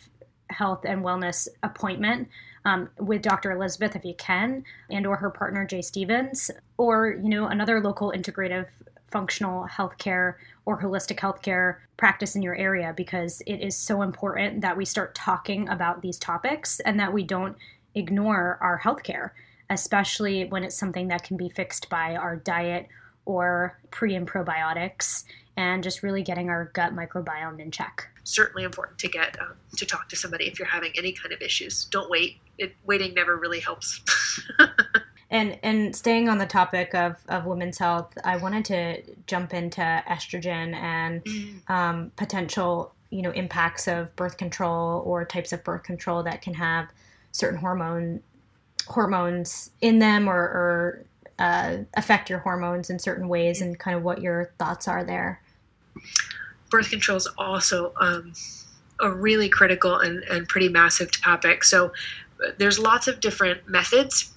health 0.51 0.85
and 0.85 1.03
wellness 1.03 1.47
appointment 1.63 2.27
um, 2.63 2.89
with 2.99 3.23
Dr. 3.23 3.53
Elizabeth 3.53 3.95
if 3.95 4.05
you 4.05 4.13
can, 4.13 4.63
and 4.91 5.07
or 5.07 5.15
her 5.15 5.31
partner 5.31 5.65
Jay 5.65 5.81
Stevens, 5.81 6.51
or 6.77 7.17
you 7.23 7.29
know 7.29 7.47
another 7.47 7.81
local 7.81 8.13
integrative 8.15 8.67
functional 9.11 9.67
healthcare 9.67 10.35
or 10.65 10.81
holistic 10.81 11.17
healthcare 11.17 11.77
practice 11.97 12.35
in 12.35 12.41
your 12.41 12.55
area 12.55 12.93
because 12.95 13.41
it 13.45 13.61
is 13.61 13.75
so 13.75 14.01
important 14.01 14.61
that 14.61 14.77
we 14.77 14.85
start 14.85 15.13
talking 15.13 15.67
about 15.69 16.01
these 16.01 16.17
topics 16.17 16.79
and 16.81 16.99
that 16.99 17.13
we 17.13 17.23
don't 17.23 17.57
ignore 17.95 18.57
our 18.61 18.79
healthcare, 18.79 19.31
especially 19.69 20.45
when 20.45 20.63
it's 20.63 20.77
something 20.77 21.09
that 21.09 21.23
can 21.23 21.37
be 21.37 21.49
fixed 21.49 21.89
by 21.89 22.15
our 22.15 22.37
diet 22.37 22.87
or 23.25 23.77
pre 23.91 24.15
and 24.15 24.27
probiotics 24.27 25.23
and 25.57 25.83
just 25.83 26.01
really 26.01 26.23
getting 26.23 26.49
our 26.49 26.65
gut 26.73 26.95
microbiome 26.95 27.59
in 27.59 27.71
check. 27.71 28.07
Certainly 28.23 28.63
important 28.63 28.97
to 28.99 29.07
get 29.07 29.39
um, 29.41 29.53
to 29.77 29.85
talk 29.85 30.07
to 30.09 30.15
somebody 30.15 30.45
if 30.45 30.59
you're 30.59 30.67
having 30.67 30.91
any 30.97 31.11
kind 31.11 31.33
of 31.33 31.41
issues. 31.41 31.85
Don't 31.85 32.09
wait. 32.09 32.37
It, 32.57 32.73
waiting 32.85 33.13
never 33.13 33.37
really 33.37 33.59
helps. 33.59 34.01
And 35.31 35.57
and 35.63 35.95
staying 35.95 36.27
on 36.27 36.37
the 36.37 36.45
topic 36.45 36.93
of, 36.93 37.15
of 37.29 37.45
women's 37.45 37.77
health, 37.77 38.13
I 38.25 38.35
wanted 38.35 38.65
to 38.65 39.01
jump 39.27 39.53
into 39.53 39.81
estrogen 39.81 40.75
and 40.75 41.25
um, 41.69 42.11
potential 42.17 42.93
you 43.09 43.21
know 43.21 43.31
impacts 43.31 43.87
of 43.87 44.13
birth 44.17 44.37
control 44.37 45.01
or 45.05 45.23
types 45.23 45.53
of 45.53 45.63
birth 45.63 45.83
control 45.83 46.21
that 46.23 46.41
can 46.41 46.53
have 46.53 46.89
certain 47.31 47.57
hormone 47.57 48.21
hormones 48.87 49.71
in 49.79 49.99
them 49.99 50.29
or, 50.29 50.35
or 50.35 51.05
uh, 51.39 51.77
affect 51.93 52.29
your 52.29 52.39
hormones 52.39 52.89
in 52.89 52.99
certain 52.99 53.29
ways 53.29 53.61
and 53.61 53.79
kind 53.79 53.95
of 53.95 54.03
what 54.03 54.21
your 54.21 54.51
thoughts 54.59 54.87
are 54.87 55.03
there. 55.03 55.41
Birth 56.69 56.89
control 56.89 57.17
is 57.17 57.27
also 57.37 57.93
um, 58.01 58.33
a 58.99 59.09
really 59.09 59.47
critical 59.47 59.97
and, 59.97 60.23
and 60.23 60.47
pretty 60.47 60.67
massive 60.67 61.11
topic. 61.11 61.63
So 61.63 61.93
there's 62.57 62.79
lots 62.79 63.07
of 63.07 63.19
different 63.19 63.67
methods 63.67 64.31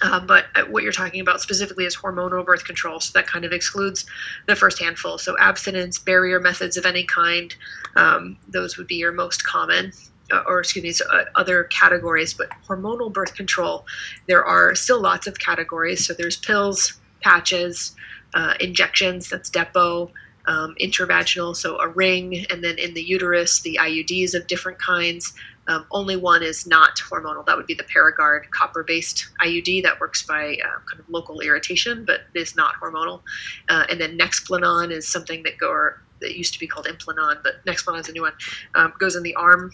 um, 0.00 0.26
but 0.26 0.46
what 0.70 0.82
you're 0.82 0.92
talking 0.92 1.20
about 1.20 1.40
specifically 1.40 1.84
is 1.84 1.96
hormonal 1.96 2.44
birth 2.44 2.64
control. 2.64 3.00
So 3.00 3.12
that 3.14 3.26
kind 3.26 3.44
of 3.44 3.52
excludes 3.52 4.06
the 4.46 4.56
first 4.56 4.80
handful. 4.80 5.18
So 5.18 5.36
abstinence, 5.38 5.98
barrier 5.98 6.40
methods 6.40 6.76
of 6.76 6.86
any 6.86 7.04
kind, 7.04 7.54
um, 7.96 8.38
those 8.48 8.76
would 8.76 8.86
be 8.86 8.96
your 8.96 9.12
most 9.12 9.44
common. 9.44 9.92
Uh, 10.30 10.42
or 10.46 10.60
excuse 10.60 10.82
me, 10.82 10.92
so, 10.92 11.04
uh, 11.12 11.24
other 11.34 11.64
categories, 11.64 12.32
but 12.32 12.48
hormonal 12.66 13.12
birth 13.12 13.34
control, 13.34 13.84
there 14.28 14.42
are 14.42 14.74
still 14.74 15.00
lots 15.00 15.26
of 15.26 15.38
categories. 15.38 16.06
So 16.06 16.14
there's 16.14 16.38
pills, 16.38 16.94
patches, 17.20 17.94
uh, 18.32 18.54
injections, 18.58 19.28
that's 19.28 19.50
Depo, 19.50 20.10
um, 20.46 20.74
intravaginal, 20.80 21.54
so 21.54 21.78
a 21.80 21.88
ring, 21.88 22.46
and 22.50 22.64
then 22.64 22.78
in 22.78 22.94
the 22.94 23.02
uterus, 23.02 23.60
the 23.60 23.78
IUDs 23.80 24.34
of 24.34 24.46
different 24.46 24.78
kinds. 24.78 25.34
Um, 25.68 25.86
only 25.90 26.16
one 26.16 26.42
is 26.42 26.66
not 26.66 26.96
hormonal. 26.96 27.46
That 27.46 27.56
would 27.56 27.66
be 27.66 27.74
the 27.74 27.84
Paragard 27.84 28.50
copper-based 28.50 29.28
IUD 29.40 29.82
that 29.84 30.00
works 30.00 30.22
by 30.22 30.56
uh, 30.64 30.78
kind 30.90 30.98
of 30.98 31.08
local 31.08 31.40
irritation, 31.40 32.04
but 32.04 32.22
is 32.34 32.56
not 32.56 32.74
hormonal. 32.82 33.20
Uh, 33.68 33.84
and 33.88 34.00
then 34.00 34.18
Nexplanon 34.18 34.90
is 34.90 35.06
something 35.06 35.42
that 35.44 35.58
go 35.58 35.90
that 36.20 36.36
used 36.36 36.52
to 36.54 36.60
be 36.60 36.66
called 36.66 36.86
Implanon, 36.86 37.42
but 37.42 37.64
Nexplanon 37.66 38.00
is 38.00 38.08
a 38.08 38.12
new 38.12 38.22
one. 38.22 38.32
Um, 38.74 38.92
goes 38.98 39.16
in 39.16 39.22
the 39.22 39.34
arm. 39.34 39.72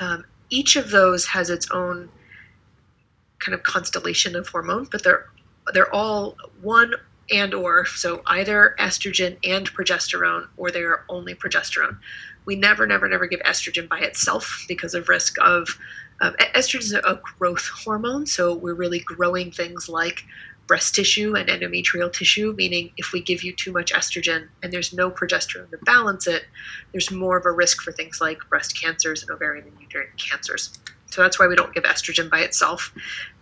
Um, 0.00 0.24
each 0.50 0.76
of 0.76 0.90
those 0.90 1.26
has 1.26 1.50
its 1.50 1.70
own 1.70 2.08
kind 3.38 3.54
of 3.54 3.62
constellation 3.62 4.36
of 4.36 4.48
hormone, 4.48 4.88
but 4.90 5.02
they're 5.02 5.26
they're 5.72 5.92
all 5.94 6.36
one 6.62 6.92
and 7.30 7.54
or 7.54 7.86
so 7.86 8.22
either 8.26 8.74
estrogen 8.78 9.38
and 9.44 9.72
progesterone 9.72 10.46
or 10.56 10.70
they 10.70 10.82
are 10.82 11.04
only 11.08 11.34
progesterone 11.34 11.96
we 12.44 12.56
never 12.56 12.86
never 12.86 13.08
never 13.08 13.26
give 13.26 13.40
estrogen 13.40 13.88
by 13.88 13.98
itself 13.98 14.64
because 14.68 14.94
of 14.94 15.08
risk 15.08 15.36
of 15.40 15.78
um, 16.20 16.34
estrogen 16.54 16.80
is 16.80 16.92
a 16.92 17.20
growth 17.38 17.66
hormone. 17.66 18.26
So 18.26 18.54
we're 18.54 18.74
really 18.74 19.00
growing 19.00 19.50
things 19.50 19.88
like 19.88 20.22
breast 20.66 20.94
tissue 20.94 21.34
and 21.36 21.48
endometrial 21.48 22.12
tissue 22.12 22.54
meaning 22.56 22.90
if 22.96 23.12
we 23.12 23.20
give 23.20 23.42
you 23.42 23.52
too 23.54 23.72
much 23.72 23.92
estrogen 23.92 24.48
and 24.62 24.72
there's 24.72 24.94
no 24.94 25.10
progesterone 25.10 25.70
to 25.70 25.78
balance 25.82 26.26
it 26.26 26.44
there's 26.92 27.10
more 27.10 27.36
of 27.36 27.44
a 27.44 27.52
risk 27.52 27.82
for 27.82 27.92
things 27.92 28.18
like 28.20 28.38
breast 28.48 28.80
cancers 28.80 29.22
and 29.22 29.30
ovarian 29.30 29.66
and 29.66 29.78
uterine 29.80 30.08
cancers 30.16 30.78
so 31.14 31.22
that's 31.22 31.38
why 31.38 31.46
we 31.46 31.54
don't 31.54 31.72
give 31.72 31.84
estrogen 31.84 32.28
by 32.28 32.40
itself. 32.40 32.92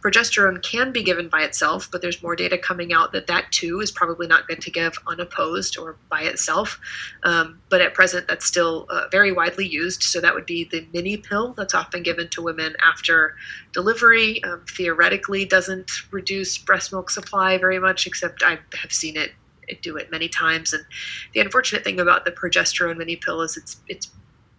Progesterone 0.03 0.63
can 0.63 0.93
be 0.93 1.03
given 1.03 1.31
by 1.31 1.41
itself, 1.41 1.89
but 1.91 2.03
there's 2.03 2.23
more 2.23 2.37
data 2.37 2.59
coming 2.59 2.93
out 2.93 3.13
that 3.13 3.29
that 3.29 3.51
too 3.51 3.81
is 3.81 3.91
probably 3.91 4.27
not 4.27 4.47
good 4.47 4.61
to 4.61 4.71
give 4.71 4.99
unopposed 5.07 5.79
or 5.79 5.97
by 6.11 6.21
itself. 6.21 6.79
Um, 7.23 7.63
but 7.71 7.81
at 7.81 7.95
present, 7.95 8.29
that's 8.29 8.45
still 8.45 8.85
uh, 8.91 9.05
very 9.11 9.33
widely 9.33 9.67
used. 9.67 10.03
So 10.03 10.21
that 10.21 10.35
would 10.35 10.45
be 10.45 10.65
the 10.65 10.87
mini 10.93 11.17
pill 11.17 11.55
that's 11.55 11.75
often 11.75 12.03
given 12.03 12.29
to 12.29 12.43
women 12.43 12.77
after 12.85 13.37
delivery. 13.73 14.45
Um, 14.45 14.67
theoretically, 14.69 15.47
doesn't 15.47 15.91
reduce 16.13 16.59
breast 16.59 16.93
milk 16.93 17.09
supply 17.09 17.57
very 17.57 17.79
much, 17.79 18.07
except 18.07 18.43
I 18.43 18.59
have 18.75 18.93
seen 18.93 19.17
it 19.17 19.33
do 19.81 19.97
it 19.97 20.11
many 20.11 20.29
times. 20.29 20.75
And 20.75 20.85
the 21.33 21.41
unfortunate 21.41 21.85
thing 21.85 22.01
about 22.01 22.27
the 22.27 22.33
progesterone 22.33 22.99
mini 22.99 23.17
pill 23.17 23.41
is 23.41 23.57
it's 23.57 23.81
it's 23.89 24.11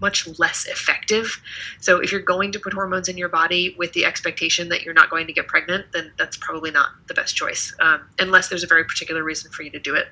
much 0.03 0.27
less 0.37 0.65
effective. 0.65 1.41
So 1.79 1.91
if 2.03 2.11
you're 2.11 2.27
going 2.35 2.51
to 2.51 2.59
put 2.59 2.73
hormones 2.73 3.07
in 3.07 3.17
your 3.17 3.29
body 3.29 3.73
with 3.77 3.93
the 3.93 4.03
expectation 4.03 4.67
that 4.69 4.83
you're 4.83 4.93
not 5.01 5.09
going 5.09 5.27
to 5.27 5.33
get 5.33 5.47
pregnant, 5.47 5.85
then 5.93 6.11
that's 6.19 6.35
probably 6.35 6.71
not 6.71 6.89
the 7.07 7.13
best 7.13 7.37
choice, 7.37 7.73
um, 7.79 8.01
unless 8.19 8.49
there's 8.49 8.65
a 8.65 8.67
very 8.67 8.83
particular 8.83 9.23
reason 9.23 9.49
for 9.49 9.63
you 9.63 9.71
to 9.71 9.79
do 9.79 9.95
it. 9.95 10.07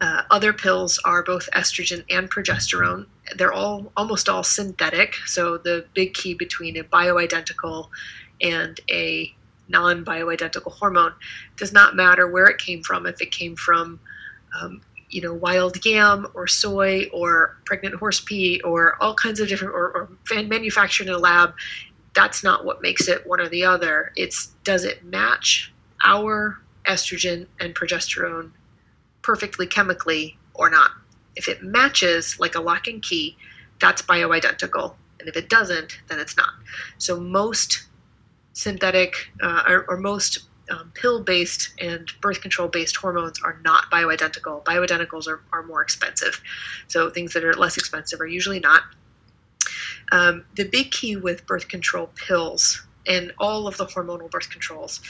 Uh, 0.00 0.22
other 0.30 0.52
pills 0.52 0.98
are 1.04 1.22
both 1.22 1.48
estrogen 1.52 2.02
and 2.10 2.30
progesterone. 2.30 3.06
They're 3.36 3.52
all 3.52 3.92
almost 3.96 4.28
all 4.28 4.42
synthetic. 4.42 5.14
So 5.26 5.58
the 5.58 5.86
big 5.94 6.14
key 6.14 6.34
between 6.34 6.76
a 6.78 6.84
bioidentical 6.84 7.88
and 8.40 8.78
a 8.90 9.32
non-bioidentical 9.68 10.72
hormone 10.72 11.14
does 11.56 11.72
not 11.72 11.96
matter 11.96 12.26
where 12.26 12.46
it 12.46 12.58
came 12.58 12.82
from. 12.82 13.06
If 13.06 13.20
it 13.20 13.30
came 13.30 13.56
from 13.56 14.00
um, 14.58 14.80
you 15.10 15.20
know 15.20 15.34
wild 15.34 15.84
yam 15.84 16.26
or 16.34 16.46
soy 16.46 17.08
or 17.12 17.56
pregnant 17.64 17.94
horse 17.94 18.20
pee 18.20 18.60
or 18.62 19.00
all 19.02 19.14
kinds 19.14 19.40
of 19.40 19.48
different 19.48 19.74
or, 19.74 19.90
or 20.30 20.42
manufactured 20.44 21.06
in 21.06 21.12
a 21.12 21.18
lab 21.18 21.54
that's 22.16 22.42
not 22.42 22.64
what 22.64 22.80
makes 22.80 23.08
it 23.08 23.26
one 23.26 23.40
or 23.40 23.48
the 23.48 23.62
other. 23.62 24.10
It's 24.16 24.46
does 24.64 24.84
it 24.84 25.04
match 25.04 25.72
our 26.04 26.58
estrogen 26.86 27.46
and 27.60 27.74
progesterone 27.74 28.50
perfectly 29.22 29.66
chemically 29.66 30.38
or 30.54 30.70
not? 30.70 30.90
If 31.36 31.46
it 31.46 31.62
matches 31.62 32.40
like 32.40 32.54
a 32.54 32.60
lock 32.60 32.88
and 32.88 33.02
key 33.02 33.36
that's 33.78 34.00
bioidentical. 34.00 34.94
And 35.20 35.28
if 35.28 35.36
it 35.36 35.50
doesn't 35.50 36.00
then 36.08 36.18
it's 36.18 36.36
not. 36.36 36.48
So 36.96 37.20
most 37.20 37.86
synthetic 38.54 39.30
uh, 39.42 39.64
or, 39.68 39.84
or 39.86 39.98
most 39.98 40.48
um, 40.70 40.92
pill 40.94 41.22
based 41.22 41.70
and 41.80 42.10
birth 42.20 42.40
control 42.40 42.68
based 42.68 42.96
hormones 42.96 43.40
are 43.42 43.60
not 43.64 43.90
bioidentical. 43.90 44.64
Bioidenticals 44.64 45.26
are, 45.26 45.40
are 45.52 45.62
more 45.62 45.82
expensive. 45.82 46.40
So 46.88 47.10
things 47.10 47.32
that 47.34 47.44
are 47.44 47.54
less 47.54 47.76
expensive 47.76 48.20
are 48.20 48.26
usually 48.26 48.60
not. 48.60 48.82
Um, 50.12 50.44
the 50.54 50.64
big 50.64 50.90
key 50.90 51.16
with 51.16 51.46
birth 51.46 51.68
control 51.68 52.10
pills 52.14 52.86
and 53.06 53.32
all 53.38 53.66
of 53.66 53.76
the 53.76 53.86
hormonal 53.86 54.30
birth 54.30 54.50
controls 54.50 55.00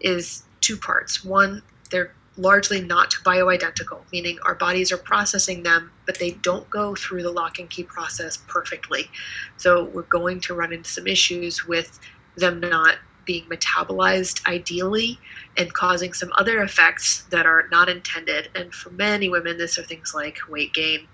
is 0.00 0.44
two 0.60 0.76
parts. 0.76 1.24
One, 1.24 1.62
they're 1.90 2.14
largely 2.36 2.80
not 2.80 3.10
bioidentical, 3.24 4.00
meaning 4.10 4.38
our 4.44 4.54
bodies 4.54 4.90
are 4.90 4.96
processing 4.98 5.62
them, 5.62 5.90
but 6.06 6.18
they 6.18 6.30
don't 6.30 6.68
go 6.70 6.94
through 6.94 7.22
the 7.22 7.30
lock 7.30 7.58
and 7.58 7.68
key 7.68 7.82
process 7.82 8.38
perfectly. 8.48 9.10
So 9.58 9.84
we're 9.84 10.02
going 10.02 10.40
to 10.40 10.54
run 10.54 10.72
into 10.72 10.88
some 10.88 11.06
issues 11.06 11.66
with 11.66 12.00
them 12.36 12.60
not 12.60 12.96
being 13.24 13.48
metabolized 13.48 14.46
ideally 14.46 15.18
and 15.56 15.72
causing 15.72 16.12
some 16.12 16.30
other 16.36 16.62
effects 16.62 17.24
that 17.30 17.46
are 17.46 17.68
not 17.70 17.88
intended. 17.88 18.48
And 18.54 18.74
for 18.74 18.90
many 18.90 19.28
women, 19.28 19.58
this 19.58 19.78
are 19.78 19.82
things 19.82 20.12
like 20.14 20.38
weight 20.48 20.72
gain. 20.74 21.08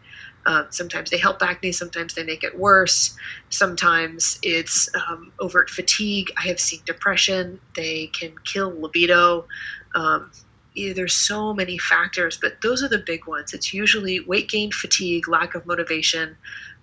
Um, 0.47 0.67
sometimes 0.71 1.11
they 1.11 1.19
help 1.19 1.43
acne, 1.43 1.73
sometimes 1.73 2.15
they 2.15 2.25
make 2.25 2.43
it 2.43 2.59
worse. 2.59 3.15
Sometimes 3.51 4.39
it's 4.43 4.89
um, 4.95 5.33
overt 5.41 5.69
fatigue. 5.69 6.31
I 6.39 6.49
have 6.49 6.59
seen 6.59 6.81
depression. 6.87 7.61
They 7.77 8.07
can 8.09 8.35
kill 8.45 8.71
libido. 8.81 9.47
Um, 9.95 10.31
there's 10.75 11.15
so 11.15 11.53
many 11.53 11.77
factors, 11.77 12.39
but 12.41 12.61
those 12.63 12.83
are 12.83 12.89
the 12.89 12.99
big 13.05 13.27
ones. 13.27 13.53
It's 13.53 13.75
usually 13.75 14.21
weight 14.21 14.49
gain, 14.49 14.71
fatigue, 14.71 15.29
lack 15.29 15.55
of 15.55 15.67
motivation, 15.67 16.37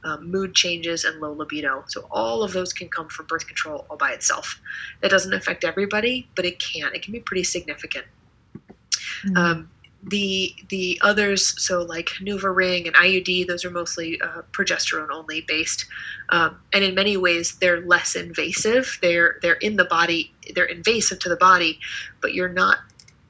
um, 0.06 0.32
mood 0.32 0.54
changes, 0.54 1.04
and 1.04 1.20
low 1.20 1.34
libido. 1.34 1.84
So 1.88 2.08
all 2.12 2.44
of 2.44 2.54
those 2.54 2.72
can 2.72 2.88
come 2.88 3.10
from 3.10 3.26
birth 3.26 3.48
control 3.48 3.86
all 3.89 3.98
by 3.98 4.12
itself. 4.12 4.62
That 5.02 5.12
doesn't 5.12 5.34
affect 5.34 5.63
everybody, 5.63 6.30
but 6.36 6.46
it 6.46 6.60
can. 6.60 6.94
It 6.94 7.02
can 7.02 7.12
be 7.12 7.20
pretty 7.20 7.44
significant. 7.44 8.06
Mm-hmm. 9.26 9.38
Um, 9.38 9.70
the 10.08 10.56
the 10.70 11.00
others, 11.04 11.60
so 11.62 11.82
like 11.82 12.10
NuvaRing 12.22 12.86
and 12.86 12.96
IUD, 12.96 13.48
those 13.48 13.65
are 13.65 13.72
mostly 13.72 14.22
uh, 14.22 14.44
progesterone 14.52 15.10
only 15.12 15.41
based, 15.41 15.88
um, 16.30 16.60
and 16.74 16.84
in 16.84 16.94
many 16.94 17.18
ways 17.18 17.58
they're 17.60 17.82
less 17.82 18.15
invasive. 18.15 19.00
They're 19.02 19.39
they're 19.41 19.54
in 19.54 19.78
the 19.78 19.86
body, 19.86 20.32
they're 20.54 20.65
invasive 20.65 21.20
to 21.20 21.30
the 21.30 21.38
body, 21.38 21.80
but 22.22 22.36
you're 22.36 22.50
not 22.50 22.78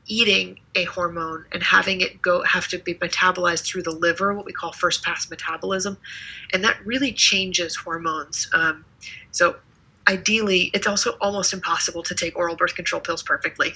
eating 0.08 0.60
a 0.76 0.84
hormone 0.86 1.46
and 1.52 1.64
having 1.64 2.02
it 2.02 2.22
go 2.22 2.44
have 2.44 2.68
to 2.68 2.78
be 2.78 2.94
metabolized 2.96 3.66
through 3.66 3.84
the 3.84 3.92
liver, 3.92 4.34
what 4.34 4.46
we 4.46 4.54
call 4.54 4.72
first 4.72 5.04
pass 5.04 5.30
metabolism, 5.30 5.98
and 6.54 6.64
that 6.64 6.78
really 6.86 7.12
changes 7.12 7.76
hormones. 7.76 8.50
Um, 8.54 8.86
so 9.32 9.58
ideally, 10.08 10.72
it's 10.74 10.88
also 10.88 11.12
almost 11.22 11.54
impossible 11.54 12.04
to 12.04 12.16
take 12.16 12.38
oral 12.38 12.56
birth 12.56 12.76
control 12.76 13.02
pills 13.02 13.24
perfectly. 13.24 13.74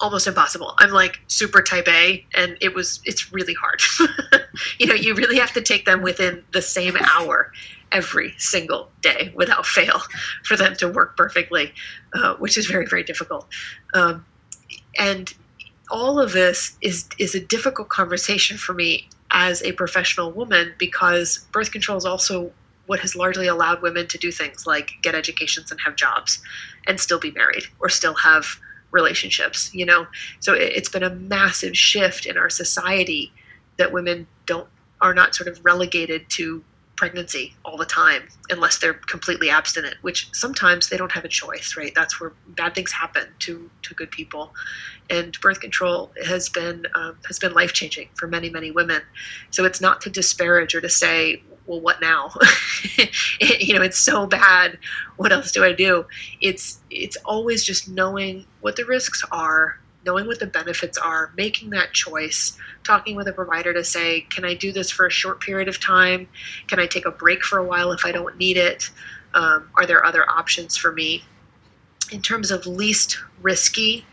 Almost 0.00 0.26
impossible. 0.26 0.74
I'm 0.78 0.90
like 0.90 1.20
super 1.28 1.62
type 1.62 1.88
A, 1.88 2.24
and 2.34 2.56
it 2.60 2.74
was 2.74 3.00
it's 3.04 3.32
really 3.32 3.54
hard. 3.54 3.80
you 4.78 4.86
know, 4.86 4.94
you 4.94 5.14
really 5.14 5.38
have 5.38 5.52
to 5.52 5.62
take 5.62 5.84
them 5.84 6.02
within 6.02 6.44
the 6.52 6.62
same 6.62 6.96
hour 6.96 7.52
every 7.92 8.34
single 8.38 8.90
day 9.02 9.32
without 9.36 9.64
fail 9.64 10.02
for 10.44 10.56
them 10.56 10.74
to 10.76 10.88
work 10.88 11.16
perfectly, 11.16 11.72
uh, 12.12 12.34
which 12.34 12.58
is 12.58 12.66
very 12.66 12.86
very 12.86 13.04
difficult. 13.04 13.46
Um, 13.94 14.24
and 14.98 15.34
all 15.90 16.18
of 16.20 16.32
this 16.32 16.76
is 16.80 17.08
is 17.18 17.34
a 17.34 17.40
difficult 17.40 17.88
conversation 17.88 18.56
for 18.56 18.72
me 18.72 19.08
as 19.30 19.62
a 19.62 19.72
professional 19.72 20.30
woman 20.32 20.74
because 20.78 21.46
birth 21.52 21.72
control 21.72 21.98
is 21.98 22.04
also 22.04 22.52
what 22.86 23.00
has 23.00 23.16
largely 23.16 23.46
allowed 23.46 23.82
women 23.82 24.06
to 24.06 24.18
do 24.18 24.30
things 24.30 24.66
like 24.66 24.92
get 25.02 25.14
educations 25.14 25.70
and 25.70 25.80
have 25.84 25.96
jobs 25.96 26.42
and 26.86 27.00
still 27.00 27.18
be 27.18 27.30
married 27.32 27.64
or 27.80 27.88
still 27.88 28.14
have 28.14 28.46
relationships 28.90 29.70
you 29.74 29.84
know? 29.84 30.06
So 30.40 30.54
it's 30.54 30.88
been 30.88 31.02
a 31.02 31.10
massive 31.14 31.76
shift 31.76 32.26
in 32.26 32.36
our 32.38 32.50
society 32.50 33.32
that 33.76 33.92
women 33.92 34.26
don't 34.46 34.68
are 35.00 35.14
not 35.14 35.34
sort 35.34 35.48
of 35.48 35.62
relegated 35.64 36.28
to 36.30 36.62
pregnancy 36.96 37.54
all 37.64 37.76
the 37.76 37.84
time 37.84 38.28
unless 38.50 38.78
they're 38.78 38.94
completely 38.94 39.50
abstinent 39.50 39.96
which 40.02 40.28
sometimes 40.32 40.88
they 40.88 40.96
don't 40.96 41.12
have 41.12 41.24
a 41.24 41.28
choice 41.28 41.74
right? 41.76 41.92
That's 41.94 42.20
where 42.20 42.32
bad 42.48 42.74
things 42.74 42.92
happen 42.92 43.28
to 43.40 43.70
to 43.82 43.94
good 43.94 44.10
people. 44.10 44.54
And 45.10 45.38
birth 45.40 45.60
control 45.60 46.12
has 46.24 46.48
been 46.48 46.86
um, 46.94 47.18
has 47.26 47.38
been 47.38 47.52
life 47.52 47.72
changing 47.72 48.08
for 48.14 48.26
many 48.26 48.50
many 48.50 48.70
women. 48.70 49.02
So 49.50 49.64
it's 49.64 49.80
not 49.80 50.00
to 50.02 50.10
disparage 50.10 50.74
or 50.74 50.80
to 50.80 50.88
say 50.88 51.42
well 51.66 51.80
what 51.80 52.00
now? 52.00 52.30
You 53.40 53.74
know 53.74 53.82
it's 53.82 53.98
so 53.98 54.26
bad. 54.26 54.78
What 55.16 55.32
else 55.32 55.52
do 55.52 55.64
i 55.64 55.72
do? 55.72 56.06
It's 56.40 56.80
it's 56.90 57.16
always 57.24 57.64
just 57.64 57.88
knowing 57.88 58.46
what 58.60 58.76
the 58.76 58.84
risks 58.84 59.24
are 59.30 59.78
knowing 60.04 60.26
what 60.26 60.38
the 60.38 60.46
benefits 60.46 60.98
are, 60.98 61.32
making 61.36 61.70
that 61.70 61.92
choice, 61.92 62.56
talking 62.84 63.16
with 63.16 63.28
a 63.28 63.32
provider 63.32 63.72
to 63.72 63.84
say, 63.84 64.22
can 64.22 64.44
I 64.44 64.54
do 64.54 64.72
this 64.72 64.90
for 64.90 65.06
a 65.06 65.10
short 65.10 65.40
period 65.40 65.68
of 65.68 65.80
time? 65.80 66.28
Can 66.68 66.78
I 66.78 66.86
take 66.86 67.06
a 67.06 67.10
break 67.10 67.44
for 67.44 67.58
a 67.58 67.64
while 67.64 67.92
if 67.92 68.04
I 68.04 68.12
don't 68.12 68.36
need 68.36 68.56
it? 68.56 68.90
Um, 69.34 69.70
are 69.76 69.86
there 69.86 70.04
other 70.04 70.28
options 70.30 70.76
for 70.76 70.92
me? 70.92 71.24
In 72.12 72.22
terms 72.22 72.50
of 72.50 72.66
least 72.66 73.18
risky, 73.40 74.04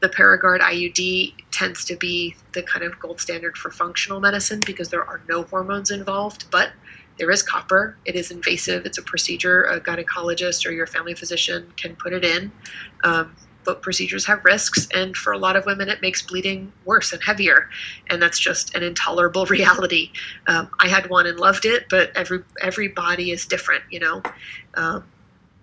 the 0.00 0.08
Paragard 0.08 0.60
IUD 0.60 1.34
tends 1.50 1.84
to 1.84 1.96
be 1.96 2.34
the 2.52 2.62
kind 2.62 2.84
of 2.84 2.98
gold 2.98 3.20
standard 3.20 3.56
for 3.56 3.70
functional 3.70 4.20
medicine 4.20 4.60
because 4.66 4.88
there 4.88 5.04
are 5.04 5.20
no 5.28 5.44
hormones 5.44 5.90
involved, 5.90 6.50
but 6.50 6.70
there 7.18 7.30
is 7.30 7.42
copper. 7.42 7.96
It 8.04 8.16
is 8.16 8.30
invasive. 8.30 8.84
It's 8.86 8.98
a 8.98 9.02
procedure 9.02 9.64
a 9.64 9.80
gynecologist 9.80 10.66
or 10.66 10.72
your 10.72 10.86
family 10.86 11.14
physician 11.14 11.72
can 11.76 11.94
put 11.94 12.12
it 12.12 12.24
in. 12.24 12.50
Um, 13.04 13.36
but 13.64 13.82
procedures 13.82 14.26
have 14.26 14.44
risks 14.44 14.88
and 14.94 15.16
for 15.16 15.32
a 15.32 15.38
lot 15.38 15.56
of 15.56 15.66
women 15.66 15.88
it 15.88 16.02
makes 16.02 16.22
bleeding 16.22 16.72
worse 16.84 17.12
and 17.12 17.22
heavier. 17.22 17.68
And 18.10 18.20
that's 18.20 18.38
just 18.38 18.74
an 18.74 18.82
intolerable 18.82 19.46
reality. 19.58 20.10
Um, 20.46 20.70
i 20.80 20.88
had 20.88 21.08
one 21.10 21.26
and 21.26 21.38
loved 21.38 21.64
it 21.64 21.86
but 21.88 22.10
every 22.14 22.42
every 22.60 22.88
body 22.88 23.30
is 23.30 23.46
different 23.46 23.82
you 23.90 24.00
know? 24.00 24.22
Um, 24.74 25.04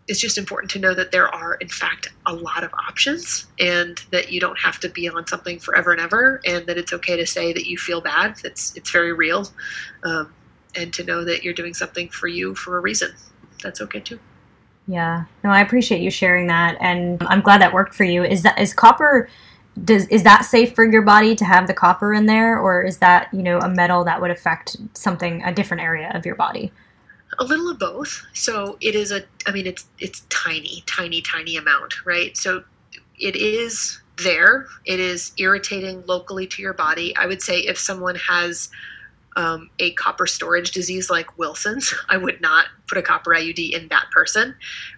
it's 0.08 0.20
just 0.20 0.40
important 0.40 0.72
to 0.72 0.80
know 0.80 0.96
that 0.96 1.12
there 1.12 1.30
are 1.34 1.54
in 1.56 1.70
fact 1.70 2.08
a 2.26 2.34
lot 2.34 2.64
of 2.64 2.74
options 2.74 3.46
and 3.60 4.00
that 4.12 4.32
you 4.32 4.40
don't 4.40 4.60
have 4.60 4.80
to 4.80 4.90
be 4.90 5.08
on 5.08 5.28
something 5.28 5.60
forever 5.60 5.92
and 5.92 6.02
ever 6.02 6.42
and 6.46 6.66
that 6.66 6.78
it's 6.78 6.92
okay 6.94 7.16
to 7.16 7.28
say 7.28 7.54
that 7.54 7.68
you 7.68 7.78
feel 7.78 8.02
bad 8.02 8.36
it's 8.44 8.76
it's 8.76 8.90
very 8.92 9.14
real. 9.14 9.48
Um, 10.04 10.34
and 10.76 10.94
to 10.94 11.04
know 11.04 11.24
that 11.26 11.44
you're 11.44 11.54
doing 11.54 11.74
something 11.74 12.10
for 12.10 12.28
you 12.28 12.54
for 12.56 12.78
a 12.78 12.82
reason. 12.82 13.12
That's 13.64 13.82
okay 13.82 14.00
too 14.00 14.20
yeah. 14.90 15.26
No, 15.44 15.52
I 15.52 15.62
appreciate 15.62 16.02
you 16.02 16.10
sharing 16.10 16.48
that, 16.48 16.76
and 16.82 17.22
I'm 17.28 17.42
glad 17.42 17.62
that 17.62 17.74
worked 17.74 17.94
for 17.94 18.06
you. 18.06 18.24
Is 18.24 18.42
that 18.42 18.60
is 18.60 18.74
copper? 18.74 19.30
Does 19.84 20.08
is 20.08 20.24
that 20.24 20.46
safe 20.46 20.74
for 20.74 20.84
your 20.84 21.04
body 21.04 21.36
to 21.36 21.46
have 21.46 21.68
the 21.68 21.76
copper 21.76 22.12
in 22.12 22.26
there, 22.26 22.60
or 22.60 22.82
is 22.82 22.98
that 22.98 23.32
you 23.32 23.44
know 23.44 23.60
a 23.60 23.70
metal 23.70 24.04
that 24.06 24.20
would 24.20 24.32
affect 24.32 24.78
something 24.96 25.44
a 25.44 25.54
different 25.54 25.84
area 25.84 26.12
of 26.16 26.26
your 26.26 26.34
body? 26.34 26.72
A 27.38 27.44
little 27.44 27.70
of 27.70 27.78
both. 27.78 28.26
So 28.34 28.80
it 28.82 28.96
is 28.96 29.12
a. 29.12 29.22
I 29.46 29.52
mean, 29.52 29.68
it's 29.68 29.86
it's 30.00 30.22
tiny, 30.30 30.84
tiny, 30.88 31.22
tiny 31.22 31.56
amount, 31.56 32.04
right? 32.04 32.36
So 32.36 32.64
it 33.20 33.36
is 33.36 34.02
there. 34.18 34.66
It 34.86 35.00
is 35.00 35.34
irritating 35.38 36.04
locally 36.08 36.48
to 36.48 36.64
your 36.64 36.74
body. 36.74 37.16
I 37.16 37.28
would 37.28 37.44
say 37.44 37.60
if 37.60 37.78
someone 37.78 38.16
has 38.16 38.70
um, 39.40 39.70
a 39.80 39.94
copper 39.94 40.28
storage 40.28 40.72
disease 40.72 41.10
like 41.10 41.38
Wilson's, 41.38 41.94
I 42.10 42.18
would 42.18 42.42
not 42.42 42.66
put 42.88 42.98
a 42.98 43.02
copper 43.02 43.32
IUD 43.32 43.72
in 43.72 43.88
that 43.88 44.12
person. 44.12 44.54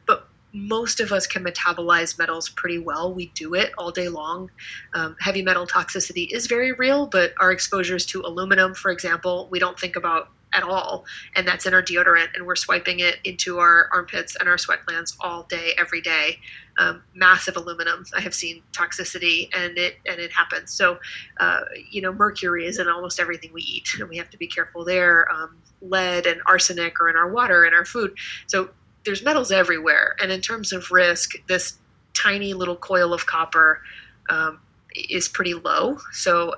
But 0.08 0.27
most 0.51 0.99
of 0.99 1.12
us 1.12 1.27
can 1.27 1.45
metabolize 1.45 2.17
metals 2.17 2.49
pretty 2.49 2.80
well. 2.80 3.13
We 3.13 3.27
do 3.36 3.54
it 3.54 3.71
all 3.77 3.91
day 3.91 4.10
long. 4.10 4.49
Um, 4.93 5.15
heavy 5.19 5.43
metal 5.43 5.67
toxicity 5.67 6.27
is 6.30 6.47
very 6.47 6.73
real, 6.73 7.06
but 7.06 7.34
our 7.39 7.51
exposures 7.51 8.06
to 8.08 8.21
aluminum, 8.21 8.73
for 8.73 8.91
example, 8.91 9.47
we 9.51 9.60
don't 9.60 9.80
think 9.80 9.95
about 9.95 10.30
at 10.54 10.64
all. 10.64 11.06
And 11.36 11.48
that's 11.48 11.66
in 11.66 11.74
our 11.74 11.82
deodorant, 11.82 12.30
and 12.36 12.46
we're 12.46 12.56
swiping 12.56 13.00
it 13.00 13.18
into 13.24 13.60
our 13.60 13.90
armpits 13.92 14.36
and 14.40 14.50
our 14.50 14.58
sweat 14.58 14.86
glands 14.86 15.16
all 15.20 15.44
day, 15.44 15.74
every 15.78 16.02
day. 16.02 16.40
Um, 16.78 17.04
massive 17.14 17.58
aluminum. 17.58 18.06
I 18.16 18.22
have 18.22 18.34
seen 18.34 18.64
toxicity, 18.72 19.50
and 19.54 19.78
it 19.78 19.98
and 20.08 20.20
it 20.20 20.32
happens. 20.32 20.74
So, 20.74 21.00
uh, 21.40 21.62
you 21.90 22.02
know, 22.02 22.14
mercury 22.14 22.66
is 22.66 22.80
in 22.80 22.88
almost 22.88 23.20
everything 23.20 23.52
we 23.54 23.62
eat, 23.62 23.90
and 24.00 24.10
we 24.10 24.18
have 24.18 24.30
to 24.30 24.38
be 24.38 24.48
careful 24.48 24.86
there. 24.86 25.30
Um, 25.32 25.58
lead 25.82 26.26
and 26.26 26.42
arsenic 26.46 27.00
are 27.02 27.10
in 27.10 27.16
our 27.16 27.30
water 27.30 27.66
and 27.66 27.76
our 27.76 27.86
food. 27.86 28.14
So 28.48 28.70
there's 29.04 29.24
metals 29.24 29.52
everywhere. 29.52 30.16
And 30.22 30.32
in 30.32 30.42
terms 30.42 30.72
of 30.72 30.92
risk, 30.92 31.34
this 31.48 31.78
tiny 32.14 32.54
little 32.54 32.76
coil 32.76 33.14
of 33.14 33.26
copper 33.26 33.82
um, 34.30 34.60
is 34.96 35.28
pretty 35.28 35.54
low. 35.54 35.98
So 36.12 36.56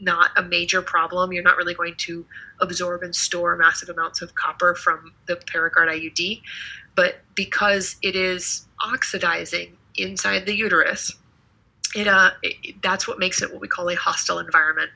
not 0.00 0.30
a 0.36 0.42
major 0.42 0.82
problem. 0.82 1.32
You're 1.32 1.42
not 1.42 1.56
really 1.56 1.74
going 1.74 1.94
to 1.98 2.24
absorb 2.60 3.02
and 3.02 3.14
store 3.14 3.56
massive 3.56 3.88
amounts 3.88 4.22
of 4.22 4.34
copper 4.34 4.74
from 4.74 5.12
the 5.26 5.36
Paragard 5.36 5.88
IUD. 5.88 6.42
But 6.94 7.16
because 7.34 7.96
it 8.02 8.16
is 8.16 8.66
oxidizing 8.84 9.76
inside 9.96 10.46
the 10.46 10.54
uterus, 10.54 11.16
it, 11.94 12.06
uh, 12.06 12.30
it, 12.42 12.80
that's 12.82 13.08
what 13.08 13.18
makes 13.18 13.40
it 13.42 13.50
what 13.50 13.60
we 13.60 13.68
call 13.68 13.88
a 13.88 13.94
hostile 13.94 14.38
environment 14.38 14.90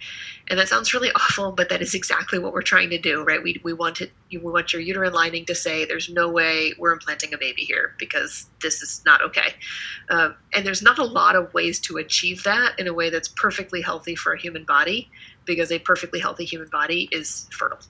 and 0.52 0.60
that 0.60 0.68
sounds 0.68 0.92
really 0.92 1.10
awful 1.16 1.50
but 1.50 1.70
that 1.70 1.80
is 1.82 1.94
exactly 1.94 2.38
what 2.38 2.52
we're 2.52 2.62
trying 2.62 2.90
to 2.90 2.98
do 2.98 3.24
right? 3.24 3.42
We, 3.42 3.60
we 3.64 3.72
want 3.72 4.00
it 4.00 4.12
we 4.30 4.38
want 4.38 4.72
your 4.72 4.82
uterine 4.82 5.12
lining 5.12 5.44
to 5.46 5.54
say 5.54 5.84
there's 5.84 6.08
no 6.08 6.28
way 6.30 6.74
we're 6.78 6.92
implanting 6.92 7.34
a 7.34 7.38
baby 7.38 7.62
here 7.62 7.94
because 7.98 8.46
this 8.60 8.82
is 8.82 9.02
not 9.04 9.22
okay. 9.22 9.54
Um, 10.10 10.36
and 10.54 10.64
there's 10.64 10.82
not 10.82 10.98
a 10.98 11.04
lot 11.04 11.34
of 11.34 11.52
ways 11.54 11.80
to 11.80 11.96
achieve 11.96 12.42
that 12.44 12.78
in 12.78 12.86
a 12.86 12.94
way 12.94 13.10
that's 13.10 13.28
perfectly 13.28 13.80
healthy 13.80 14.14
for 14.14 14.34
a 14.34 14.38
human 14.38 14.64
body 14.64 15.10
because 15.44 15.72
a 15.72 15.78
perfectly 15.78 16.20
healthy 16.20 16.44
human 16.44 16.68
body 16.68 17.08
is 17.10 17.48
fertile. 17.50 17.80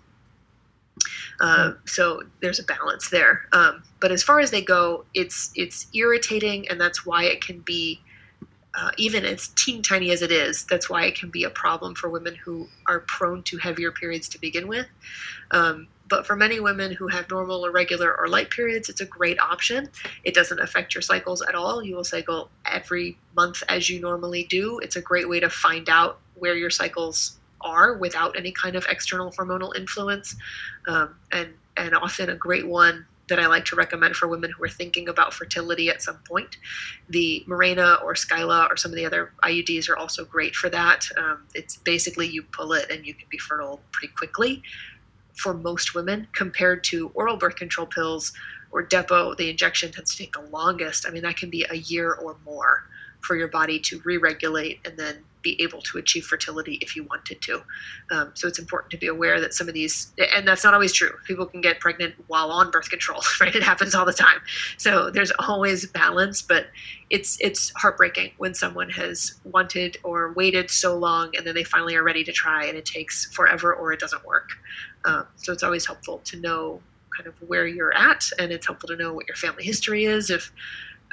Uh, 1.40 1.72
so 1.86 2.22
there's 2.40 2.60
a 2.60 2.64
balance 2.64 3.10
there. 3.10 3.42
Um, 3.52 3.82
but 4.00 4.12
as 4.12 4.22
far 4.22 4.38
as 4.40 4.50
they 4.50 4.62
go 4.62 5.04
it's 5.14 5.50
it's 5.56 5.88
irritating 5.94 6.68
and 6.68 6.80
that's 6.80 7.04
why 7.04 7.24
it 7.24 7.44
can 7.44 7.60
be 7.60 8.00
uh, 8.74 8.90
even 8.96 9.24
as 9.24 9.48
teeny 9.48 9.82
tiny 9.82 10.10
as 10.10 10.22
it 10.22 10.32
is, 10.32 10.64
that's 10.64 10.88
why 10.88 11.04
it 11.04 11.18
can 11.18 11.30
be 11.30 11.44
a 11.44 11.50
problem 11.50 11.94
for 11.94 12.08
women 12.08 12.36
who 12.44 12.68
are 12.86 13.00
prone 13.00 13.42
to 13.44 13.58
heavier 13.58 13.92
periods 13.92 14.28
to 14.30 14.40
begin 14.40 14.66
with. 14.66 14.86
Um, 15.50 15.88
but 16.08 16.26
for 16.26 16.36
many 16.36 16.60
women 16.60 16.92
who 16.92 17.08
have 17.08 17.30
normal 17.30 17.64
or 17.64 17.70
regular 17.70 18.14
or 18.18 18.28
light 18.28 18.50
periods, 18.50 18.88
it's 18.88 19.00
a 19.00 19.06
great 19.06 19.38
option. 19.40 19.88
It 20.24 20.34
doesn't 20.34 20.60
affect 20.60 20.94
your 20.94 21.02
cycles 21.02 21.42
at 21.42 21.54
all. 21.54 21.82
You 21.82 21.96
will 21.96 22.04
cycle 22.04 22.50
every 22.66 23.18
month 23.36 23.62
as 23.68 23.88
you 23.88 24.00
normally 24.00 24.44
do. 24.44 24.78
It's 24.80 24.96
a 24.96 25.02
great 25.02 25.28
way 25.28 25.40
to 25.40 25.50
find 25.50 25.88
out 25.88 26.20
where 26.34 26.54
your 26.54 26.70
cycles 26.70 27.38
are 27.60 27.96
without 27.96 28.36
any 28.36 28.52
kind 28.52 28.76
of 28.76 28.86
external 28.88 29.30
hormonal 29.32 29.74
influence, 29.76 30.34
um, 30.88 31.16
and 31.30 31.54
and 31.76 31.94
often 31.94 32.28
a 32.28 32.34
great 32.34 32.66
one 32.66 33.06
that 33.28 33.38
I 33.38 33.46
like 33.46 33.64
to 33.66 33.76
recommend 33.76 34.16
for 34.16 34.26
women 34.28 34.50
who 34.50 34.64
are 34.64 34.68
thinking 34.68 35.08
about 35.08 35.32
fertility 35.32 35.88
at 35.88 36.02
some 36.02 36.18
point. 36.28 36.56
The 37.08 37.44
Mirena 37.48 38.02
or 38.02 38.14
Skyla 38.14 38.70
or 38.70 38.76
some 38.76 38.90
of 38.90 38.96
the 38.96 39.06
other 39.06 39.32
IUDs 39.44 39.88
are 39.88 39.96
also 39.96 40.24
great 40.24 40.54
for 40.54 40.68
that. 40.70 41.06
Um, 41.16 41.46
it's 41.54 41.76
basically 41.76 42.26
you 42.26 42.42
pull 42.42 42.72
it 42.72 42.90
and 42.90 43.06
you 43.06 43.14
can 43.14 43.26
be 43.30 43.38
fertile 43.38 43.80
pretty 43.92 44.12
quickly 44.14 44.62
for 45.34 45.54
most 45.54 45.94
women 45.94 46.28
compared 46.32 46.84
to 46.84 47.10
oral 47.14 47.36
birth 47.36 47.56
control 47.56 47.86
pills 47.86 48.32
or 48.70 48.84
Depo. 48.84 49.36
The 49.36 49.50
injection 49.50 49.92
tends 49.92 50.14
to 50.14 50.24
take 50.24 50.32
the 50.32 50.42
longest. 50.42 51.06
I 51.06 51.10
mean, 51.10 51.22
that 51.22 51.36
can 51.36 51.50
be 51.50 51.64
a 51.70 51.76
year 51.76 52.12
or 52.12 52.36
more 52.44 52.84
for 53.22 53.36
your 53.36 53.48
body 53.48 53.78
to 53.78 54.00
re 54.04 54.16
regulate 54.16 54.80
and 54.84 54.98
then 54.98 55.24
be 55.42 55.60
able 55.60 55.80
to 55.82 55.98
achieve 55.98 56.24
fertility 56.24 56.78
if 56.80 56.94
you 56.96 57.04
wanted 57.04 57.40
to. 57.42 57.62
Um, 58.10 58.30
so 58.34 58.46
it's 58.46 58.58
important 58.58 58.90
to 58.92 58.96
be 58.96 59.08
aware 59.08 59.40
that 59.40 59.52
some 59.52 59.68
of 59.68 59.74
these, 59.74 60.12
and 60.34 60.46
that's 60.46 60.64
not 60.64 60.72
always 60.72 60.92
true. 60.92 61.10
People 61.26 61.46
can 61.46 61.60
get 61.60 61.80
pregnant 61.80 62.14
while 62.28 62.50
on 62.50 62.70
birth 62.70 62.88
control, 62.88 63.22
right? 63.40 63.54
It 63.54 63.62
happens 63.62 63.94
all 63.94 64.04
the 64.04 64.12
time. 64.12 64.38
So 64.78 65.10
there's 65.10 65.32
always 65.38 65.86
balance, 65.86 66.42
but 66.42 66.66
it's 67.10 67.36
it's 67.40 67.72
heartbreaking 67.76 68.32
when 68.38 68.54
someone 68.54 68.88
has 68.90 69.34
wanted 69.44 69.98
or 70.02 70.32
waited 70.32 70.70
so 70.70 70.96
long 70.96 71.36
and 71.36 71.46
then 71.46 71.54
they 71.54 71.64
finally 71.64 71.94
are 71.96 72.02
ready 72.02 72.24
to 72.24 72.32
try 72.32 72.64
and 72.64 72.78
it 72.78 72.84
takes 72.86 73.26
forever 73.34 73.74
or 73.74 73.92
it 73.92 74.00
doesn't 74.00 74.24
work. 74.24 74.50
Um, 75.04 75.26
so 75.36 75.52
it's 75.52 75.62
always 75.62 75.84
helpful 75.84 76.20
to 76.24 76.38
know 76.38 76.80
kind 77.16 77.26
of 77.26 77.34
where 77.46 77.66
you're 77.66 77.94
at, 77.94 78.24
and 78.38 78.52
it's 78.52 78.66
helpful 78.66 78.88
to 78.88 78.96
know 78.96 79.12
what 79.12 79.28
your 79.28 79.36
family 79.36 79.64
history 79.64 80.04
is. 80.04 80.30
If 80.30 80.52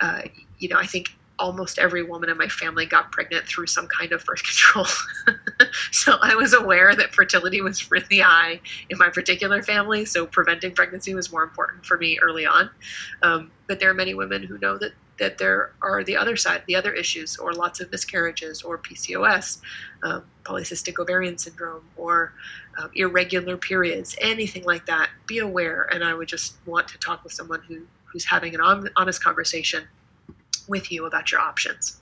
uh, 0.01 0.21
you 0.59 0.69
know, 0.69 0.77
I 0.77 0.85
think 0.85 1.09
almost 1.39 1.79
every 1.79 2.03
woman 2.03 2.29
in 2.29 2.37
my 2.37 2.47
family 2.47 2.85
got 2.85 3.11
pregnant 3.11 3.45
through 3.45 3.67
some 3.67 3.87
kind 3.87 4.11
of 4.11 4.23
birth 4.25 4.43
control. 4.43 4.85
so 5.91 6.17
I 6.21 6.35
was 6.35 6.53
aware 6.53 6.95
that 6.95 7.15
fertility 7.15 7.61
was 7.61 7.89
really 7.89 8.19
high 8.19 8.59
in 8.89 8.97
my 8.97 9.09
particular 9.09 9.63
family. 9.63 10.05
So 10.05 10.25
preventing 10.27 10.73
pregnancy 10.73 11.15
was 11.15 11.31
more 11.31 11.43
important 11.43 11.85
for 11.85 11.97
me 11.97 12.19
early 12.21 12.45
on. 12.45 12.69
Um, 13.23 13.51
but 13.67 13.79
there 13.79 13.89
are 13.89 13.95
many 13.95 14.13
women 14.13 14.43
who 14.43 14.57
know 14.59 14.77
that 14.77 14.91
that 15.17 15.37
there 15.37 15.71
are 15.81 16.01
the 16.05 16.15
other 16.15 16.37
side, 16.37 16.63
the 16.65 16.77
other 16.77 16.93
issues, 16.93 17.35
or 17.35 17.51
lots 17.51 17.81
of 17.81 17.91
miscarriages, 17.91 18.61
or 18.61 18.77
PCOS, 18.77 19.59
um, 20.03 20.23
polycystic 20.43 20.97
ovarian 20.97 21.37
syndrome, 21.37 21.83
or 21.97 22.31
um, 22.77 22.89
irregular 22.95 23.57
periods, 23.57 24.15
anything 24.21 24.63
like 24.63 24.85
that. 24.85 25.09
Be 25.27 25.39
aware, 25.39 25.89
and 25.91 26.05
I 26.05 26.13
would 26.13 26.29
just 26.29 26.55
want 26.65 26.87
to 26.87 26.97
talk 26.99 27.25
with 27.25 27.33
someone 27.33 27.61
who 27.67 27.81
who's 28.05 28.25
having 28.25 28.55
an 28.55 28.89
honest 28.95 29.21
conversation 29.21 29.83
with 30.69 30.91
you 30.91 31.05
about 31.05 31.31
your 31.31 31.41
options. 31.41 31.99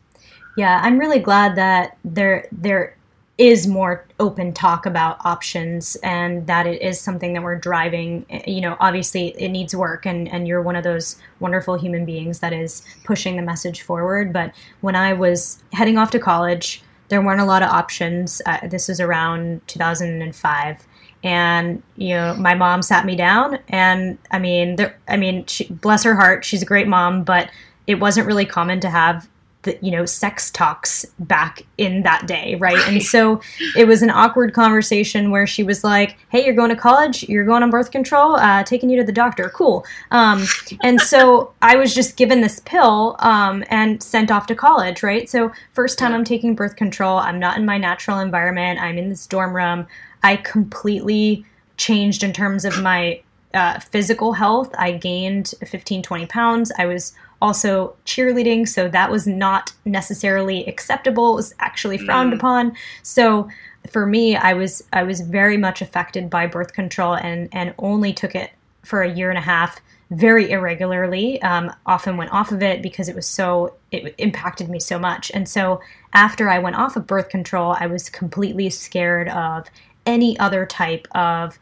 Yeah, 0.58 0.80
I'm 0.84 0.97
really 0.97 1.19
glad 1.19 1.56
that 1.56 1.97
there 2.03 2.47
there 2.51 2.95
is 3.38 3.67
more 3.67 4.03
open 4.19 4.51
talk 4.51 4.88
about 4.88 5.23
options 5.23 5.95
and 5.97 6.47
that 6.47 6.65
it 6.65 6.82
is 6.82 6.99
something 6.99 7.34
that 7.34 7.43
we're 7.43 7.58
driving. 7.58 8.25
You 8.47 8.62
know 8.62 8.75
obviously 8.80 9.30
it 9.39 9.49
needs 9.49 9.75
work 9.75 10.06
and 10.06 10.27
and 10.30 10.47
you're 10.47 10.62
one 10.62 10.75
of 10.75 10.84
those 10.84 11.17
wonderful 11.39 11.75
human 11.75 12.06
beings 12.06 12.39
that 12.39 12.53
is 12.53 12.84
pushing 13.03 13.36
the 13.36 13.43
message 13.43 13.82
forward. 13.84 14.34
But 14.34 14.53
when 14.82 14.95
i 14.95 15.13
was 15.13 15.63
heading 15.73 15.97
off 15.97 16.12
to 16.12 16.19
college 16.19 16.82
there 17.10 17.21
weren't 17.21 17.39
a 17.41 17.45
lot 17.45 17.63
of 17.63 17.69
options. 17.69 18.41
Uh, 18.45 18.67
this 18.67 18.89
was 18.89 18.99
around 18.99 19.65
2005 19.67 20.88
and 21.23 21.82
you 21.95 22.10
know 22.10 22.36
my 22.36 22.53
mom 22.53 22.82
sat 22.82 23.03
me 23.03 23.15
down 23.15 23.58
and 23.69 24.19
i 24.30 24.38
mean 24.38 24.75
there, 24.75 24.95
i 25.08 25.17
mean 25.17 25.43
she, 25.47 25.67
bless 25.67 26.03
her 26.03 26.13
heart 26.13 26.45
she's 26.45 26.62
a 26.62 26.65
great 26.65 26.88
mom 26.88 27.23
but 27.23 27.49
it 27.88 27.95
wasn't 27.95 28.28
really 28.28 28.45
common 28.45 28.80
to 28.82 28.89
have 28.89 29.28
the, 29.63 29.78
you 29.82 29.91
know 29.91 30.06
sex 30.06 30.52
talks 30.52 31.06
back 31.19 31.63
in 31.78 32.04
that 32.04 32.28
day 32.28 32.56
right? 32.56 32.78
and 32.88 33.02
so 33.04 33.41
it 33.76 33.88
was 33.88 34.02
an 34.02 34.10
awkward 34.10 34.54
conversation 34.54 35.32
where 35.32 35.47
she 35.47 35.63
was 35.63 35.84
like 35.84 36.17
hey 36.30 36.45
you're 36.45 36.54
going 36.54 36.69
to 36.69 36.76
college? 36.76 37.28
You're 37.28 37.43
going 37.43 37.63
on 37.63 37.69
birth 37.69 37.91
control? 37.91 38.36
Uh, 38.36 38.63
taking 38.63 38.89
you 38.89 38.97
to 38.97 39.04
the 39.04 39.12
doctor? 39.12 39.50
Cool. 39.50 39.86
Um, 40.12 40.45
and 40.84 41.02
so 41.02 41.54
i 41.62 41.76
was 41.76 41.93
just 41.95 42.17
given 42.17 42.41
this 42.41 42.62
pill 42.62 43.15
um, 43.19 43.63
and 43.69 44.02
sent 44.02 44.32
off 44.32 44.45
to 44.47 44.56
college 44.56 45.04
right? 45.04 45.30
So 45.30 45.52
first 45.73 45.97
time 45.97 46.13
i'm 46.13 46.23
taking 46.23 46.56
birth 46.56 46.76
control 46.76 47.17
i'm 47.17 47.39
not 47.39 47.58
in 47.58 47.65
my 47.65 47.78
natural 47.78 48.19
environment 48.19 48.80
i'm 48.80 48.97
in 48.97 49.10
this 49.10 49.26
dorm 49.28 49.56
room. 49.56 49.88
I 50.23 50.38
completely 50.38 51.45
changed 51.78 52.23
in 52.23 52.34
terms 52.34 52.65
of 52.65 52.82
my 52.82 53.21
uh, 53.54 53.80
physical 53.80 54.34
health. 54.34 54.73
I 54.78 54.91
gained 54.91 55.54
15 55.65 56.02
20 56.02 56.26
pounds. 56.28 56.71
I 56.78 56.86
was 56.86 57.13
also 57.41 57.95
cheerleading, 58.06 58.67
so 58.67 58.88
that 58.89 59.12
was 59.12 59.28
not 59.28 59.73
necessarily 59.86 60.65
acceptable. 60.65 61.34
It 61.34 61.36
was 61.36 61.54
actually 61.60 61.97
frowned 61.97 62.34
mm. 62.34 62.38
upon. 62.38 62.76
So 63.04 63.50
for 63.89 64.06
me, 64.06 64.36
I 64.36 64.54
was 64.54 64.84
I 64.93 65.04
was 65.04 65.21
very 65.21 65.58
much 65.58 65.82
affected 65.82 66.30
by 66.30 66.47
birth 66.47 66.73
control 66.73 67.13
and 67.13 67.50
and 67.52 67.73
only 67.78 68.13
took 68.13 68.36
it 68.36 68.52
for 68.84 69.02
a 69.02 69.12
year 69.12 69.30
and 69.30 69.38
a 69.38 69.41
half 69.41 69.80
very 70.10 70.52
irregularly. 70.52 71.41
Um, 71.41 71.71
often 71.86 72.17
went 72.17 72.32
off 72.32 72.52
of 72.52 72.63
it 72.63 72.82
because 72.82 73.10
it 73.10 73.15
was 73.15 73.28
so 73.28 73.73
it 73.91 74.15
impacted 74.17 74.69
me 74.69 74.80
so 74.80 74.97
much. 74.97 75.32
And 75.34 75.47
so 75.47 75.82
after 76.13 76.50
I 76.50 76.60
went 76.60 76.78
off 76.78 76.95
of 76.95 77.08
birth 77.08 77.30
control, 77.30 77.76
I 77.80 77.88
was 77.88 78.10
completely 78.10 78.69
scared 78.69 79.30
of 79.30 79.67
any 80.06 80.39
other 80.39 80.65
type 80.65 81.08
of 81.13 81.60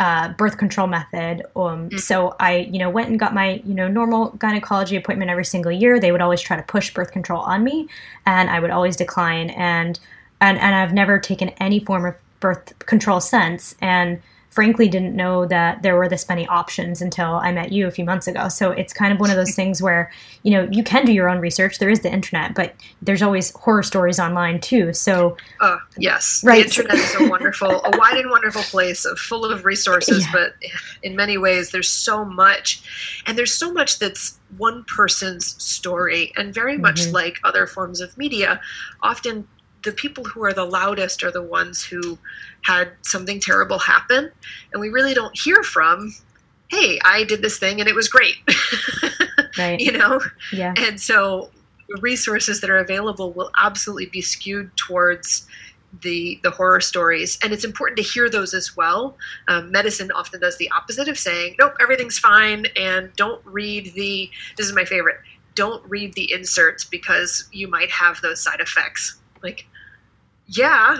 uh, 0.00 0.30
birth 0.30 0.56
control 0.56 0.86
method. 0.86 1.42
Um, 1.54 1.90
mm-hmm. 1.90 1.98
So 1.98 2.34
I, 2.40 2.68
you 2.72 2.78
know, 2.78 2.88
went 2.88 3.10
and 3.10 3.20
got 3.20 3.34
my, 3.34 3.62
you 3.66 3.74
know, 3.74 3.86
normal 3.86 4.30
gynecology 4.30 4.96
appointment 4.96 5.30
every 5.30 5.44
single 5.44 5.70
year. 5.70 6.00
They 6.00 6.10
would 6.10 6.22
always 6.22 6.40
try 6.40 6.56
to 6.56 6.62
push 6.62 6.92
birth 6.92 7.12
control 7.12 7.42
on 7.42 7.62
me, 7.62 7.86
and 8.24 8.48
I 8.48 8.60
would 8.60 8.70
always 8.70 8.96
decline. 8.96 9.50
And 9.50 10.00
and 10.40 10.58
and 10.58 10.74
I've 10.74 10.94
never 10.94 11.18
taken 11.18 11.50
any 11.60 11.80
form 11.80 12.06
of 12.06 12.14
birth 12.40 12.76
control 12.78 13.20
since. 13.20 13.76
And 13.82 14.22
frankly 14.50 14.88
didn't 14.88 15.14
know 15.14 15.46
that 15.46 15.82
there 15.82 15.96
were 15.96 16.08
this 16.08 16.28
many 16.28 16.46
options 16.48 17.00
until 17.00 17.34
I 17.34 17.52
met 17.52 17.70
you 17.72 17.86
a 17.86 17.90
few 17.90 18.04
months 18.04 18.26
ago. 18.26 18.48
So 18.48 18.72
it's 18.72 18.92
kind 18.92 19.12
of 19.12 19.20
one 19.20 19.30
of 19.30 19.36
those 19.36 19.54
things 19.54 19.80
where, 19.80 20.10
you 20.42 20.50
know, 20.50 20.68
you 20.72 20.82
can 20.82 21.04
do 21.04 21.12
your 21.12 21.28
own 21.28 21.38
research. 21.38 21.78
There 21.78 21.88
is 21.88 22.00
the 22.00 22.12
internet, 22.12 22.54
but 22.54 22.74
there's 23.00 23.22
always 23.22 23.52
horror 23.52 23.84
stories 23.84 24.18
online 24.18 24.60
too. 24.60 24.92
So 24.92 25.36
uh, 25.60 25.78
yes, 25.96 26.42
right. 26.44 26.68
The 26.68 26.82
internet 26.82 26.96
is 26.96 27.20
a 27.20 27.28
wonderful, 27.28 27.70
a 27.70 27.96
wide 27.96 28.16
and 28.16 28.28
wonderful 28.30 28.62
place 28.62 29.06
full 29.16 29.44
of 29.44 29.64
resources, 29.64 30.26
yeah. 30.26 30.32
but 30.32 30.54
in 31.04 31.14
many 31.14 31.38
ways 31.38 31.70
there's 31.70 31.88
so 31.88 32.24
much 32.24 33.22
and 33.26 33.38
there's 33.38 33.54
so 33.54 33.72
much 33.72 34.00
that's 34.00 34.38
one 34.56 34.82
person's 34.84 35.62
story 35.62 36.32
and 36.36 36.52
very 36.52 36.76
much 36.76 37.02
mm-hmm. 37.02 37.14
like 37.14 37.36
other 37.44 37.68
forms 37.68 38.00
of 38.00 38.16
media 38.18 38.60
often 39.02 39.46
the 39.82 39.92
people 39.92 40.24
who 40.24 40.44
are 40.44 40.52
the 40.52 40.64
loudest 40.64 41.22
are 41.22 41.30
the 41.30 41.42
ones 41.42 41.82
who 41.82 42.18
had 42.62 42.90
something 43.02 43.40
terrible 43.40 43.78
happen. 43.78 44.30
And 44.72 44.80
we 44.80 44.88
really 44.88 45.14
don't 45.14 45.36
hear 45.38 45.62
from 45.62 46.14
hey 46.68 47.00
i 47.04 47.24
did 47.24 47.42
this 47.42 47.58
thing 47.58 47.80
and 47.80 47.88
it 47.88 47.94
was 47.94 48.08
great. 48.08 48.36
Right. 49.58 49.80
You 49.80 49.92
know? 49.92 50.20
Yeah. 50.52 50.74
And 50.76 51.00
so 51.00 51.50
the 51.88 52.00
resources 52.00 52.60
that 52.60 52.70
are 52.70 52.78
available 52.78 53.32
will 53.32 53.50
absolutely 53.60 54.06
be 54.06 54.20
skewed 54.20 54.74
towards 54.76 55.46
the 56.02 56.38
the 56.44 56.50
horror 56.50 56.80
stories. 56.80 57.38
And 57.42 57.52
it's 57.52 57.64
important 57.64 57.96
to 57.96 58.02
hear 58.02 58.30
those 58.30 58.54
as 58.54 58.76
well. 58.76 59.16
Um, 59.48 59.72
medicine 59.72 60.12
often 60.12 60.40
does 60.40 60.56
the 60.56 60.70
opposite 60.70 61.08
of 61.08 61.18
saying 61.18 61.56
nope 61.58 61.74
everything's 61.80 62.18
fine 62.18 62.66
and 62.76 63.12
don't 63.16 63.44
read 63.44 63.92
the 63.94 64.30
this 64.56 64.66
is 64.66 64.72
my 64.72 64.84
favorite 64.84 65.16
don't 65.56 65.84
read 65.90 66.14
the 66.14 66.32
inserts 66.32 66.84
because 66.84 67.48
you 67.50 67.66
might 67.66 67.90
have 67.90 68.20
those 68.20 68.40
side 68.40 68.60
effects 68.60 69.18
like 69.42 69.66
yeah, 70.52 70.98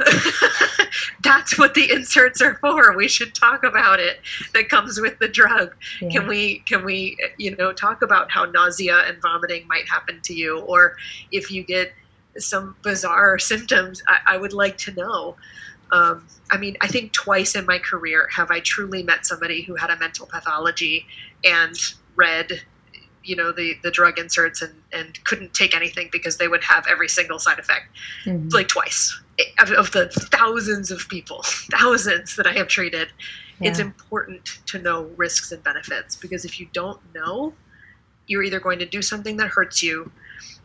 that's 1.24 1.58
what 1.58 1.74
the 1.74 1.90
inserts 1.90 2.40
are 2.40 2.54
for. 2.56 2.96
We 2.96 3.08
should 3.08 3.34
talk 3.34 3.64
about 3.64 3.98
it. 3.98 4.20
That 4.54 4.68
comes 4.68 5.00
with 5.00 5.18
the 5.18 5.26
drug. 5.26 5.74
Yeah. 6.00 6.08
Can 6.10 6.28
we 6.28 6.60
can 6.60 6.84
we 6.84 7.16
you 7.36 7.56
know 7.56 7.72
talk 7.72 8.02
about 8.02 8.30
how 8.30 8.44
nausea 8.44 8.98
and 9.08 9.20
vomiting 9.20 9.66
might 9.66 9.88
happen 9.88 10.20
to 10.22 10.34
you, 10.34 10.60
or 10.60 10.96
if 11.32 11.50
you 11.50 11.64
get 11.64 11.92
some 12.38 12.76
bizarre 12.82 13.38
symptoms? 13.40 14.02
I, 14.06 14.34
I 14.34 14.36
would 14.36 14.52
like 14.52 14.78
to 14.78 14.92
know. 14.92 15.36
Um, 15.90 16.28
I 16.52 16.56
mean, 16.56 16.76
I 16.80 16.86
think 16.86 17.12
twice 17.12 17.56
in 17.56 17.66
my 17.66 17.80
career 17.80 18.28
have 18.32 18.52
I 18.52 18.60
truly 18.60 19.02
met 19.02 19.26
somebody 19.26 19.62
who 19.62 19.74
had 19.74 19.90
a 19.90 19.98
mental 19.98 20.26
pathology 20.26 21.06
and 21.44 21.76
read 22.14 22.62
you 23.24 23.36
know 23.36 23.52
the 23.52 23.74
the 23.82 23.90
drug 23.90 24.18
inserts 24.18 24.62
and 24.62 24.74
and 24.92 25.22
couldn't 25.24 25.52
take 25.54 25.74
anything 25.74 26.08
because 26.10 26.38
they 26.38 26.48
would 26.48 26.62
have 26.64 26.86
every 26.88 27.08
single 27.08 27.38
side 27.38 27.58
effect 27.58 27.86
mm-hmm. 28.24 28.48
like 28.48 28.68
twice 28.68 29.20
of, 29.58 29.70
of, 29.70 29.90
the 29.92 30.08
thousands 30.08 30.90
of 30.90 31.06
people 31.08 31.42
thousands 31.70 32.36
that 32.36 32.46
i 32.46 32.52
have 32.52 32.68
treated 32.68 33.08
yeah. 33.60 33.70
it's 33.70 33.78
important 33.78 34.58
to 34.66 34.78
know 34.78 35.02
risks 35.16 35.52
and 35.52 35.62
benefits 35.62 36.16
because 36.16 36.44
if 36.44 36.58
you 36.58 36.66
don't 36.72 37.00
know 37.14 37.52
you're 38.26 38.42
either 38.42 38.60
going 38.60 38.78
to 38.78 38.86
do 38.86 39.02
something 39.02 39.36
that 39.36 39.48
hurts 39.48 39.82
you 39.82 40.10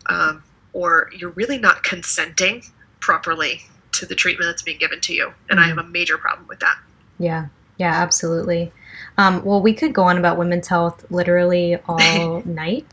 um, 0.08 0.44
or 0.74 1.10
you're 1.18 1.32
really 1.32 1.58
not 1.58 1.84
consenting 1.84 2.62
properly 3.00 3.62
to 3.92 4.06
the 4.06 4.16
treatment 4.16 4.50
that's 4.50 4.62
being 4.62 4.78
given 4.78 5.00
to 5.02 5.14
you 5.14 5.34
and 5.50 5.60
mm-hmm. 5.60 5.66
i 5.66 5.68
have 5.68 5.78
a 5.78 5.84
major 5.90 6.18
problem 6.18 6.48
with 6.48 6.60
that 6.60 6.78
yeah 7.20 7.48
yeah 7.78 8.02
absolutely 8.02 8.72
um, 9.18 9.44
well, 9.44 9.62
we 9.62 9.74
could 9.74 9.94
go 9.94 10.04
on 10.04 10.18
about 10.18 10.38
women's 10.38 10.68
health 10.68 11.06
literally 11.10 11.78
all 11.88 12.42
night. 12.46 12.86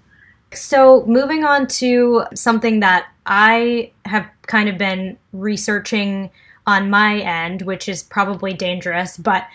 So, 0.52 1.04
moving 1.06 1.44
on 1.44 1.66
to 1.68 2.24
something 2.34 2.80
that 2.80 3.08
I 3.26 3.90
have 4.04 4.28
kind 4.46 4.68
of 4.68 4.76
been 4.76 5.16
researching 5.32 6.30
on 6.66 6.90
my 6.90 7.20
end, 7.20 7.62
which 7.62 7.88
is 7.88 8.02
probably 8.02 8.52
dangerous, 8.52 9.16
but 9.16 9.46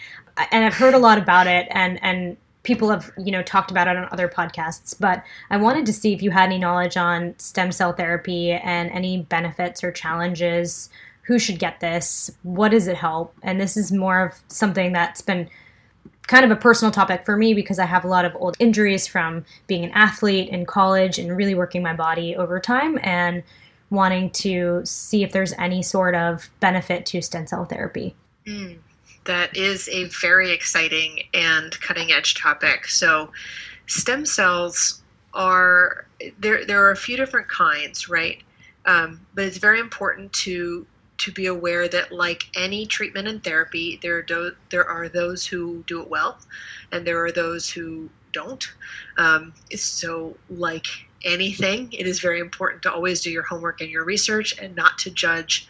and 0.51 0.65
I've 0.65 0.75
heard 0.75 0.93
a 0.93 0.99
lot 0.99 1.17
about 1.17 1.47
it, 1.47 1.67
and 1.71 2.01
and 2.03 2.38
people 2.63 2.89
have 2.89 3.12
you 3.17 3.32
know 3.32 3.43
talked 3.43 3.71
about 3.71 3.88
it 3.88 3.95
on 3.95 4.08
other 4.12 4.27
podcasts. 4.27 4.95
But 4.99 5.23
I 5.49 5.58
wanted 5.58 5.86
to 5.86 5.93
see 5.93 6.13
if 6.13 6.21
you 6.21 6.32
had 6.32 6.45
any 6.45 6.58
knowledge 6.58 6.97
on 6.97 7.36
stem 7.38 7.71
cell 7.71 7.93
therapy 7.93 8.51
and 8.51 8.89
any 8.91 9.21
benefits 9.21 9.84
or 9.84 9.91
challenges. 9.91 10.89
Who 11.23 11.39
should 11.39 11.60
get 11.60 11.82
this? 11.82 12.32
What 12.43 12.69
does 12.69 12.88
it 12.88 12.95
help? 12.95 13.36
And 13.43 13.60
this 13.60 13.75
is 13.75 13.91
more 13.91 14.27
of 14.27 14.34
something 14.47 14.93
that's 14.93 15.21
been 15.21 15.49
kind 16.27 16.43
of 16.45 16.51
a 16.51 16.55
personal 16.55 16.91
topic 16.91 17.25
for 17.25 17.37
me 17.37 17.53
because 17.53 17.79
I 17.79 17.85
have 17.85 18.03
a 18.03 18.07
lot 18.07 18.25
of 18.25 18.35
old 18.35 18.55
injuries 18.59 19.07
from 19.07 19.45
being 19.65 19.83
an 19.83 19.91
athlete 19.91 20.49
in 20.49 20.65
college 20.65 21.17
and 21.17 21.35
really 21.35 21.55
working 21.55 21.81
my 21.81 21.93
body 21.93 22.35
over 22.35 22.59
time 22.59 22.99
and 23.01 23.43
wanting 23.89 24.29
to 24.29 24.81
see 24.83 25.23
if 25.23 25.31
there's 25.31 25.53
any 25.53 25.81
sort 25.81 26.13
of 26.13 26.49
benefit 26.59 27.05
to 27.07 27.21
stem 27.21 27.47
cell 27.47 27.63
therapy. 27.63 28.13
Mm, 28.45 28.77
that 29.23 29.55
is 29.55 29.87
a 29.89 30.05
very 30.05 30.51
exciting 30.51 31.23
and 31.33 31.79
cutting 31.79 32.11
edge 32.11 32.35
topic. 32.35 32.87
So, 32.87 33.31
stem 33.85 34.25
cells 34.25 35.02
are 35.33 36.06
there. 36.39 36.65
There 36.65 36.83
are 36.83 36.91
a 36.91 36.97
few 36.97 37.15
different 37.15 37.47
kinds, 37.47 38.10
right? 38.10 38.43
Um, 38.85 39.25
but 39.33 39.45
it's 39.45 39.58
very 39.58 39.79
important 39.79 40.33
to 40.33 40.85
to 41.19 41.31
be 41.31 41.47
aware 41.47 41.87
that, 41.87 42.11
like 42.11 42.43
any 42.55 42.85
treatment 42.85 43.27
and 43.27 43.43
therapy, 43.43 43.99
there 44.01 44.17
are, 44.17 44.21
do- 44.21 44.55
there 44.69 44.85
are 44.85 45.09
those 45.09 45.45
who 45.45 45.83
do 45.87 46.01
it 46.01 46.09
well, 46.09 46.37
and 46.91 47.05
there 47.05 47.23
are 47.23 47.31
those 47.31 47.69
who 47.69 48.09
don't. 48.33 48.65
Um, 49.17 49.53
so, 49.75 50.37
like 50.49 50.85
anything, 51.23 51.91
it 51.93 52.07
is 52.07 52.19
very 52.19 52.39
important 52.39 52.83
to 52.83 52.91
always 52.91 53.21
do 53.21 53.31
your 53.31 53.43
homework 53.43 53.81
and 53.81 53.89
your 53.89 54.03
research 54.03 54.57
and 54.59 54.75
not 54.75 54.97
to 54.99 55.09
judge 55.09 55.67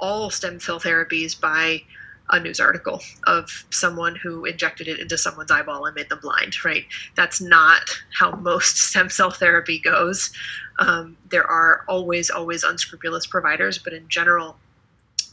all 0.00 0.30
stem 0.30 0.60
cell 0.60 0.80
therapies 0.80 1.38
by 1.38 1.82
a 2.30 2.40
news 2.40 2.60
article 2.60 3.00
of 3.26 3.64
someone 3.70 4.14
who 4.14 4.44
injected 4.44 4.86
it 4.86 5.00
into 5.00 5.16
someone's 5.16 5.50
eyeball 5.50 5.86
and 5.86 5.94
made 5.94 6.08
them 6.08 6.18
blind, 6.20 6.62
right? 6.64 6.84
That's 7.16 7.40
not 7.40 7.88
how 8.12 8.32
most 8.32 8.76
stem 8.90 9.08
cell 9.08 9.30
therapy 9.30 9.78
goes. 9.78 10.30
Um, 10.78 11.16
there 11.30 11.46
are 11.46 11.84
always, 11.88 12.30
always 12.30 12.64
unscrupulous 12.64 13.26
providers, 13.26 13.78
but 13.78 13.92
in 13.92 14.08
general, 14.08 14.56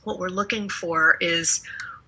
what 0.05 0.19
we're 0.19 0.29
looking 0.29 0.69
for 0.69 1.17
is 1.19 1.61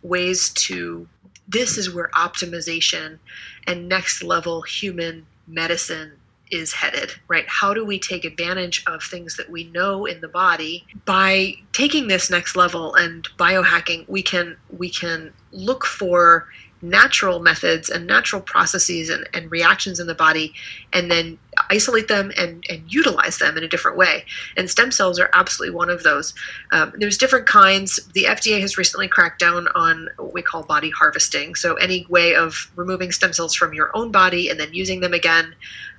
ways 0.03 0.49
to 0.51 1.07
this 1.47 1.77
is 1.77 1.93
where 1.93 2.09
optimization 2.15 3.19
and 3.67 3.87
next 3.87 4.23
level 4.23 4.61
human 4.61 5.25
medicine 5.47 6.11
is 6.51 6.73
headed, 6.73 7.11
right? 7.27 7.45
How 7.47 7.73
do 7.73 7.85
we 7.85 7.99
take 7.99 8.23
advantage 8.25 8.83
of 8.87 9.03
things 9.03 9.35
that 9.37 9.49
we 9.49 9.65
know 9.65 10.05
in 10.05 10.21
the 10.21 10.27
body 10.27 10.85
by 11.05 11.55
taking 11.73 12.07
this 12.07 12.29
next 12.29 12.55
level 12.55 12.95
and 12.95 13.27
biohacking? 13.37 14.07
We 14.07 14.21
can 14.21 14.57
we 14.77 14.89
can 14.89 15.33
look 15.51 15.85
for 15.85 16.47
natural 16.81 17.39
methods 17.39 17.89
and 17.89 18.05
natural 18.05 18.41
processes 18.41 19.09
and, 19.09 19.27
and 19.33 19.51
reactions 19.51 19.99
in 19.99 20.07
the 20.07 20.15
body 20.15 20.53
and 20.93 21.09
then 21.09 21.39
isolate 21.70 22.07
them 22.07 22.32
and, 22.38 22.65
and 22.70 22.82
utilize 22.91 23.38
them 23.38 23.57
in 23.57 23.63
a 23.63 23.68
different 23.68 23.97
way. 23.97 24.26
And 24.55 24.70
stem 24.70 24.91
cells 24.91 25.20
are 25.20 25.30
absolutely 25.34 25.76
one 25.76 25.89
of 25.89 26.03
those. 26.03 26.34
Um, 26.72 26.93
there's 26.97 27.18
different 27.18 27.47
kinds. 27.47 27.97
The 28.13 28.26
FDA 28.26 28.59
has 28.61 28.78
recently 28.78 29.07
cracked 29.07 29.39
down 29.39 29.68
on 29.76 30.09
what 30.18 30.34
we 30.34 30.41
call 30.41 30.63
body 30.63 30.89
harvesting. 30.89 31.55
So, 31.55 31.76
any 31.76 32.05
way 32.09 32.36
of 32.36 32.72
removing 32.76 33.11
stem 33.11 33.34
cells 33.34 33.55
from 33.55 33.74
your 33.74 33.91
own 33.93 34.11
body 34.11 34.49
and 34.49 34.59
then 34.59 34.74
using 34.74 35.01
them 35.01 35.13
again 35.13 35.55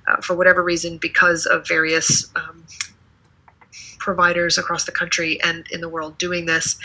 uh, 0.07 0.17
for 0.17 0.35
whatever 0.35 0.63
reason 0.63 0.97
because 0.97 1.45
of 1.45 1.67
various 1.67 2.31
um, 2.35 2.63
providers 3.99 4.57
across 4.57 4.85
the 4.85 4.91
country 4.91 5.41
and 5.41 5.65
in 5.71 5.81
the 5.81 5.89
world 5.89 6.17
doing 6.17 6.45
this. 6.45 6.77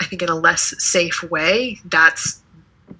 I 0.00 0.06
think 0.06 0.22
in 0.22 0.28
a 0.28 0.34
less 0.34 0.74
safe 0.82 1.22
way. 1.22 1.78
That's 1.84 2.42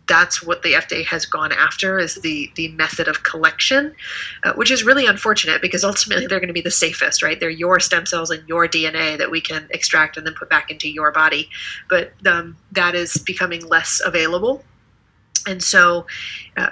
that's 0.07 0.43
what 0.43 0.63
the 0.63 0.75
FDA 0.75 1.05
has 1.07 1.27
gone 1.27 1.53
after 1.53 1.99
is 1.99 2.17
the 2.17 2.51
the 2.57 2.69
method 2.69 3.09
of 3.09 3.23
collection, 3.23 3.95
uh, 4.43 4.53
which 4.55 4.71
is 4.71 4.85
really 4.85 5.07
unfortunate 5.07 5.63
because 5.63 5.85
ultimately 5.85 6.27
they're 6.27 6.41
going 6.41 6.49
to 6.49 6.55
be 6.55 6.61
the 6.61 6.71
safest, 6.71 7.23
right? 7.23 7.39
They're 7.39 7.51
your 7.51 7.81
stem 7.81 8.07
cells 8.07 8.31
and 8.31 8.47
your 8.49 8.67
DNA 8.69 9.19
that 9.19 9.31
we 9.31 9.41
can 9.41 9.67
extract 9.71 10.17
and 10.17 10.27
then 10.27 10.35
put 10.35 10.49
back 10.49 10.71
into 10.71 10.89
your 10.89 11.11
body, 11.13 11.49
but 11.89 12.13
um, 12.27 12.57
that 12.73 12.95
is 12.95 13.17
becoming 13.19 13.67
less 13.67 14.01
available, 14.05 14.65
and 15.47 15.63
so. 15.63 16.07
Uh, 16.57 16.71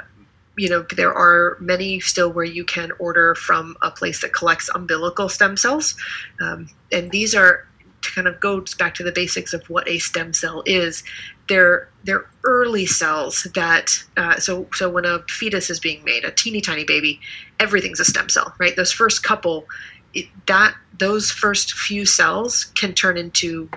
you 0.58 0.68
know, 0.68 0.84
there 0.94 1.14
are 1.14 1.56
many 1.60 1.98
still 1.98 2.30
where 2.30 2.44
you 2.44 2.62
can 2.62 2.92
order 2.98 3.34
from 3.34 3.74
a 3.80 3.90
place 3.90 4.20
that 4.20 4.34
collects 4.34 4.68
umbilical 4.74 5.30
stem 5.30 5.56
cells. 5.56 5.96
Um, 6.42 6.68
and 6.92 7.10
these 7.10 7.34
are 7.34 7.66
to 8.02 8.10
kind 8.12 8.26
of 8.26 8.38
go 8.40 8.64
back 8.78 8.94
to 8.94 9.02
the 9.02 9.12
basics 9.12 9.52
of 9.52 9.68
what 9.70 9.88
a 9.88 9.98
stem 9.98 10.32
cell 10.32 10.62
is 10.66 11.02
they're 11.48 11.88
they're 12.04 12.26
early 12.44 12.86
cells 12.86 13.46
that 13.54 13.92
uh, 14.16 14.36
so 14.36 14.66
so 14.72 14.88
when 14.88 15.04
a 15.04 15.20
fetus 15.28 15.70
is 15.70 15.78
being 15.80 16.02
made, 16.04 16.24
a 16.24 16.30
teeny 16.30 16.60
tiny 16.60 16.84
baby, 16.84 17.20
everything's 17.60 18.00
a 18.00 18.04
stem 18.04 18.28
cell, 18.28 18.54
right? 18.58 18.74
Those 18.76 18.92
first 18.92 19.22
couple, 19.22 19.66
it, 20.14 20.26
that 20.46 20.74
those 20.98 21.30
first 21.30 21.74
few 21.74 22.06
cells 22.06 22.64
can 22.76 22.92
turn 22.94 23.16
into 23.16 23.68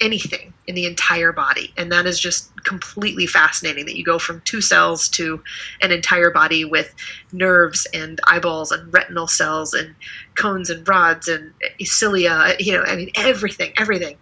anything 0.00 0.52
in 0.66 0.74
the 0.74 0.86
entire 0.86 1.32
body, 1.32 1.72
and 1.76 1.90
that 1.92 2.06
is 2.06 2.18
just 2.18 2.50
completely 2.68 3.26
fascinating. 3.26 3.86
That 3.86 3.96
you 3.96 4.04
go 4.04 4.18
from 4.18 4.42
two 4.42 4.60
cells 4.60 5.08
to 5.10 5.42
an 5.80 5.90
entire 5.90 6.30
body 6.30 6.66
with 6.66 6.94
nerves 7.32 7.86
and 7.94 8.20
eyeballs 8.26 8.70
and 8.70 8.92
retinal 8.92 9.26
cells 9.26 9.72
and 9.72 9.94
cones 10.34 10.68
and 10.68 10.86
rods 10.86 11.28
and 11.28 11.52
cilia, 11.80 12.54
you 12.58 12.74
know, 12.74 12.82
I 12.82 12.94
mean 12.96 13.10
everything, 13.16 13.72
everything. 13.78 14.18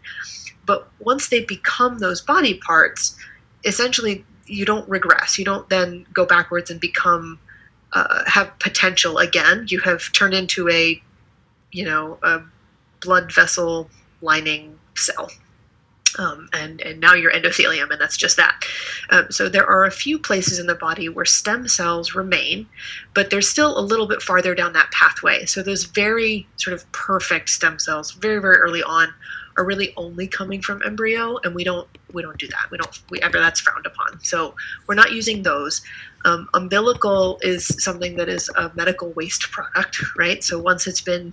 But 0.65 0.89
once 1.01 1.29
they 1.29 1.45
become 1.45 1.99
those 1.99 2.21
body 2.21 2.55
parts, 2.55 3.17
essentially 3.65 4.25
you 4.47 4.65
don't 4.65 4.89
regress. 4.89 5.39
You 5.39 5.45
don't 5.45 5.69
then 5.69 6.07
go 6.13 6.25
backwards 6.25 6.71
and 6.71 6.81
become 6.81 7.41
uh, 7.93 8.23
have 8.27 8.57
potential 8.61 9.19
again. 9.19 9.67
You 9.69 9.81
have 9.81 10.13
turned 10.13 10.35
into 10.35 10.69
a, 10.69 11.03
you 11.73 11.85
know, 11.85 12.19
a 12.23 12.43
blood 13.01 13.33
vessel 13.33 13.91
lining 14.23 14.79
cell. 14.95 15.31
Um, 16.19 16.49
and, 16.53 16.81
and 16.81 17.01
now 17.01 17.15
you're 17.15 17.33
endothelium, 17.33 17.91
and 17.91 18.01
that's 18.01 18.17
just 18.17 18.37
that. 18.37 18.65
Um, 19.11 19.27
so 19.31 19.49
there 19.49 19.67
are 19.67 19.85
a 19.85 19.91
few 19.91 20.19
places 20.19 20.59
in 20.59 20.67
the 20.67 20.75
body 20.75 21.09
where 21.09 21.25
stem 21.25 21.69
cells 21.69 22.15
remain, 22.15 22.67
but 23.15 23.31
they're 23.31 23.43
still 23.43 23.79
a 23.79 23.81
little 23.81 24.07
bit 24.07 24.23
farther 24.23 24.55
down 24.55 24.73
that 24.73 24.91
pathway. 24.93 25.45
So 25.45 25.63
those 25.63 25.85
very 25.85 26.47
sort 26.57 26.75
of 26.75 26.91
perfect 26.93 27.51
stem 27.51 27.79
cells, 27.79 28.13
very 28.13 28.41
very 28.41 28.57
early 28.57 28.83
on, 28.83 29.13
are 29.57 29.65
really 29.65 29.93
only 29.97 30.27
coming 30.27 30.61
from 30.61 30.83
embryo, 30.85 31.39
and 31.45 31.55
we 31.55 31.65
don't 31.65 31.89
we 32.13 32.23
don't 32.23 32.39
do 32.39 32.49
that. 32.49 32.71
We 32.71 32.79
don't 32.79 33.03
we 33.11 33.21
ever 33.23 33.39
that's 33.39 33.61
frowned 33.61 33.87
upon. 33.87 34.23
So 34.23 34.55
we're 34.87 34.95
not 34.95 35.13
using 35.13 35.43
those. 35.43 35.83
Um, 36.25 36.49
umbilical 36.55 37.39
is 37.43 37.67
something 37.83 38.17
that 38.17 38.29
is 38.29 38.51
a 38.57 38.71
medical 38.75 39.13
waste 39.13 39.51
product, 39.51 39.99
right? 40.17 40.43
So 40.43 40.59
once 40.59 40.87
it's 40.87 41.01
been 41.01 41.33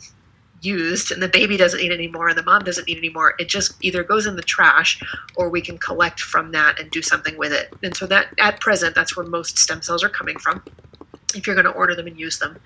used 0.66 1.12
and 1.12 1.22
the 1.22 1.28
baby 1.28 1.58
doesn't 1.58 1.80
need 1.80 1.92
anymore 1.92 2.30
and 2.30 2.38
the 2.38 2.44
mom 2.44 2.64
doesn't 2.64 2.88
need 2.88 2.98
anymore 2.98 3.34
it 3.40 3.48
just 3.48 3.74
either 3.82 4.04
goes 4.04 4.26
in 4.26 4.36
the 4.36 4.42
trash 4.42 5.02
or 5.36 5.50
we 5.50 5.62
can 5.62 5.78
collect 5.78 6.20
from 6.20 6.52
that 6.52 6.80
and 6.80 6.90
do 6.92 7.02
something 7.02 7.38
with 7.38 7.52
it. 7.52 7.74
And 7.84 7.96
so 7.96 8.08
that 8.08 8.28
at 8.40 8.60
present 8.60 8.96
that's 8.96 9.16
where 9.16 9.26
most 9.26 9.58
stem 9.58 9.82
cells 9.82 10.04
are 10.04 10.10
coming 10.10 10.38
from 10.40 10.64
if 11.36 11.48
you're 11.48 11.56
going 11.56 11.66
to 11.66 11.72
order 11.72 11.96
them 11.96 12.08
and 12.08 12.20
use 12.20 12.40
them. 12.40 12.58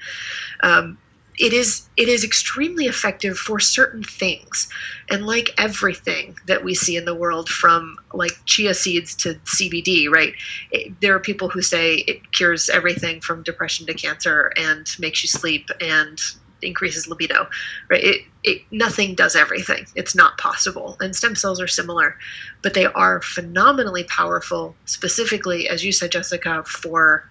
Um, 0.61 0.97
it 1.37 1.53
is 1.53 1.87
it 1.97 2.09
is 2.09 2.23
extremely 2.23 2.85
effective 2.85 3.37
for 3.37 3.59
certain 3.59 4.03
things 4.03 4.67
and 5.09 5.27
like 5.27 5.51
everything 5.59 6.35
that 6.47 6.63
we 6.63 6.73
see 6.73 6.97
in 6.97 7.05
the 7.05 7.13
world 7.13 7.47
from 7.47 7.95
like 8.13 8.31
chia 8.45 8.73
seeds 8.73 9.15
to 9.15 9.35
cbd 9.45 10.09
right? 10.09 10.33
It, 10.71 10.99
there 10.99 11.15
are 11.15 11.19
people 11.19 11.47
who 11.47 11.61
say 11.61 11.97
it 12.07 12.31
cures 12.31 12.69
everything 12.69 13.21
from 13.21 13.43
depression 13.43 13.85
to 13.85 13.93
cancer 13.93 14.51
and 14.57 14.87
makes 14.97 15.23
you 15.23 15.29
sleep 15.29 15.69
and 15.79 16.19
increases 16.61 17.07
libido 17.07 17.47
right 17.89 18.03
it, 18.03 18.21
it 18.43 18.61
nothing 18.71 19.15
does 19.15 19.35
everything 19.35 19.85
it's 19.95 20.15
not 20.15 20.37
possible 20.37 20.97
and 20.99 21.15
stem 21.15 21.35
cells 21.35 21.61
are 21.61 21.67
similar 21.67 22.17
but 22.63 22.73
they 22.73 22.85
are 22.85 23.21
phenomenally 23.21 24.03
powerful 24.05 24.75
specifically 24.85 25.67
as 25.69 25.83
you 25.83 25.91
said 25.91 26.11
jessica 26.11 26.63
for 26.63 27.27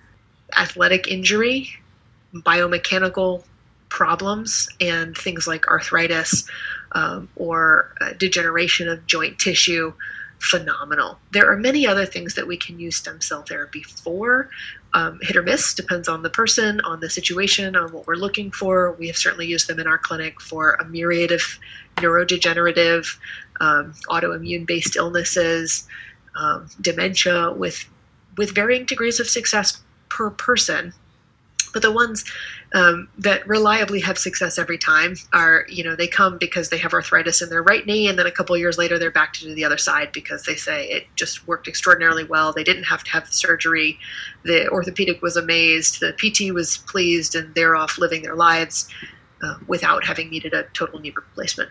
athletic 0.56 1.08
injury 1.08 1.68
biomechanical 2.34 3.42
problems 3.88 4.68
and 4.80 5.16
things 5.16 5.46
like 5.46 5.66
arthritis 5.68 6.48
um, 6.92 7.28
or 7.36 7.94
uh, 8.00 8.12
degeneration 8.18 8.88
of 8.88 9.06
joint 9.06 9.38
tissue 9.38 9.92
phenomenal. 10.38 11.18
There 11.32 11.50
are 11.50 11.56
many 11.56 11.86
other 11.86 12.06
things 12.06 12.34
that 12.34 12.46
we 12.46 12.56
can 12.56 12.78
use 12.78 12.96
stem 12.96 13.20
cell 13.20 13.42
therapy 13.42 13.82
for. 13.82 14.50
Um, 14.96 15.18
hit 15.20 15.36
or 15.36 15.42
miss 15.42 15.74
depends 15.74 16.08
on 16.08 16.22
the 16.22 16.30
person, 16.30 16.80
on 16.80 17.00
the 17.00 17.10
situation, 17.10 17.76
on 17.76 17.92
what 17.92 18.06
we're 18.06 18.14
looking 18.14 18.50
for. 18.50 18.92
We 18.92 19.08
have 19.08 19.16
certainly 19.18 19.46
used 19.46 19.68
them 19.68 19.78
in 19.78 19.86
our 19.86 19.98
clinic 19.98 20.40
for 20.40 20.72
a 20.80 20.86
myriad 20.86 21.32
of 21.32 21.42
neurodegenerative, 21.96 23.06
um, 23.60 23.92
autoimmune 24.08 24.66
based 24.66 24.96
illnesses, 24.96 25.86
um, 26.34 26.70
dementia 26.80 27.52
with 27.52 27.86
with 28.38 28.54
varying 28.54 28.86
degrees 28.86 29.20
of 29.20 29.28
success 29.28 29.82
per 30.08 30.30
person. 30.30 30.94
But 31.76 31.82
the 31.82 31.92
ones 31.92 32.24
um, 32.74 33.06
that 33.18 33.46
reliably 33.46 34.00
have 34.00 34.16
success 34.16 34.56
every 34.56 34.78
time 34.78 35.14
are 35.34 35.66
you 35.68 35.84
know 35.84 35.94
they 35.94 36.08
come 36.08 36.38
because 36.38 36.70
they 36.70 36.78
have 36.78 36.94
arthritis 36.94 37.42
in 37.42 37.50
their 37.50 37.62
right 37.62 37.84
knee 37.84 38.08
and 38.08 38.18
then 38.18 38.24
a 38.24 38.30
couple 38.30 38.56
years 38.56 38.78
later 38.78 38.98
they're 38.98 39.10
back 39.10 39.34
to 39.34 39.40
do 39.40 39.54
the 39.54 39.62
other 39.62 39.76
side 39.76 40.10
because 40.12 40.44
they 40.44 40.54
say 40.54 40.88
it 40.88 41.04
just 41.16 41.46
worked 41.46 41.68
extraordinarily 41.68 42.24
well. 42.24 42.50
They 42.50 42.64
didn't 42.64 42.84
have 42.84 43.04
to 43.04 43.10
have 43.10 43.26
the 43.26 43.34
surgery. 43.34 43.98
The 44.44 44.70
orthopedic 44.70 45.20
was 45.20 45.36
amazed. 45.36 46.00
The 46.00 46.14
pt 46.14 46.54
was 46.54 46.78
pleased 46.78 47.34
and 47.34 47.54
they're 47.54 47.76
off 47.76 47.98
living 47.98 48.22
their 48.22 48.36
lives 48.36 48.88
uh, 49.42 49.56
without 49.66 50.02
having 50.02 50.30
needed 50.30 50.54
a 50.54 50.62
total 50.72 50.98
knee 50.98 51.12
replacement. 51.14 51.68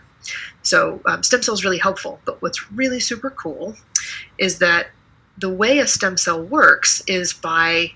So 0.62 1.02
um, 1.08 1.24
stem 1.24 1.42
cells 1.42 1.64
really 1.64 1.80
helpful 1.80 2.20
but 2.26 2.40
what's 2.44 2.72
really 2.72 3.00
super 3.00 3.32
cool 3.32 3.76
is 4.38 4.60
that 4.60 4.90
the 5.40 5.50
way 5.50 5.80
a 5.80 5.88
stem 5.88 6.16
cell 6.16 6.44
works 6.44 7.02
is 7.08 7.34
by 7.34 7.92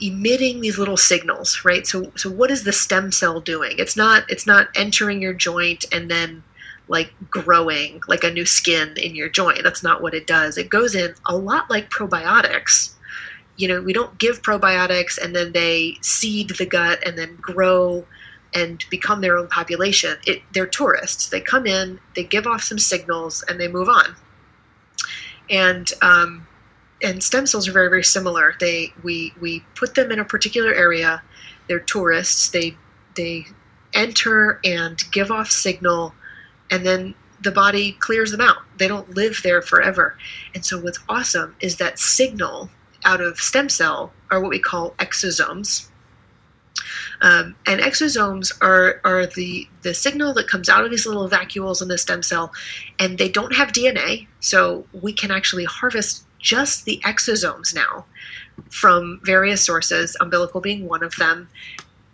emitting 0.00 0.60
these 0.60 0.78
little 0.78 0.96
signals 0.96 1.64
right? 1.64 1.86
So 1.86 2.10
so 2.16 2.30
what 2.30 2.50
is 2.50 2.64
the 2.64 2.72
stem 2.72 3.12
cell 3.12 3.40
doing? 3.40 3.74
It's 3.78 3.96
not 3.96 4.24
it's 4.28 4.46
not 4.46 4.68
entering 4.74 5.22
your 5.22 5.34
joint 5.34 5.84
and 5.92 6.10
then 6.10 6.42
like 6.88 7.12
growing 7.28 8.00
like 8.08 8.24
a 8.24 8.30
new 8.30 8.46
skin 8.46 8.94
in 8.96 9.14
your 9.14 9.28
joint. 9.28 9.62
That's 9.62 9.82
not 9.82 10.02
what 10.02 10.14
it 10.14 10.26
does. 10.26 10.58
It 10.58 10.70
goes 10.70 10.94
in 10.94 11.14
a 11.26 11.36
lot 11.36 11.70
like 11.70 11.90
probiotics. 11.90 12.94
You 13.56 13.68
know 13.68 13.82
we 13.82 13.92
don't 13.92 14.18
give 14.18 14.42
probiotics 14.42 15.18
and 15.18 15.34
then 15.34 15.52
they 15.52 15.96
seed 16.00 16.50
the 16.50 16.66
gut 16.66 17.00
and 17.06 17.18
then 17.18 17.36
grow 17.36 18.06
and 18.54 18.82
become 18.90 19.20
their 19.20 19.36
own 19.36 19.48
population. 19.48 20.16
It 20.26 20.42
they're 20.52 20.66
tourists. 20.66 21.28
They 21.28 21.40
come 21.40 21.66
in 21.66 22.00
they 22.14 22.24
give 22.24 22.46
off 22.46 22.62
some 22.62 22.78
signals 22.78 23.44
and 23.48 23.60
they 23.60 23.68
move 23.68 23.88
on. 23.88 24.16
And 25.50 25.90
um, 26.02 26.47
and 27.02 27.22
stem 27.22 27.46
cells 27.46 27.68
are 27.68 27.72
very 27.72 27.88
very 27.88 28.04
similar. 28.04 28.54
They 28.60 28.92
we 29.02 29.32
we 29.40 29.60
put 29.74 29.94
them 29.94 30.10
in 30.10 30.18
a 30.18 30.24
particular 30.24 30.74
area. 30.74 31.22
They're 31.68 31.80
tourists. 31.80 32.50
They 32.50 32.76
they 33.16 33.46
enter 33.94 34.60
and 34.64 35.02
give 35.12 35.30
off 35.30 35.50
signal, 35.50 36.14
and 36.70 36.84
then 36.84 37.14
the 37.40 37.50
body 37.52 37.92
clears 38.00 38.30
them 38.30 38.40
out. 38.40 38.58
They 38.78 38.88
don't 38.88 39.14
live 39.14 39.40
there 39.42 39.62
forever. 39.62 40.16
And 40.54 40.64
so 40.64 40.80
what's 40.80 40.98
awesome 41.08 41.54
is 41.60 41.76
that 41.76 41.98
signal 41.98 42.70
out 43.04 43.20
of 43.20 43.38
stem 43.38 43.68
cell 43.68 44.12
are 44.30 44.40
what 44.40 44.50
we 44.50 44.58
call 44.58 44.90
exosomes. 44.98 45.88
Um, 47.20 47.56
and 47.66 47.80
exosomes 47.80 48.52
are, 48.60 49.00
are 49.04 49.26
the, 49.26 49.68
the 49.82 49.94
signal 49.94 50.32
that 50.34 50.48
comes 50.48 50.68
out 50.68 50.84
of 50.84 50.90
these 50.90 51.06
little 51.06 51.28
vacuoles 51.28 51.82
in 51.82 51.88
the 51.88 51.98
stem 51.98 52.22
cell, 52.22 52.52
and 52.98 53.18
they 53.18 53.28
don't 53.28 53.54
have 53.54 53.72
DNA, 53.72 54.26
so 54.40 54.86
we 54.92 55.12
can 55.12 55.30
actually 55.30 55.64
harvest 55.64 56.24
just 56.38 56.84
the 56.84 57.00
exosomes 57.04 57.74
now 57.74 58.04
from 58.70 59.20
various 59.24 59.64
sources, 59.64 60.16
umbilical 60.20 60.60
being 60.60 60.88
one 60.88 61.02
of 61.02 61.14
them, 61.16 61.48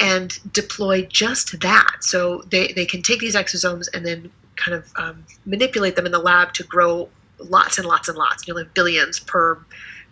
and 0.00 0.38
deploy 0.52 1.02
just 1.06 1.60
that. 1.60 1.96
So 2.00 2.42
they, 2.50 2.72
they 2.72 2.86
can 2.86 3.02
take 3.02 3.20
these 3.20 3.36
exosomes 3.36 3.88
and 3.94 4.04
then 4.04 4.30
kind 4.56 4.74
of 4.74 4.92
um, 4.96 5.24
manipulate 5.46 5.96
them 5.96 6.06
in 6.06 6.12
the 6.12 6.18
lab 6.18 6.52
to 6.54 6.64
grow 6.64 7.08
lots 7.38 7.78
and 7.78 7.86
lots 7.86 8.08
and 8.08 8.16
lots, 8.16 8.46
you 8.46 8.54
know, 8.54 8.60
like 8.60 8.74
billions 8.74 9.18
per, 9.20 9.58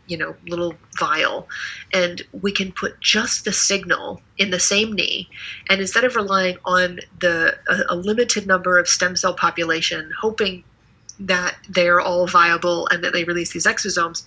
you 0.06 0.16
know, 0.16 0.34
little 0.46 0.74
vial. 0.98 1.48
And 1.92 2.22
we 2.32 2.52
can 2.52 2.72
put 2.72 3.00
just 3.00 3.44
the 3.44 3.52
signal 3.52 4.20
in 4.38 4.50
the 4.50 4.60
same 4.60 4.92
knee. 4.92 5.28
And 5.68 5.80
instead 5.80 6.04
of 6.04 6.16
relying 6.16 6.58
on 6.64 7.00
the 7.20 7.56
a, 7.68 7.94
a 7.94 7.96
limited 7.96 8.46
number 8.46 8.78
of 8.78 8.88
stem 8.88 9.16
cell 9.16 9.34
population, 9.34 10.10
hoping 10.20 10.64
that 11.26 11.56
they're 11.68 12.00
all 12.00 12.26
viable 12.26 12.88
and 12.88 13.02
that 13.04 13.12
they 13.12 13.24
release 13.24 13.52
these 13.52 13.66
exosomes, 13.66 14.24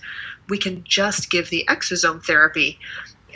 we 0.48 0.58
can 0.58 0.82
just 0.84 1.30
give 1.30 1.50
the 1.50 1.64
exosome 1.68 2.24
therapy. 2.24 2.78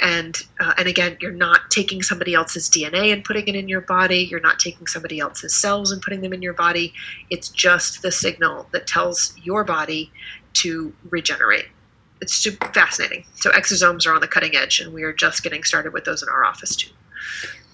And 0.03 0.37
uh, 0.61 0.73
and 0.79 0.89
again 0.89 1.19
you're 1.21 1.31
not 1.31 1.71
taking 1.71 2.01
somebody 2.01 2.33
else's 2.33 2.71
dna 2.71 3.13
and 3.13 3.23
putting 3.23 3.49
it 3.49 3.55
in 3.55 3.69
your 3.69 3.83
body. 3.83 4.21
You're 4.31 4.41
not 4.41 4.59
taking 4.59 4.87
somebody 4.87 5.19
else's 5.19 5.55
cells 5.55 5.93
and 5.93 6.01
putting 6.01 6.23
them 6.23 6.33
in 6.33 6.41
your 6.41 6.55
body. 6.55 6.95
It's 7.29 7.49
just 7.49 8.01
the 8.01 8.11
signal 8.11 8.67
that 8.73 8.87
tells 8.87 9.35
your 9.43 9.63
body 9.63 10.11
to 10.55 10.93
regenerate. 11.11 11.67
It's 12.23 12.47
fascinating. 12.73 13.25
So 13.35 13.51
exosomes 13.51 14.07
are 14.07 14.15
on 14.15 14.23
the 14.23 14.29
cutting 14.29 14.57
edge 14.57 14.81
and 14.81 14.95
we 14.95 15.03
are 15.03 15.13
just 15.13 15.43
getting 15.43 15.65
started 15.65 15.93
with 15.93 16.05
those 16.05 16.23
in 16.23 16.31
our 16.31 16.45
office 16.45 16.77
too 16.77 16.91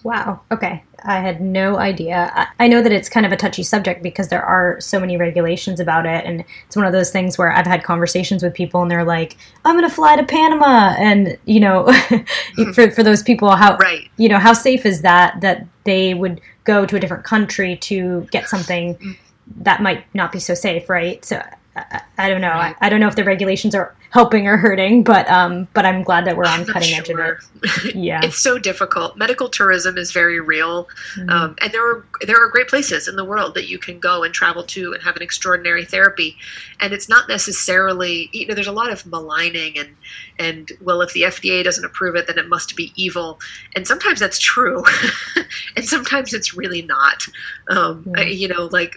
Wow. 0.07 0.41
Okay. 0.53 0.85
I 1.03 1.19
had 1.19 1.41
no 1.41 1.79
idea. 1.79 2.49
I, 2.61 2.69
know 2.69 2.81
that 2.81 2.93
it's 2.93 3.09
kind 3.09 3.27
of 3.27 3.33
a 3.33 3.37
touchy 3.37 3.65
subject 3.65 4.05
because 4.05 4.29
there 4.29 4.45
are 4.45 4.81
so 4.81 5.01
many 5.01 5.17
regulations 5.17 5.81
about 5.81 6.07
it. 6.07 6.25
And 6.25 6.45
it's 6.65 6.77
one 6.77 6.87
of 6.87 6.93
those 6.93 7.11
things 7.11 7.37
where 7.37 7.51
I've 7.51 7.67
had 7.67 7.83
conversations 7.83 8.41
with 8.41 8.55
people 8.55 8.83
and 8.83 8.89
they're 8.89 9.03
like, 9.03 9.37
I'm 9.65 9.77
going 9.77 9.89
to 9.89 9.93
fly 9.93 10.15
to 10.15 10.23
Panama. 10.23 10.95
And, 10.97 11.37
you 11.45 11.59
know, 11.59 11.93
for, 12.73 12.89
for 12.93 13.03
those 13.03 13.25
people, 13.25 13.51
how, 13.57 13.77
right. 13.79 14.09
you 14.17 14.29
know, 14.29 14.39
how 14.39 14.53
safe 14.53 14.87
is 14.87 15.03
that, 15.03 15.41
that 15.41 15.67
they 15.83 16.15
would 16.15 16.41
go 16.63 16.87
to 16.87 16.95
a 16.95 17.01
different 17.01 17.25
country 17.25 17.75
to 17.79 18.29
get 18.31 18.49
something 18.49 18.95
mm. 18.95 19.17
that 19.57 19.83
might 19.83 20.05
not 20.15 20.31
be 20.31 20.39
so 20.39 20.55
safe, 20.55 20.89
right? 20.89 21.25
So 21.25 21.43
I, 21.75 22.03
I 22.17 22.29
don't 22.29 22.41
know. 22.41 22.51
Right. 22.51 22.77
I, 22.81 22.87
I, 22.87 22.89
don't 22.91 23.01
know 23.01 23.09
if 23.09 23.17
the 23.17 23.25
regulations 23.25 23.75
are 23.75 23.93
helping 24.17 24.49
or 24.49 24.57
hurting, 24.57 25.03
but 25.03 25.29
um, 25.29 25.69
but 25.75 25.85
I'm 25.85 26.03
glad 26.03 26.25
that 26.25 26.39
we're 26.39 26.47
on 26.47 26.65
cutting 26.65 26.89
sure. 26.89 27.01
edge 27.01 27.11
of 27.11 27.19
it. 27.19 27.95
Yeah, 27.95 28.21
it's 28.25 28.39
so 28.39 28.59
difficult. 28.59 29.19
Medical 29.19 29.51
tourism 29.51 29.99
is 29.99 30.11
very 30.11 30.41
real, 30.41 30.89
mm-hmm. 31.17 31.29
um, 31.29 31.55
and 31.61 31.71
there 31.71 31.87
are 31.87 32.07
there 32.23 32.43
are 32.43 32.49
great 32.49 32.69
places 32.69 33.09
in 33.09 33.17
the 33.17 33.27
world 33.27 33.53
that 33.57 33.69
you 33.69 33.79
can 33.79 33.99
go 33.99 34.23
and 34.23 34.33
travel 34.33 34.63
to 34.63 34.95
and 34.95 35.03
have 35.03 35.17
an 35.17 35.23
extraordinary 35.23 35.85
therapy, 35.85 36.35
and 36.81 36.95
it's 36.95 37.11
not 37.11 37.29
necessarily 37.29 38.31
you 38.33 38.47
know 38.47 38.55
there's 38.55 38.67
a 38.67 38.73
lot 38.73 38.91
of 38.91 39.05
maligning 39.05 39.77
and 39.79 39.95
and 40.39 40.73
well 40.81 41.03
if 41.03 41.13
the 41.13 41.23
FDA 41.23 41.63
doesn't 41.63 41.85
approve 41.85 42.17
it 42.17 42.27
then 42.27 42.39
it 42.39 42.49
must 42.49 42.75
be 42.75 42.95
evil, 42.97 43.39
and 43.75 43.87
sometimes 43.87 44.19
that's 44.19 44.39
true, 44.39 44.83
and 45.77 45.85
sometimes 45.85 46.33
it's 46.33 46.55
really 46.55 46.81
not. 46.81 47.23
Um, 47.69 48.07
yeah. 48.17 48.23
You 48.23 48.49
know, 48.49 48.71
like 48.73 48.95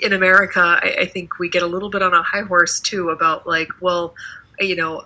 in 0.00 0.12
America, 0.12 0.78
I, 0.82 0.96
I 1.00 1.06
think 1.06 1.38
we 1.38 1.48
get 1.48 1.62
a 1.62 1.66
little 1.66 1.90
bit 1.90 2.02
on 2.02 2.14
a 2.14 2.22
high 2.22 2.42
horse 2.42 2.80
too 2.80 3.10
about 3.10 3.46
like, 3.46 3.68
well, 3.80 4.14
you 4.60 4.76
know, 4.76 5.02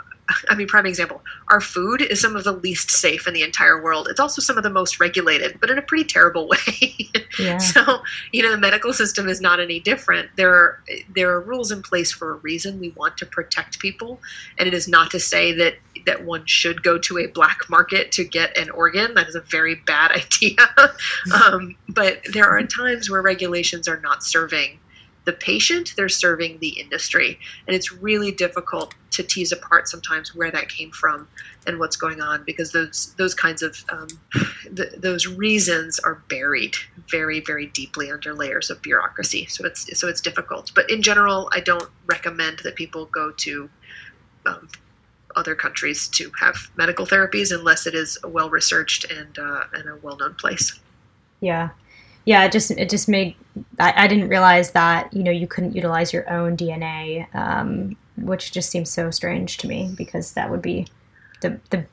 I 0.49 0.55
mean, 0.55 0.67
prime 0.67 0.87
example, 0.87 1.23
our 1.49 1.61
food 1.61 2.03
is 2.03 2.21
some 2.21 2.37
of 2.37 2.45
the 2.45 2.53
least 2.53 2.91
safe 2.91 3.27
in 3.27 3.33
the 3.33 3.43
entire 3.43 3.83
world. 3.83 4.09
It's 4.11 4.21
also 4.21 4.43
some 4.43 4.59
of 4.59 4.63
the 4.63 4.71
most 4.71 5.01
regulated, 5.01 5.59
but 5.61 5.71
in 5.71 5.79
a 5.79 5.83
pretty 5.83 6.05
terrible 6.05 6.49
way. 6.69 7.11
Yeah. 7.39 7.59
so, 7.59 8.01
you 8.33 8.43
know, 8.43 8.51
the 8.51 8.59
medical 8.59 8.93
system 8.93 9.29
is 9.29 9.41
not 9.41 9.61
any 9.61 9.81
different. 9.81 10.29
There 10.37 10.53
are 10.53 10.83
there 11.15 11.31
are 11.31 11.41
rules 11.41 11.71
in 11.71 11.83
place 11.83 12.13
for 12.13 12.33
a 12.33 12.37
reason. 12.37 12.79
We 12.79 12.91
want 12.91 13.17
to 13.19 13.27
protect 13.27 13.79
people, 13.79 14.21
and 14.59 14.67
it 14.67 14.75
is 14.75 14.87
not 14.87 15.11
to 15.13 15.21
say 15.21 15.53
that 15.53 15.75
that 16.07 16.25
one 16.25 16.45
should 16.47 16.83
go 16.83 16.99
to 16.99 17.19
a 17.19 17.27
black 17.27 17.61
market 17.69 18.13
to 18.13 18.25
get 18.25 18.57
an 18.57 18.71
organ. 18.71 19.15
That 19.15 19.29
is 19.29 19.35
a 19.35 19.41
very 19.41 19.77
bad 19.77 20.11
idea. 20.23 20.57
um, 21.45 21.77
but 21.89 22.21
there 22.33 22.47
are 22.47 22.63
times 22.65 23.11
where 23.11 23.23
regulations 23.23 23.89
are 23.89 24.01
not 24.01 24.23
serving 24.23 24.79
the 25.29 25.35
patient, 25.35 25.93
they're 25.95 26.09
serving 26.09 26.59
the 26.61 26.71
industry. 26.81 27.39
And 27.67 27.77
it's 27.77 27.93
really 27.93 28.33
difficult 28.33 28.95
to 29.11 29.23
tease 29.23 29.53
apart 29.53 29.87
sometimes 29.87 30.35
where 30.35 30.51
that 30.51 30.71
came 30.71 30.91
from 30.91 31.29
and 31.67 31.79
what's 31.79 31.97
going 31.97 32.23
on 32.23 32.45
because 32.45 32.73
those 32.73 33.15
those 33.19 33.35
kinds 33.35 33.61
of 33.61 33.77
um, 33.93 34.09
th- 34.75 34.95
those 34.97 35.27
reasons 35.27 35.99
are 35.99 36.23
buried 36.31 36.75
very 37.11 37.41
very 37.41 37.67
deeply 37.67 38.11
under 38.11 38.33
layers 38.33 38.71
of 38.71 38.81
bureaucracy. 38.81 39.45
So 39.51 39.67
it's 39.67 39.99
so 40.01 40.09
it's 40.09 40.23
difficult. 40.23 40.73
But 40.75 40.89
in 40.89 41.03
general, 41.03 41.51
I 41.53 41.61
don't 41.61 41.91
recommend 42.07 42.61
that 42.61 42.75
people 42.75 43.05
go 43.05 43.31
to 43.31 43.69
um, 44.47 44.67
other 45.37 45.55
countries 45.55 46.09
to 46.09 46.33
have 46.41 46.57
medical 46.77 47.05
therapies 47.05 47.55
unless 47.55 47.87
it 47.87 47.95
is 47.95 48.17
well 48.25 48.49
researched 48.49 49.05
and 49.13 49.39
uh, 49.39 49.65
and 49.75 49.91
a 49.91 49.97
well 49.97 50.17
known 50.17 50.33
place. 50.37 50.81
Yeah, 51.41 51.69
yeah, 52.25 52.45
it 52.45 52.53
just 52.53 52.71
it 52.71 52.89
just 52.89 53.11
made 53.11 53.35
I, 53.79 54.05
I, 54.05 54.07
didn't 54.07 54.29
realize 54.29 54.73
that 54.73 55.13
you 55.13 55.23
know 55.23 55.31
you 55.31 55.47
couldn't 55.47 55.75
utilize 55.75 56.13
your 56.13 56.29
own 56.31 56.57
DNA, 56.57 57.33
um, 57.35 57.97
which 58.17 58.53
just 58.53 58.71
seems 58.71 58.91
so 58.91 59.11
strange 59.11 59.59
to 59.59 59.69
me 59.69 59.93
because 59.97 60.33
that 60.33 60.51
would 60.51 60.63
be 60.63 60.87
the 61.41 61.59
the 61.71 61.85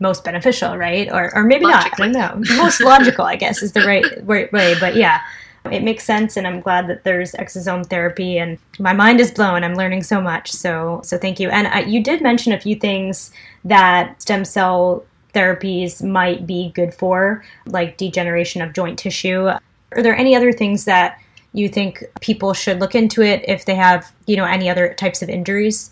most 0.00 0.24
beneficial, 0.24 0.76
right? 0.76 1.10
Or 1.12 1.34
or 1.34 1.44
maybe 1.44 1.64
Logically. 1.64 2.08
not. 2.08 2.32
I 2.32 2.34
don't 2.34 2.48
know. 2.48 2.56
Most 2.56 2.80
logical, 2.80 3.24
I 3.24 3.36
guess, 3.36 3.62
is 3.62 3.72
the 3.72 3.82
right, 3.82 4.04
right 4.22 4.52
way. 4.52 4.74
But 4.78 4.96
yeah, 4.96 5.20
it 5.70 5.82
makes 5.82 6.04
sense, 6.04 6.36
and 6.36 6.46
I'm 6.46 6.60
glad 6.60 6.88
that 6.88 7.04
there's 7.04 7.32
exosome 7.32 7.86
therapy. 7.86 8.38
And 8.38 8.58
my 8.78 8.92
mind 8.92 9.20
is 9.20 9.30
blown. 9.30 9.64
I'm 9.64 9.74
learning 9.74 10.02
so 10.02 10.20
much. 10.20 10.52
So 10.52 11.00
so 11.04 11.18
thank 11.18 11.40
you. 11.40 11.50
And 11.50 11.68
I, 11.68 11.80
you 11.80 12.02
did 12.02 12.22
mention 12.22 12.52
a 12.52 12.60
few 12.60 12.76
things 12.76 13.32
that 13.64 14.20
stem 14.22 14.44
cell 14.44 15.04
therapies 15.34 16.02
might 16.02 16.46
be 16.46 16.70
good 16.74 16.94
for, 16.94 17.44
like 17.66 17.96
degeneration 17.96 18.62
of 18.62 18.72
joint 18.72 18.98
tissue. 18.98 19.50
Are 19.92 20.02
there 20.02 20.16
any 20.16 20.34
other 20.34 20.52
things 20.52 20.84
that 20.84 21.18
you 21.52 21.68
think 21.68 22.04
people 22.20 22.52
should 22.52 22.80
look 22.80 22.94
into 22.94 23.22
it 23.22 23.44
if 23.48 23.64
they 23.64 23.74
have, 23.74 24.12
you 24.26 24.36
know, 24.36 24.44
any 24.44 24.68
other 24.68 24.94
types 24.94 25.22
of 25.22 25.28
injuries? 25.28 25.90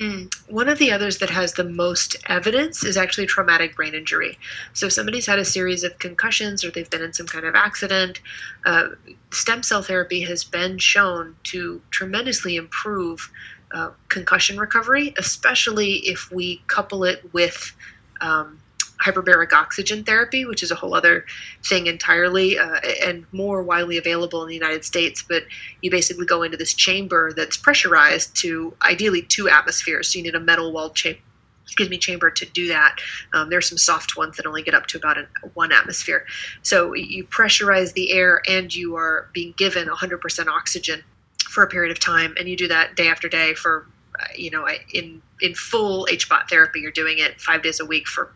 Mm. 0.00 0.32
One 0.50 0.68
of 0.68 0.78
the 0.78 0.90
others 0.90 1.18
that 1.18 1.30
has 1.30 1.52
the 1.52 1.64
most 1.64 2.16
evidence 2.26 2.84
is 2.84 2.96
actually 2.96 3.26
traumatic 3.26 3.76
brain 3.76 3.94
injury. 3.94 4.38
So, 4.72 4.86
if 4.86 4.92
somebody's 4.92 5.26
had 5.26 5.38
a 5.38 5.44
series 5.44 5.84
of 5.84 5.96
concussions 6.00 6.64
or 6.64 6.72
they've 6.72 6.90
been 6.90 7.02
in 7.02 7.12
some 7.12 7.28
kind 7.28 7.46
of 7.46 7.54
accident, 7.54 8.20
uh, 8.64 8.88
stem 9.30 9.62
cell 9.62 9.82
therapy 9.82 10.20
has 10.22 10.42
been 10.42 10.78
shown 10.78 11.36
to 11.44 11.80
tremendously 11.90 12.56
improve 12.56 13.30
uh, 13.72 13.90
concussion 14.08 14.58
recovery, 14.58 15.14
especially 15.16 15.94
if 16.08 16.30
we 16.32 16.60
couple 16.66 17.04
it 17.04 17.32
with 17.32 17.72
um, 18.20 18.58
hyperbaric 19.02 19.52
oxygen 19.52 20.04
therapy, 20.04 20.44
which 20.44 20.62
is 20.62 20.70
a 20.70 20.74
whole 20.74 20.94
other 20.94 21.24
thing 21.64 21.86
entirely 21.86 22.58
uh, 22.58 22.80
and 23.02 23.26
more 23.32 23.62
widely 23.62 23.96
available 23.96 24.42
in 24.42 24.48
the 24.48 24.54
United 24.54 24.84
States. 24.84 25.22
But 25.22 25.44
you 25.82 25.90
basically 25.90 26.26
go 26.26 26.42
into 26.42 26.56
this 26.56 26.74
chamber 26.74 27.32
that's 27.32 27.56
pressurized 27.56 28.34
to 28.36 28.74
ideally 28.82 29.22
two 29.22 29.48
atmospheres. 29.48 30.12
So 30.12 30.18
you 30.18 30.24
need 30.24 30.34
a 30.34 30.40
metal 30.40 30.72
walled 30.72 30.94
chamber 30.94 31.20
excuse 31.64 31.88
me 31.88 31.98
chamber 31.98 32.30
to 32.30 32.44
do 32.46 32.68
that 32.68 32.96
um, 33.32 33.48
there's 33.48 33.68
some 33.68 33.78
soft 33.78 34.16
ones 34.16 34.36
that 34.36 34.46
only 34.46 34.62
get 34.62 34.74
up 34.74 34.86
to 34.86 34.98
about 34.98 35.16
an, 35.16 35.26
one 35.54 35.72
atmosphere 35.72 36.26
so 36.62 36.94
you 36.94 37.24
pressurize 37.24 37.92
the 37.94 38.12
air 38.12 38.42
and 38.48 38.74
you 38.74 38.96
are 38.96 39.28
being 39.32 39.52
given 39.56 39.88
100% 39.88 40.46
oxygen 40.46 41.02
for 41.48 41.62
a 41.62 41.66
period 41.66 41.90
of 41.90 41.98
time 41.98 42.34
and 42.38 42.48
you 42.48 42.56
do 42.56 42.68
that 42.68 42.94
day 42.96 43.08
after 43.08 43.28
day 43.28 43.54
for 43.54 43.86
uh, 44.20 44.26
you 44.36 44.50
know 44.50 44.68
in 44.92 45.22
in 45.40 45.54
full 45.54 46.06
hbot 46.10 46.48
therapy 46.48 46.80
you're 46.80 46.92
doing 46.92 47.18
it 47.18 47.40
five 47.40 47.62
days 47.62 47.80
a 47.80 47.84
week 47.84 48.06
for 48.06 48.32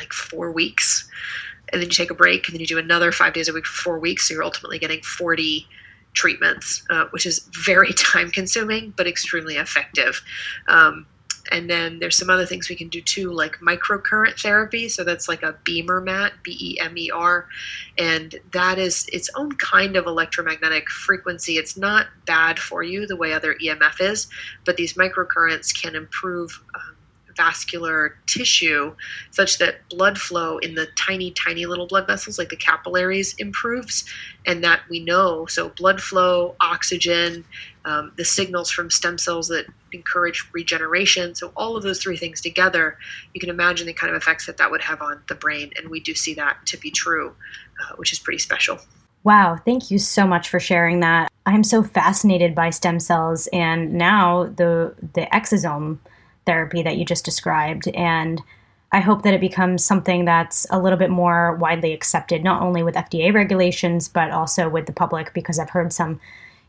like 0.00 0.12
four 0.12 0.50
weeks 0.50 1.08
and 1.72 1.80
then 1.80 1.88
you 1.88 1.94
take 1.94 2.10
a 2.10 2.14
break 2.14 2.48
and 2.48 2.54
then 2.54 2.60
you 2.60 2.66
do 2.66 2.78
another 2.78 3.12
five 3.12 3.32
days 3.32 3.48
a 3.48 3.52
week 3.52 3.66
for 3.66 3.82
four 3.82 3.98
weeks 3.98 4.28
so 4.28 4.34
you're 4.34 4.42
ultimately 4.42 4.78
getting 4.78 5.02
40 5.02 5.66
treatments 6.14 6.84
uh, 6.90 7.06
which 7.10 7.26
is 7.26 7.48
very 7.64 7.92
time 7.96 8.30
consuming 8.30 8.92
but 8.96 9.06
extremely 9.06 9.56
effective. 9.56 10.22
Um, 10.68 11.06
and 11.52 11.68
then 11.68 11.98
there's 11.98 12.16
some 12.16 12.30
other 12.30 12.46
things 12.46 12.68
we 12.68 12.76
can 12.76 12.88
do 12.88 13.00
too 13.00 13.32
like 13.32 13.56
microcurrent 13.56 14.40
therapy. 14.40 14.88
So 14.88 15.04
that's 15.04 15.26
like 15.26 15.42
a 15.42 15.56
BEMER 15.64 16.00
mat 16.00 16.32
b-e-m-e-r 16.42 17.48
and 17.98 18.34
that 18.52 18.78
is 18.78 19.06
its 19.12 19.30
own 19.34 19.52
kind 19.52 19.96
of 19.96 20.06
electromagnetic 20.06 20.88
frequency. 20.90 21.54
It's 21.54 21.76
not 21.76 22.06
bad 22.26 22.58
for 22.58 22.82
you 22.82 23.06
the 23.06 23.16
way 23.16 23.32
other 23.32 23.56
emf 23.64 24.00
is 24.00 24.28
but 24.64 24.76
these 24.76 24.94
microcurrents 24.94 25.74
can 25.80 25.96
improve 25.96 26.62
um, 26.74 26.96
vascular 27.36 28.16
tissue 28.26 28.94
such 29.30 29.58
that 29.58 29.88
blood 29.88 30.18
flow 30.18 30.58
in 30.58 30.74
the 30.74 30.88
tiny, 30.98 31.30
tiny 31.32 31.66
little 31.66 31.86
blood 31.86 32.06
vessels, 32.06 32.38
like 32.38 32.48
the 32.48 32.56
capillaries, 32.56 33.34
improves. 33.38 34.04
And 34.46 34.64
that 34.64 34.80
we 34.88 35.00
know. 35.00 35.44
So, 35.46 35.68
blood 35.68 36.00
flow, 36.00 36.56
oxygen, 36.60 37.44
um, 37.84 38.12
the 38.16 38.24
signals 38.24 38.70
from 38.70 38.90
stem 38.90 39.18
cells 39.18 39.48
that 39.48 39.66
encourage 39.92 40.48
regeneration. 40.52 41.34
So, 41.34 41.52
all 41.56 41.76
of 41.76 41.82
those 41.82 42.00
three 42.00 42.16
things 42.16 42.40
together, 42.40 42.96
you 43.34 43.40
can 43.40 43.50
imagine 43.50 43.86
the 43.86 43.92
kind 43.92 44.14
of 44.14 44.20
effects 44.20 44.46
that 44.46 44.56
that 44.56 44.70
would 44.70 44.80
have 44.80 45.02
on 45.02 45.20
the 45.28 45.34
brain. 45.34 45.72
And 45.76 45.90
we 45.90 46.00
do 46.00 46.14
see 46.14 46.32
that 46.34 46.64
to 46.66 46.78
be 46.78 46.90
true, 46.90 47.34
uh, 47.82 47.96
which 47.96 48.12
is 48.12 48.18
pretty 48.18 48.38
special. 48.38 48.78
Wow, 49.22 49.58
thank 49.64 49.90
you 49.90 49.98
so 49.98 50.26
much 50.26 50.48
for 50.48 50.58
sharing 50.58 51.00
that. 51.00 51.30
I'm 51.46 51.64
so 51.64 51.82
fascinated 51.82 52.54
by 52.54 52.70
stem 52.70 53.00
cells 53.00 53.46
and 53.52 53.94
now 53.94 54.44
the 54.44 54.94
the 55.14 55.26
exosome 55.32 55.98
therapy 56.46 56.82
that 56.82 56.96
you 56.96 57.04
just 57.04 57.24
described. 57.24 57.88
And 57.88 58.42
I 58.92 59.00
hope 59.00 59.22
that 59.22 59.34
it 59.34 59.40
becomes 59.40 59.84
something 59.84 60.24
that's 60.24 60.66
a 60.70 60.80
little 60.80 60.98
bit 60.98 61.10
more 61.10 61.54
widely 61.56 61.92
accepted 61.92 62.42
not 62.42 62.62
only 62.62 62.82
with 62.82 62.94
FDA 62.96 63.32
regulations 63.32 64.08
but 64.08 64.30
also 64.30 64.68
with 64.68 64.86
the 64.86 64.92
public 64.92 65.32
because 65.32 65.58
I've 65.58 65.70
heard 65.70 65.92
some 65.92 66.20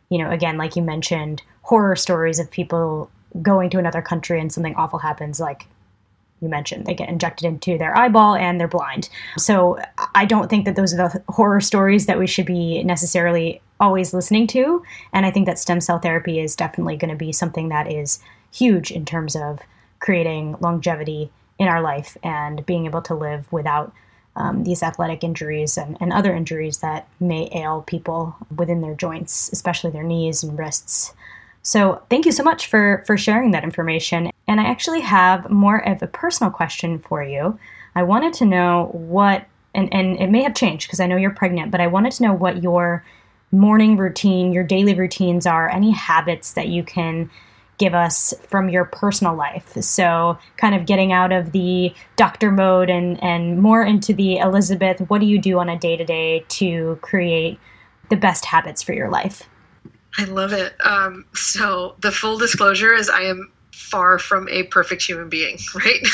you 0.10 0.18
know 0.18 0.30
again 0.30 0.58
like 0.58 0.76
you 0.76 0.84
mentioned 0.84 1.42
horror 1.64 1.96
stories 1.96 2.40
of 2.40 2.52
people 2.52 3.10
going 3.42 3.70
to 3.72 3.80
another 3.80 4.02
country 4.02 4.40
and 4.40 4.52
something 4.52 4.76
awful 4.76 5.00
happens 5.00 5.40
like 5.40 5.66
you 6.42 6.50
mentioned 6.50 6.86
they 6.86 6.94
get 6.94 7.10
injected 7.10 7.46
into 7.46 7.78
their 7.78 7.96
eyeball 7.98 8.36
and 8.36 8.60
they're 8.60 8.68
blind. 8.68 9.10
So 9.38 9.80
i 10.14 10.26
don't 10.26 10.50
think 10.50 10.66
that 10.66 10.76
those 10.76 10.94
are 10.94 10.98
the 10.98 11.24
horror 11.30 11.62
stories 11.62 12.06
that 12.06 12.20
we 12.20 12.28
should 12.28 12.46
be 12.46 12.84
necessarily 12.84 13.62
always 13.80 14.14
listening 14.14 14.46
to. 14.48 14.84
And 15.12 15.26
i 15.26 15.32
think 15.32 15.48
that 15.48 15.58
stem 15.58 15.82
cell 15.82 15.98
therapy 15.98 16.40
is 16.40 16.56
definitely 16.56 16.98
going 16.98 17.10
to 17.10 17.16
be 17.16 17.32
something 17.32 17.70
that 17.70 17.92
is 17.92 18.20
huge 18.54 18.92
in 18.92 19.06
terms 19.06 19.36
of 19.36 19.60
creating 20.00 20.56
longevity 20.60 21.32
in 21.60 21.68
our 21.68 21.82
life 21.82 22.18
and 22.24 22.66
being 22.66 22.86
able 22.86 23.02
to 23.04 23.14
live 23.14 23.52
without 23.52 23.94
um, 24.36 24.64
these 24.64 24.82
athletic 24.82 25.24
injuries 25.24 25.78
and, 25.78 25.98
and 26.00 26.14
other 26.14 26.34
injuries 26.34 26.78
that 26.78 27.08
may 27.20 27.50
ail 27.54 27.84
people 27.86 28.36
within 28.56 28.82
their 28.82 28.96
joints 28.96 29.50
especially 29.52 29.92
their 29.92 30.04
knees 30.04 30.42
and 30.42 30.58
wrists 30.58 31.14
so 31.64 32.02
thank 32.10 32.26
you 32.26 32.32
so 32.32 32.44
much 32.44 32.68
for 32.68 33.04
for 33.06 33.18
sharing 33.18 33.52
that 33.52 33.64
information. 33.64 34.32
And 34.48 34.60
I 34.60 34.66
actually 34.66 35.02
have 35.02 35.50
more 35.50 35.78
of 35.88 36.02
a 36.02 36.08
personal 36.08 36.52
question 36.52 37.00
for 37.00 37.24
you. 37.24 37.58
I 37.96 38.04
wanted 38.04 38.34
to 38.36 38.46
know 38.46 38.90
what 38.94 39.46
and, 39.74 39.94
and 39.94 40.18
it 40.18 40.28
may 40.28 40.44
have 40.44 40.56
changed 40.56 40.88
because 40.88 41.00
I 41.00 41.08
know 41.08 41.16
you're 41.16 41.32
pregnant, 41.32 41.72
but 41.72 41.80
I 41.80 41.88
wanted 41.88 42.12
to 42.14 42.24
know 42.24 42.34
what 42.34 42.62
your 42.62 43.06
morning 43.54 43.96
routine, 43.96 44.52
your 44.52 44.64
daily 44.64 44.94
routines 44.94 45.46
are, 45.46 45.70
any 45.70 45.92
habits 45.92 46.54
that 46.54 46.68
you 46.68 46.84
can 46.84 47.30
give 47.78 47.94
us 47.94 48.34
from 48.48 48.70
your 48.70 48.86
personal 48.86 49.36
life. 49.36 49.74
So, 49.82 50.38
kind 50.58 50.76
of 50.76 50.86
getting 50.86 51.12
out 51.12 51.32
of 51.32 51.52
the 51.52 51.94
doctor 52.16 52.52
mode 52.52 52.90
and, 52.90 53.22
and 53.24 53.60
more 53.60 53.84
into 53.84 54.14
the 54.14 54.38
Elizabeth, 54.38 55.00
what 55.10 55.20
do 55.20 55.26
you 55.26 55.40
do 55.40 55.60
on 55.60 55.70
a 55.70 55.78
day 55.78 55.98
to 55.98 56.06
day 56.06 56.46
to 56.50 57.00
create 57.02 57.60
the 58.10 58.18
best 58.18 58.46
habits 58.46 58.84
for 58.84 58.94
your 58.94 59.10
life? 59.10 59.44
I 60.18 60.26
love 60.26 60.54
it. 60.54 60.74
Um, 60.86 61.26
so 61.34 61.96
the 62.02 62.12
full 62.12 62.38
disclosure 62.38 62.94
is 62.94 63.10
I 63.10 63.22
am 63.22 63.52
far 63.74 64.20
from 64.20 64.48
a 64.50 64.64
perfect 64.64 65.02
human 65.02 65.30
being, 65.30 65.58
right? 65.76 66.06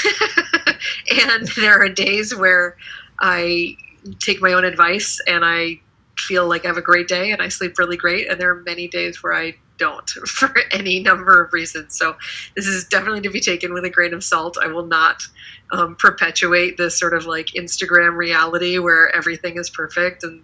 and 1.28 1.48
there 1.58 1.82
are 1.82 1.90
days 1.90 2.36
where 2.36 2.78
I 3.20 3.76
take 4.20 4.42
my 4.42 4.54
own 4.54 4.64
advice 4.64 5.20
and 5.28 5.44
I 5.44 5.80
feel 6.18 6.48
like 6.48 6.66
I 6.66 6.70
have 6.70 6.78
a 6.78 6.82
great 6.82 7.08
day 7.08 7.32
and 7.32 7.42
I 7.42 7.50
sleep 7.50 7.78
really 7.78 7.98
great. 7.98 8.30
And 8.30 8.40
there 8.40 8.52
are 8.52 8.64
many 8.64 8.88
days 8.88 9.22
where 9.22 9.34
I 9.34 9.56
don't 9.78 10.10
for 10.28 10.54
any 10.72 11.00
number 11.00 11.44
of 11.44 11.54
reasons. 11.54 11.98
So 11.98 12.16
this 12.56 12.68
is 12.68 12.86
definitely 12.86 13.22
to 13.22 13.30
be 13.30 13.40
taken 13.40 13.74
with 13.74 13.86
a 13.86 13.90
grain 13.90 14.14
of 14.14 14.24
salt. 14.24 14.58
I 14.62 14.68
will 14.68 14.86
not 14.86 15.24
um, 15.72 15.96
perpetuate 15.96 16.78
this 16.78 16.98
sort 16.98 17.14
of 17.14 17.26
like 17.26 17.48
Instagram 17.48 18.16
reality 18.16 18.80
where 18.80 19.14
everything 19.16 19.58
is 19.58 19.70
perfect 19.70 20.24
and 20.24 20.44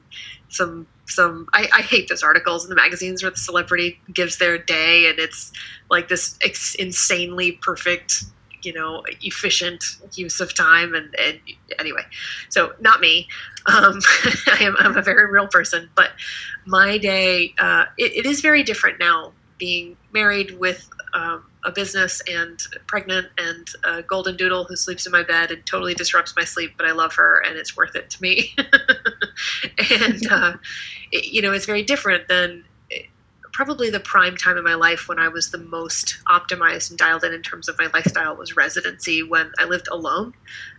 some 0.49 0.87
some 1.05 1.47
I, 1.53 1.67
I, 1.73 1.81
hate 1.81 2.07
those 2.07 2.23
articles 2.23 2.63
in 2.63 2.69
the 2.69 2.75
magazines 2.75 3.23
where 3.23 3.31
the 3.31 3.37
celebrity 3.37 3.99
gives 4.13 4.37
their 4.37 4.57
day 4.57 5.09
and 5.09 5.19
it's 5.19 5.51
like 5.89 6.07
this 6.07 6.37
ex- 6.41 6.75
insanely 6.75 7.53
perfect 7.53 8.23
you 8.65 8.73
know 8.73 9.03
efficient 9.21 9.83
use 10.13 10.39
of 10.39 10.53
time 10.55 10.93
and, 10.93 11.13
and 11.19 11.39
anyway 11.79 12.03
so 12.49 12.73
not 12.79 12.99
me 12.99 13.27
um, 13.65 13.99
I 14.47 14.57
am 14.61 14.75
I'm 14.79 14.97
a 14.97 15.01
very 15.01 15.31
real 15.31 15.47
person 15.47 15.89
but 15.95 16.11
my 16.65 16.97
day 16.97 17.53
uh, 17.59 17.85
it, 17.97 18.13
it 18.17 18.25
is 18.25 18.41
very 18.41 18.63
different 18.63 18.99
now 18.99 19.33
being 19.57 19.95
married 20.11 20.59
with 20.59 20.89
um, 21.13 21.45
a 21.63 21.71
business 21.71 22.21
and 22.29 22.59
pregnant 22.87 23.27
and 23.37 23.67
a 23.85 24.03
golden 24.03 24.35
doodle 24.35 24.65
who 24.65 24.75
sleeps 24.75 25.05
in 25.05 25.11
my 25.11 25.23
bed 25.23 25.51
and 25.51 25.65
totally 25.65 25.93
disrupts 25.93 26.35
my 26.35 26.43
sleep, 26.43 26.73
but 26.77 26.85
I 26.85 26.91
love 26.91 27.13
her 27.15 27.41
and 27.45 27.55
it's 27.55 27.77
worth 27.77 27.95
it 27.95 28.09
to 28.09 28.21
me. 28.21 28.53
and, 29.91 30.27
uh, 30.29 30.57
it, 31.11 31.25
you 31.25 31.41
know, 31.41 31.53
it's 31.53 31.65
very 31.65 31.83
different 31.83 32.27
than 32.27 32.65
probably 33.53 33.89
the 33.89 33.99
prime 33.99 34.35
time 34.35 34.57
in 34.57 34.63
my 34.63 34.73
life 34.73 35.07
when 35.07 35.19
I 35.19 35.27
was 35.29 35.51
the 35.51 35.59
most 35.59 36.17
optimized 36.27 36.89
and 36.89 36.97
dialed 36.97 37.23
in 37.23 37.33
in 37.33 37.43
terms 37.43 37.69
of 37.69 37.77
my 37.77 37.87
lifestyle 37.93 38.35
was 38.35 38.57
residency 38.57 39.23
when 39.23 39.51
I 39.59 39.65
lived 39.65 39.87
alone. 39.91 40.33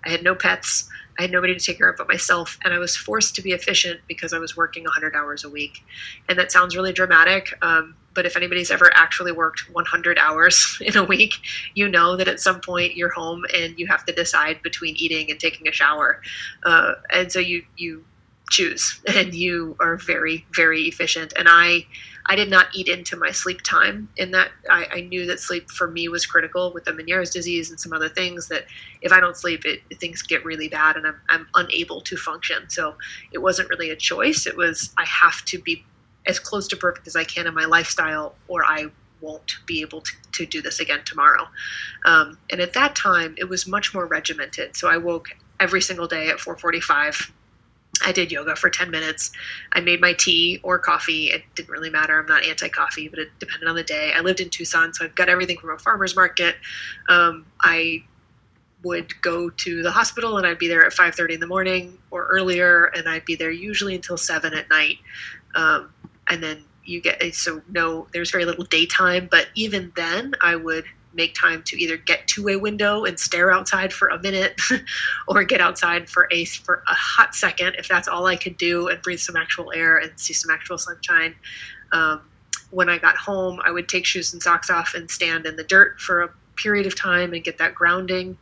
I 0.04 0.10
had 0.10 0.22
no 0.22 0.34
pets. 0.34 0.88
I 1.18 1.22
had 1.22 1.30
nobody 1.30 1.54
to 1.54 1.64
take 1.64 1.78
care 1.78 1.88
of 1.88 1.96
but 1.96 2.08
myself, 2.08 2.58
and 2.64 2.74
I 2.74 2.78
was 2.78 2.96
forced 2.96 3.36
to 3.36 3.42
be 3.42 3.52
efficient 3.52 4.00
because 4.08 4.32
I 4.32 4.38
was 4.38 4.56
working 4.56 4.82
100 4.82 5.14
hours 5.14 5.44
a 5.44 5.48
week. 5.48 5.84
And 6.28 6.36
that 6.38 6.50
sounds 6.50 6.74
really 6.74 6.92
dramatic, 6.92 7.56
um, 7.62 7.94
but 8.14 8.26
if 8.26 8.36
anybody's 8.36 8.72
ever 8.72 8.90
actually 8.94 9.30
worked 9.30 9.72
100 9.72 10.18
hours 10.18 10.76
in 10.84 10.96
a 10.96 11.04
week, 11.04 11.34
you 11.74 11.88
know 11.88 12.16
that 12.16 12.26
at 12.26 12.40
some 12.40 12.60
point 12.60 12.96
you're 12.96 13.12
home 13.12 13.44
and 13.54 13.78
you 13.78 13.86
have 13.86 14.04
to 14.06 14.12
decide 14.12 14.60
between 14.62 14.96
eating 14.96 15.30
and 15.30 15.38
taking 15.38 15.68
a 15.68 15.72
shower, 15.72 16.20
uh, 16.64 16.94
and 17.12 17.30
so 17.30 17.38
you 17.38 17.62
you 17.76 18.04
choose, 18.50 19.00
and 19.14 19.34
you 19.34 19.76
are 19.80 19.96
very 19.96 20.46
very 20.54 20.82
efficient. 20.82 21.32
And 21.36 21.48
I 21.48 21.86
I 22.26 22.36
did 22.36 22.48
not 22.48 22.68
eat 22.74 22.88
into 22.88 23.16
my 23.16 23.30
sleep 23.30 23.60
time 23.62 24.08
in 24.16 24.30
that 24.30 24.50
I, 24.70 24.86
I, 24.90 25.00
knew 25.02 25.26
that 25.26 25.40
sleep 25.40 25.70
for 25.70 25.90
me 25.90 26.08
was 26.08 26.24
critical 26.24 26.72
with 26.72 26.84
the 26.84 26.92
Meniere's 26.92 27.30
disease 27.30 27.68
and 27.68 27.78
some 27.78 27.92
other 27.92 28.08
things 28.08 28.48
that 28.48 28.64
if 29.02 29.12
I 29.12 29.20
don't 29.20 29.36
sleep, 29.36 29.66
it, 29.66 29.80
things 29.98 30.22
get 30.22 30.42
really 30.42 30.68
bad 30.68 30.96
and 30.96 31.06
I'm, 31.06 31.20
I'm 31.28 31.46
unable 31.54 32.00
to 32.00 32.16
function. 32.16 32.70
So 32.70 32.94
it 33.32 33.38
wasn't 33.38 33.68
really 33.68 33.90
a 33.90 33.96
choice. 33.96 34.46
It 34.46 34.56
was, 34.56 34.90
I 34.96 35.04
have 35.04 35.44
to 35.46 35.58
be 35.58 35.84
as 36.26 36.38
close 36.38 36.66
to 36.68 36.76
perfect 36.76 37.06
as 37.06 37.14
I 37.14 37.24
can 37.24 37.46
in 37.46 37.52
my 37.52 37.66
lifestyle 37.66 38.34
or 38.48 38.64
I 38.64 38.86
won't 39.20 39.56
be 39.66 39.82
able 39.82 40.00
to, 40.00 40.12
to 40.32 40.46
do 40.46 40.62
this 40.62 40.80
again 40.80 41.00
tomorrow. 41.04 41.46
Um, 42.06 42.38
and 42.50 42.60
at 42.60 42.72
that 42.72 42.96
time, 42.96 43.34
it 43.36 43.44
was 43.44 43.66
much 43.66 43.92
more 43.92 44.06
regimented. 44.06 44.76
So 44.76 44.88
I 44.88 44.96
woke 44.96 45.28
every 45.60 45.82
single 45.82 46.06
day 46.06 46.28
at 46.28 46.40
445 46.40 47.32
I 48.02 48.12
did 48.12 48.32
yoga 48.32 48.56
for 48.56 48.70
10 48.70 48.90
minutes. 48.90 49.30
I 49.72 49.80
made 49.80 50.00
my 50.00 50.12
tea 50.14 50.60
or 50.62 50.78
coffee. 50.78 51.26
It 51.26 51.42
didn't 51.54 51.70
really 51.70 51.90
matter. 51.90 52.18
I'm 52.18 52.26
not 52.26 52.44
anti 52.44 52.68
coffee, 52.68 53.08
but 53.08 53.18
it 53.18 53.28
depended 53.38 53.68
on 53.68 53.76
the 53.76 53.82
day. 53.82 54.12
I 54.14 54.20
lived 54.20 54.40
in 54.40 54.50
Tucson, 54.50 54.92
so 54.92 55.04
I've 55.04 55.14
got 55.14 55.28
everything 55.28 55.58
from 55.58 55.70
a 55.70 55.78
farmer's 55.78 56.16
market. 56.16 56.56
Um, 57.08 57.46
I 57.60 58.02
would 58.82 59.20
go 59.22 59.48
to 59.48 59.82
the 59.82 59.90
hospital 59.90 60.36
and 60.36 60.46
I'd 60.46 60.58
be 60.58 60.68
there 60.68 60.84
at 60.84 60.92
5:30 60.92 61.34
in 61.34 61.40
the 61.40 61.46
morning 61.46 61.98
or 62.10 62.26
earlier, 62.26 62.86
and 62.86 63.08
I'd 63.08 63.24
be 63.24 63.34
there 63.34 63.50
usually 63.50 63.94
until 63.94 64.16
seven 64.16 64.54
at 64.54 64.68
night. 64.68 64.98
Um, 65.54 65.92
and 66.28 66.42
then 66.42 66.64
you 66.84 67.00
get 67.00 67.22
so 67.34 67.62
no, 67.68 68.08
there's 68.12 68.30
very 68.30 68.44
little 68.44 68.64
daytime, 68.64 69.28
but 69.30 69.48
even 69.54 69.92
then, 69.96 70.34
I 70.40 70.56
would 70.56 70.84
make 71.14 71.34
time 71.34 71.62
to 71.64 71.80
either 71.80 71.96
get 71.96 72.26
to 72.28 72.48
a 72.48 72.56
window 72.56 73.04
and 73.04 73.18
stare 73.18 73.50
outside 73.50 73.92
for 73.92 74.08
a 74.08 74.20
minute 74.20 74.60
or 75.28 75.44
get 75.44 75.60
outside 75.60 76.08
for 76.08 76.28
a 76.30 76.44
for 76.44 76.82
a 76.86 76.94
hot 76.94 77.34
second 77.34 77.76
if 77.78 77.88
that's 77.88 78.08
all 78.08 78.26
I 78.26 78.36
could 78.36 78.56
do 78.56 78.88
and 78.88 79.00
breathe 79.02 79.20
some 79.20 79.36
actual 79.36 79.72
air 79.72 79.98
and 79.98 80.12
see 80.18 80.32
some 80.32 80.50
actual 80.50 80.78
sunshine. 80.78 81.34
Um, 81.92 82.22
when 82.70 82.88
I 82.88 82.98
got 82.98 83.16
home, 83.16 83.60
I 83.64 83.70
would 83.70 83.88
take 83.88 84.04
shoes 84.04 84.32
and 84.32 84.42
socks 84.42 84.68
off 84.70 84.94
and 84.94 85.10
stand 85.10 85.46
in 85.46 85.56
the 85.56 85.64
dirt 85.64 86.00
for 86.00 86.22
a 86.22 86.30
period 86.56 86.86
of 86.86 86.96
time 86.96 87.32
and 87.32 87.44
get 87.44 87.58
that 87.58 87.74
grounding. 87.74 88.36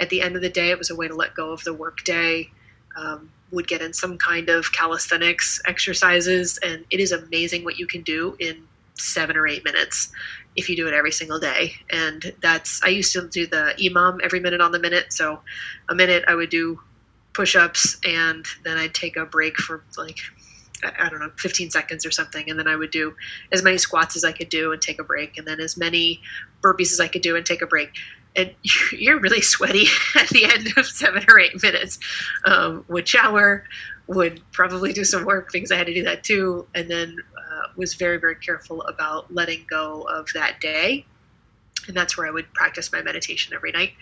At 0.00 0.10
the 0.10 0.20
end 0.20 0.36
of 0.36 0.42
the 0.42 0.48
day, 0.48 0.70
it 0.70 0.78
was 0.78 0.90
a 0.90 0.96
way 0.96 1.08
to 1.08 1.14
let 1.14 1.34
go 1.34 1.52
of 1.52 1.62
the 1.64 1.72
workday. 1.72 2.50
Um, 2.96 3.30
would 3.52 3.68
get 3.68 3.80
in 3.80 3.92
some 3.92 4.18
kind 4.18 4.48
of 4.48 4.72
calisthenics 4.72 5.60
exercises, 5.66 6.58
and 6.64 6.84
it 6.90 6.98
is 6.98 7.12
amazing 7.12 7.62
what 7.62 7.78
you 7.78 7.86
can 7.86 8.02
do 8.02 8.36
in 8.40 8.66
seven 8.94 9.36
or 9.36 9.46
eight 9.46 9.64
minutes 9.64 10.10
if 10.56 10.68
you 10.68 10.76
do 10.76 10.88
it 10.88 10.94
every 10.94 11.12
single 11.12 11.38
day. 11.38 11.72
And 11.90 12.34
that's, 12.40 12.82
I 12.82 12.88
used 12.88 13.12
to 13.12 13.28
do 13.28 13.46
the 13.46 13.74
EMOM 13.78 14.20
every 14.22 14.40
minute 14.40 14.60
on 14.60 14.72
the 14.72 14.78
minute. 14.78 15.12
So 15.12 15.40
a 15.88 15.94
minute 15.94 16.24
I 16.26 16.34
would 16.34 16.50
do 16.50 16.80
push 17.34 17.54
ups 17.54 17.98
and 18.04 18.44
then 18.64 18.78
I'd 18.78 18.94
take 18.94 19.16
a 19.16 19.26
break 19.26 19.56
for 19.58 19.84
like, 19.98 20.18
I 20.82 21.08
don't 21.08 21.20
know, 21.20 21.30
15 21.36 21.70
seconds 21.70 22.06
or 22.06 22.10
something. 22.10 22.48
And 22.48 22.58
then 22.58 22.66
I 22.66 22.76
would 22.76 22.90
do 22.90 23.14
as 23.52 23.62
many 23.62 23.78
squats 23.78 24.16
as 24.16 24.24
I 24.24 24.32
could 24.32 24.48
do 24.48 24.72
and 24.72 24.80
take 24.80 24.98
a 24.98 25.04
break. 25.04 25.36
And 25.36 25.46
then 25.46 25.60
as 25.60 25.76
many 25.76 26.20
burpees 26.62 26.92
as 26.92 27.00
I 27.00 27.08
could 27.08 27.22
do 27.22 27.36
and 27.36 27.44
take 27.44 27.62
a 27.62 27.66
break. 27.66 27.90
And 28.34 28.54
you're 28.92 29.20
really 29.20 29.42
sweaty 29.42 29.86
at 30.14 30.28
the 30.28 30.44
end 30.44 30.68
of 30.76 30.86
seven 30.86 31.24
or 31.28 31.38
eight 31.38 31.62
minutes. 31.62 31.98
Um, 32.44 32.84
would 32.88 33.06
shower, 33.06 33.64
would 34.06 34.40
probably 34.52 34.92
do 34.92 35.04
some 35.04 35.24
work 35.24 35.52
because 35.52 35.70
I 35.70 35.76
had 35.76 35.86
to 35.86 35.94
do 35.94 36.04
that 36.04 36.24
too. 36.24 36.66
And 36.74 36.90
then 36.90 37.16
was 37.76 37.94
very, 37.94 38.18
very 38.18 38.36
careful 38.36 38.82
about 38.82 39.32
letting 39.32 39.66
go 39.68 40.02
of 40.02 40.28
that 40.34 40.60
day 40.60 41.06
and 41.88 41.96
that's 41.96 42.16
where 42.16 42.26
I 42.26 42.30
would 42.30 42.52
practice 42.52 42.92
my 42.92 43.02
meditation 43.02 43.54
every 43.54 43.72
night. 43.72 43.92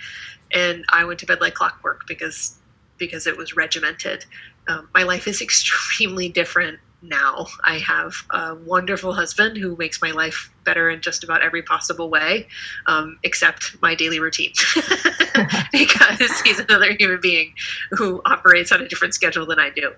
And 0.53 0.85
I 0.91 1.05
went 1.05 1.21
to 1.21 1.27
bed 1.27 1.41
like 1.41 1.55
clockwork 1.55 2.07
because 2.07 2.59
because 2.97 3.27
it 3.27 3.37
was 3.37 3.57
regimented. 3.57 4.25
Um, 4.69 4.89
my 4.95 5.03
life 5.03 5.27
is 5.27 5.43
extremely 5.43 6.29
different 6.29 6.79
now. 7.09 7.47
I 7.63 7.79
have 7.79 8.15
a 8.31 8.55
wonderful 8.55 9.13
husband 9.13 9.57
who 9.57 9.77
makes 9.77 10.01
my 10.01 10.11
life 10.11 10.51
better 10.65 10.91
in 10.91 11.01
just 11.01 11.25
about 11.25 11.43
every 11.43 11.63
possible 11.63 12.11
way, 12.11 12.49
um, 12.87 13.19
except 13.23 13.77
my 13.83 13.95
daily 13.95 14.19
routine, 14.19 14.53
because 15.73 16.41
he's 16.43 16.59
another 16.59 16.95
human 16.99 17.21
being 17.21 17.53
who 17.91 18.23
operates 18.25 18.73
on 18.73 18.81
a 18.81 18.89
different 18.89 19.15
schedule 19.15 19.47
than 19.47 19.59
I 19.59 19.71
do. 19.71 19.93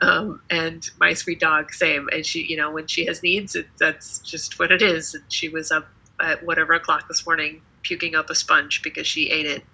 Um, 0.00 0.40
and 0.50 0.88
my 1.00 1.12
sweet 1.14 1.40
dog, 1.40 1.72
same. 1.72 2.08
And 2.12 2.24
she, 2.24 2.46
you 2.48 2.56
know, 2.56 2.70
when 2.70 2.86
she 2.86 3.06
has 3.06 3.22
needs, 3.22 3.54
it, 3.54 3.66
that's 3.78 4.20
just 4.20 4.58
what 4.58 4.70
it 4.70 4.82
is. 4.82 5.14
And 5.14 5.24
she 5.28 5.48
was 5.48 5.70
up 5.70 5.88
at 6.20 6.44
whatever 6.44 6.72
o'clock 6.74 7.08
this 7.08 7.26
morning 7.26 7.62
puking 7.82 8.14
up 8.14 8.30
a 8.30 8.34
sponge 8.34 8.80
because 8.82 9.06
she 9.06 9.28
ate 9.30 9.46
it 9.46 9.64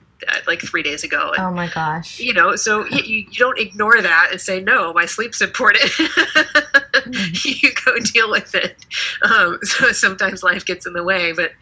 like 0.46 0.60
three 0.60 0.82
days 0.82 1.04
ago. 1.04 1.32
And, 1.36 1.44
oh 1.44 1.50
my 1.52 1.68
gosh. 1.68 2.18
You 2.18 2.34
know, 2.34 2.56
so 2.56 2.86
you, 2.86 3.26
you 3.30 3.38
don't 3.38 3.58
ignore 3.58 4.00
that 4.00 4.28
and 4.30 4.40
say, 4.40 4.60
no, 4.60 4.92
my 4.92 5.06
sleep's 5.06 5.40
important. 5.40 5.84
mm-hmm. 5.92 7.66
you 7.66 7.70
go 7.84 7.98
deal 7.98 8.30
with 8.30 8.54
it. 8.54 8.84
Um, 9.22 9.58
so 9.62 9.92
sometimes 9.92 10.42
life 10.42 10.64
gets 10.64 10.86
in 10.86 10.92
the 10.92 11.04
way, 11.04 11.32
but 11.32 11.52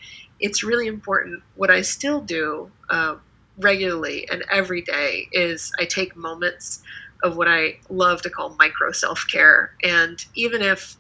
it's 0.40 0.62
really 0.62 0.86
important. 0.86 1.42
What 1.54 1.70
I 1.70 1.82
still 1.82 2.20
do 2.20 2.70
um, 2.88 3.20
regularly 3.58 4.28
and 4.30 4.44
every 4.50 4.82
day 4.82 5.28
is 5.32 5.72
I 5.78 5.84
take 5.84 6.16
moments 6.16 6.82
of 7.22 7.36
what 7.36 7.48
I 7.48 7.78
love 7.88 8.22
to 8.22 8.30
call 8.30 8.50
micro 8.58 8.92
self 8.92 9.26
care. 9.30 9.72
And 9.82 10.24
even 10.34 10.62
if, 10.62 10.96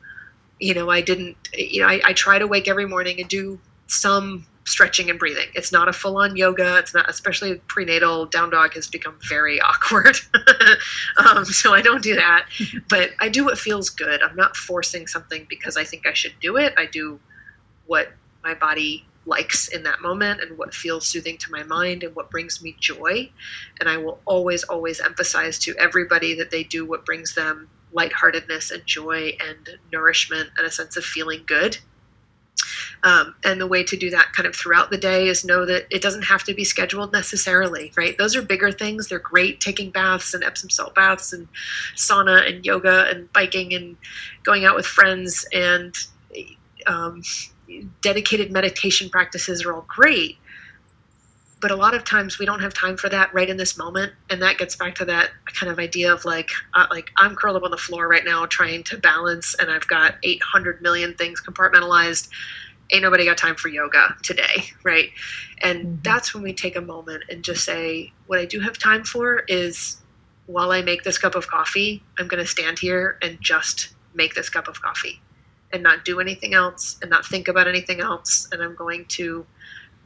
you 0.58 0.74
know, 0.74 0.90
I 0.90 1.00
didn't, 1.02 1.36
you 1.54 1.82
know, 1.82 1.88
I, 1.88 2.00
I 2.04 2.12
try 2.12 2.38
to 2.38 2.46
wake 2.46 2.68
every 2.68 2.86
morning 2.86 3.20
and 3.20 3.28
do 3.28 3.58
some 3.86 4.46
stretching 4.66 5.08
and 5.08 5.18
breathing. 5.18 5.46
It's 5.54 5.72
not 5.72 5.88
a 5.88 5.92
full 5.92 6.18
on 6.18 6.36
yoga. 6.36 6.76
It's 6.78 6.92
not, 6.92 7.08
especially 7.08 7.54
prenatal. 7.68 8.26
Down 8.26 8.50
dog 8.50 8.74
has 8.74 8.86
become 8.86 9.16
very 9.28 9.60
awkward. 9.62 10.18
um, 11.16 11.44
so 11.44 11.72
I 11.72 11.80
don't 11.80 12.02
do 12.02 12.14
that. 12.16 12.46
But 12.88 13.10
I 13.20 13.28
do 13.28 13.44
what 13.44 13.58
feels 13.58 13.90
good. 13.90 14.22
I'm 14.22 14.36
not 14.36 14.56
forcing 14.56 15.06
something 15.06 15.46
because 15.48 15.76
I 15.76 15.84
think 15.84 16.06
I 16.06 16.12
should 16.12 16.34
do 16.40 16.56
it. 16.56 16.74
I 16.76 16.86
do 16.86 17.18
what 17.86 18.12
my 18.44 18.54
body 18.54 19.04
likes 19.24 19.68
in 19.68 19.82
that 19.82 20.00
moment 20.00 20.40
and 20.40 20.56
what 20.56 20.72
feels 20.72 21.06
soothing 21.06 21.36
to 21.38 21.50
my 21.50 21.62
mind 21.64 22.02
and 22.02 22.14
what 22.14 22.30
brings 22.30 22.62
me 22.62 22.76
joy. 22.78 23.30
And 23.80 23.88
I 23.88 23.96
will 23.96 24.20
always, 24.24 24.62
always 24.64 25.00
emphasize 25.00 25.58
to 25.60 25.74
everybody 25.78 26.34
that 26.34 26.50
they 26.50 26.62
do 26.62 26.84
what 26.84 27.04
brings 27.04 27.34
them 27.34 27.68
lightheartedness 27.92 28.70
and 28.70 28.84
joy 28.86 29.36
and 29.40 29.78
nourishment 29.92 30.50
and 30.58 30.66
a 30.66 30.70
sense 30.70 30.96
of 30.96 31.04
feeling 31.04 31.42
good 31.46 31.78
um, 33.02 33.34
and 33.44 33.60
the 33.60 33.66
way 33.66 33.84
to 33.84 33.96
do 33.96 34.10
that 34.10 34.32
kind 34.32 34.46
of 34.46 34.54
throughout 34.54 34.90
the 34.90 34.98
day 34.98 35.28
is 35.28 35.44
know 35.44 35.64
that 35.66 35.86
it 35.90 36.02
doesn't 36.02 36.22
have 36.22 36.44
to 36.44 36.54
be 36.54 36.64
scheduled 36.64 37.12
necessarily, 37.12 37.92
right? 37.96 38.16
Those 38.18 38.34
are 38.34 38.42
bigger 38.42 38.72
things. 38.72 39.08
They're 39.08 39.18
great 39.18 39.60
taking 39.60 39.90
baths 39.90 40.34
and 40.34 40.42
Epsom 40.42 40.70
salt 40.70 40.94
baths 40.94 41.32
and 41.32 41.48
sauna 41.94 42.48
and 42.48 42.64
yoga 42.64 43.08
and 43.08 43.32
biking 43.32 43.74
and 43.74 43.96
going 44.42 44.64
out 44.64 44.76
with 44.76 44.86
friends 44.86 45.46
and 45.52 45.94
um, 46.86 47.22
dedicated 48.02 48.52
meditation 48.52 49.08
practices 49.10 49.64
are 49.64 49.74
all 49.74 49.86
great. 49.88 50.38
But 51.58 51.70
a 51.70 51.76
lot 51.76 51.94
of 51.94 52.04
times 52.04 52.38
we 52.38 52.44
don't 52.44 52.60
have 52.60 52.74
time 52.74 52.98
for 52.98 53.08
that 53.08 53.32
right 53.32 53.48
in 53.48 53.56
this 53.56 53.78
moment, 53.78 54.12
and 54.28 54.42
that 54.42 54.58
gets 54.58 54.76
back 54.76 54.94
to 54.96 55.06
that 55.06 55.30
kind 55.46 55.72
of 55.72 55.78
idea 55.78 56.12
of 56.12 56.24
like, 56.24 56.50
uh, 56.74 56.86
like 56.90 57.10
I'm 57.16 57.34
curled 57.34 57.56
up 57.56 57.62
on 57.62 57.70
the 57.70 57.78
floor 57.78 58.08
right 58.08 58.24
now 58.24 58.44
trying 58.46 58.82
to 58.84 58.98
balance, 58.98 59.54
and 59.58 59.70
I've 59.70 59.86
got 59.88 60.16
800 60.22 60.82
million 60.82 61.14
things 61.14 61.40
compartmentalized 61.40 62.28
ain't 62.90 63.02
nobody 63.02 63.24
got 63.24 63.36
time 63.36 63.56
for 63.56 63.68
yoga 63.68 64.16
today, 64.22 64.64
right? 64.84 65.10
And 65.62 65.80
mm-hmm. 65.80 66.02
that's 66.02 66.34
when 66.34 66.42
we 66.42 66.52
take 66.52 66.76
a 66.76 66.80
moment 66.80 67.24
and 67.28 67.42
just 67.42 67.64
say, 67.64 68.12
what 68.26 68.38
I 68.38 68.44
do 68.44 68.60
have 68.60 68.78
time 68.78 69.04
for 69.04 69.40
is 69.48 70.00
while 70.46 70.70
I 70.70 70.82
make 70.82 71.02
this 71.02 71.18
cup 71.18 71.34
of 71.34 71.48
coffee, 71.48 72.02
I'm 72.18 72.28
going 72.28 72.42
to 72.42 72.48
stand 72.48 72.78
here 72.78 73.18
and 73.22 73.38
just 73.40 73.88
make 74.14 74.34
this 74.34 74.48
cup 74.48 74.68
of 74.68 74.80
coffee 74.80 75.20
and 75.72 75.82
not 75.82 76.04
do 76.04 76.20
anything 76.20 76.54
else 76.54 76.96
and 77.02 77.10
not 77.10 77.26
think 77.26 77.48
about 77.48 77.66
anything 77.66 78.00
else. 78.00 78.48
And 78.52 78.62
I'm 78.62 78.76
going 78.76 79.06
to 79.06 79.44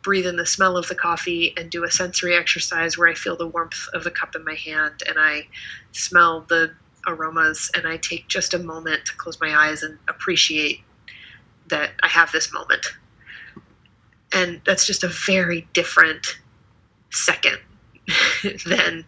breathe 0.02 0.26
in 0.26 0.36
the 0.36 0.46
smell 0.46 0.76
of 0.76 0.88
the 0.88 0.94
coffee 0.94 1.54
and 1.56 1.70
do 1.70 1.84
a 1.84 1.90
sensory 1.90 2.34
exercise 2.34 2.96
where 2.96 3.08
I 3.08 3.14
feel 3.14 3.36
the 3.36 3.46
warmth 3.46 3.88
of 3.92 4.04
the 4.04 4.10
cup 4.10 4.34
in 4.34 4.44
my 4.44 4.54
hand 4.54 5.02
and 5.06 5.16
I 5.18 5.46
smell 5.92 6.42
the 6.48 6.72
aromas 7.06 7.70
and 7.74 7.86
I 7.86 7.96
take 7.96 8.28
just 8.28 8.54
a 8.54 8.58
moment 8.58 9.06
to 9.06 9.16
close 9.16 9.40
my 9.40 9.54
eyes 9.54 9.82
and 9.82 9.98
appreciate 10.08 10.80
that 11.68 11.90
I 12.02 12.08
have 12.08 12.32
this 12.32 12.52
moment. 12.52 12.86
And 14.32 14.60
that's 14.64 14.86
just 14.86 15.02
a 15.04 15.08
very 15.08 15.68
different 15.72 16.38
second 17.10 17.58
than 18.66 19.04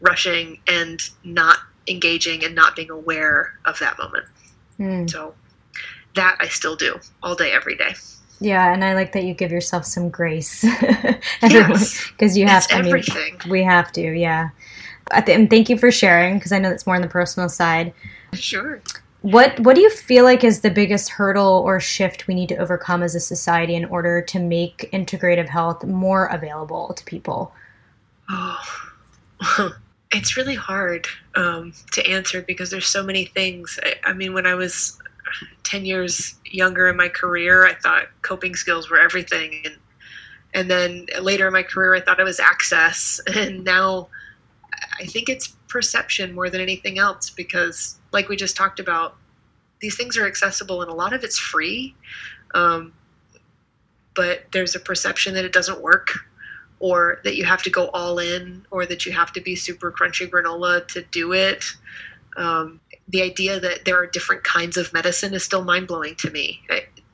rushing 0.00 0.60
and 0.66 1.00
not 1.24 1.58
engaging 1.86 2.44
and 2.44 2.54
not 2.54 2.76
being 2.76 2.90
aware 2.90 3.58
of 3.64 3.78
that 3.78 3.98
moment. 3.98 4.26
Mm. 4.78 5.10
So 5.10 5.34
that 6.14 6.36
I 6.40 6.48
still 6.48 6.76
do 6.76 6.98
all 7.22 7.34
day, 7.34 7.52
every 7.52 7.76
day. 7.76 7.94
Yeah, 8.40 8.72
and 8.72 8.84
I 8.84 8.94
like 8.94 9.12
that 9.12 9.24
you 9.24 9.34
give 9.34 9.50
yourself 9.50 9.84
some 9.84 10.10
grace. 10.10 10.64
Because 11.40 12.02
yes. 12.20 12.36
you 12.36 12.46
have 12.46 12.64
it's 12.64 12.66
to. 12.68 12.74
Everything. 12.76 13.36
I 13.40 13.44
mean, 13.44 13.50
we 13.50 13.62
have 13.62 13.92
to, 13.92 14.00
yeah. 14.00 14.50
And 15.12 15.48
thank 15.48 15.68
you 15.68 15.78
for 15.78 15.90
sharing, 15.90 16.36
because 16.38 16.52
I 16.52 16.58
know 16.58 16.68
that's 16.68 16.86
more 16.86 16.96
on 16.96 17.02
the 17.02 17.08
personal 17.08 17.48
side. 17.48 17.92
Sure. 18.34 18.80
What 19.22 19.58
what 19.60 19.74
do 19.74 19.80
you 19.80 19.90
feel 19.90 20.24
like 20.24 20.44
is 20.44 20.60
the 20.60 20.70
biggest 20.70 21.10
hurdle 21.10 21.62
or 21.66 21.80
shift 21.80 22.28
we 22.28 22.34
need 22.34 22.48
to 22.50 22.56
overcome 22.56 23.02
as 23.02 23.14
a 23.14 23.20
society 23.20 23.74
in 23.74 23.84
order 23.86 24.22
to 24.22 24.38
make 24.38 24.88
integrative 24.92 25.48
health 25.48 25.84
more 25.84 26.26
available 26.26 26.94
to 26.94 27.04
people? 27.04 27.52
Oh, 28.30 28.60
it's 30.12 30.36
really 30.36 30.54
hard 30.54 31.08
um, 31.34 31.72
to 31.92 32.06
answer 32.08 32.42
because 32.42 32.70
there's 32.70 32.86
so 32.86 33.02
many 33.02 33.24
things. 33.24 33.78
I, 33.82 33.94
I 34.04 34.12
mean, 34.12 34.34
when 34.34 34.46
I 34.46 34.54
was 34.54 34.98
10 35.64 35.84
years 35.84 36.36
younger 36.44 36.88
in 36.88 36.96
my 36.96 37.08
career, 37.08 37.66
I 37.66 37.74
thought 37.74 38.06
coping 38.22 38.54
skills 38.54 38.90
were 38.90 38.98
everything. 38.98 39.62
And, 39.64 39.76
and 40.54 40.70
then 40.70 41.06
later 41.20 41.46
in 41.46 41.52
my 41.52 41.62
career, 41.62 41.94
I 41.94 42.00
thought 42.00 42.20
it 42.20 42.24
was 42.24 42.40
access. 42.40 43.20
And 43.34 43.64
now 43.64 44.08
I 45.00 45.06
think 45.06 45.28
it's 45.28 45.48
perception 45.68 46.34
more 46.34 46.50
than 46.50 46.60
anything 46.60 46.98
else 46.98 47.30
because 47.30 47.98
like 48.12 48.28
we 48.28 48.36
just 48.36 48.56
talked 48.56 48.80
about, 48.80 49.16
these 49.80 49.96
things 49.96 50.16
are 50.16 50.26
accessible 50.26 50.82
and 50.82 50.90
a 50.90 50.94
lot 50.94 51.12
of 51.12 51.22
it's 51.22 51.38
free. 51.38 51.94
Um, 52.54 52.92
but 54.14 54.46
there's 54.52 54.74
a 54.74 54.80
perception 54.80 55.34
that 55.34 55.44
it 55.44 55.52
doesn't 55.52 55.80
work 55.80 56.10
or 56.80 57.20
that 57.24 57.36
you 57.36 57.44
have 57.44 57.62
to 57.62 57.70
go 57.70 57.88
all 57.88 58.18
in 58.18 58.64
or 58.70 58.86
that 58.86 59.06
you 59.06 59.12
have 59.12 59.32
to 59.32 59.40
be 59.40 59.54
super 59.54 59.92
crunchy 59.92 60.28
granola 60.28 60.86
to 60.88 61.02
do 61.02 61.32
it. 61.32 61.64
Um, 62.36 62.80
the 63.08 63.22
idea 63.22 63.58
that 63.58 63.84
there 63.84 63.96
are 63.96 64.06
different 64.06 64.44
kinds 64.44 64.76
of 64.76 64.92
medicine 64.92 65.34
is 65.34 65.42
still 65.42 65.64
mind 65.64 65.88
blowing 65.88 66.14
to 66.16 66.30
me. 66.30 66.60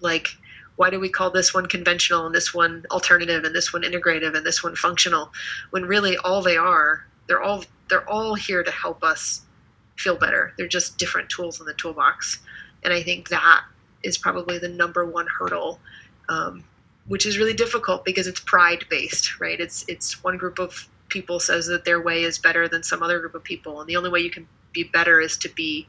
Like, 0.01 0.28
why 0.76 0.90
do 0.90 0.99
we 0.99 1.09
call 1.09 1.30
this 1.30 1.55
one 1.55 1.66
conventional 1.66 2.26
and 2.26 2.34
this 2.34 2.53
one 2.53 2.84
alternative 2.90 3.45
and 3.45 3.55
this 3.55 3.72
one 3.72 3.82
integrative 3.82 4.36
and 4.36 4.45
this 4.45 4.62
one 4.62 4.74
functional 4.74 5.32
when 5.70 5.84
really 5.84 6.16
all 6.18 6.42
they 6.42 6.57
are 6.57 7.07
they're 7.26 7.42
all 7.42 7.64
they're 7.88 8.09
all 8.09 8.34
here 8.34 8.62
to 8.62 8.70
help 8.70 9.03
us 9.05 9.42
feel 9.97 10.16
better. 10.16 10.53
They're 10.57 10.68
just 10.68 10.99
different 10.99 11.28
tools 11.28 11.61
in 11.61 11.66
the 11.66 11.74
toolbox. 11.74 12.40
And 12.82 12.92
I 12.92 13.03
think 13.03 13.28
that 13.28 13.64
is 14.03 14.18
probably 14.18 14.59
the 14.59 14.68
number 14.68 15.05
one 15.05 15.26
hurdle, 15.26 15.80
um, 16.28 16.64
which 17.07 17.26
is 17.26 17.38
really 17.38 17.55
difficult 17.55 18.05
because 18.05 18.26
it's 18.26 18.40
pride 18.40 18.84
based, 18.90 19.40
right? 19.40 19.61
It's 19.61 19.84
it's 19.88 20.22
one 20.22 20.36
group 20.36 20.59
of 20.59 20.88
people 21.14 21.38
says 21.38 21.66
that 21.68 21.84
their 21.84 22.02
way 22.02 22.24
is 22.24 22.38
better 22.38 22.68
than 22.68 22.82
some 22.82 23.02
other 23.02 23.20
group 23.20 23.36
of 23.36 23.44
people, 23.44 23.80
and 23.80 23.88
the 23.88 23.96
only 23.96 24.10
way 24.10 24.18
you 24.18 24.30
can 24.30 24.46
be 24.72 24.82
better 24.82 25.20
is 25.20 25.36
to 25.38 25.48
be 25.48 25.86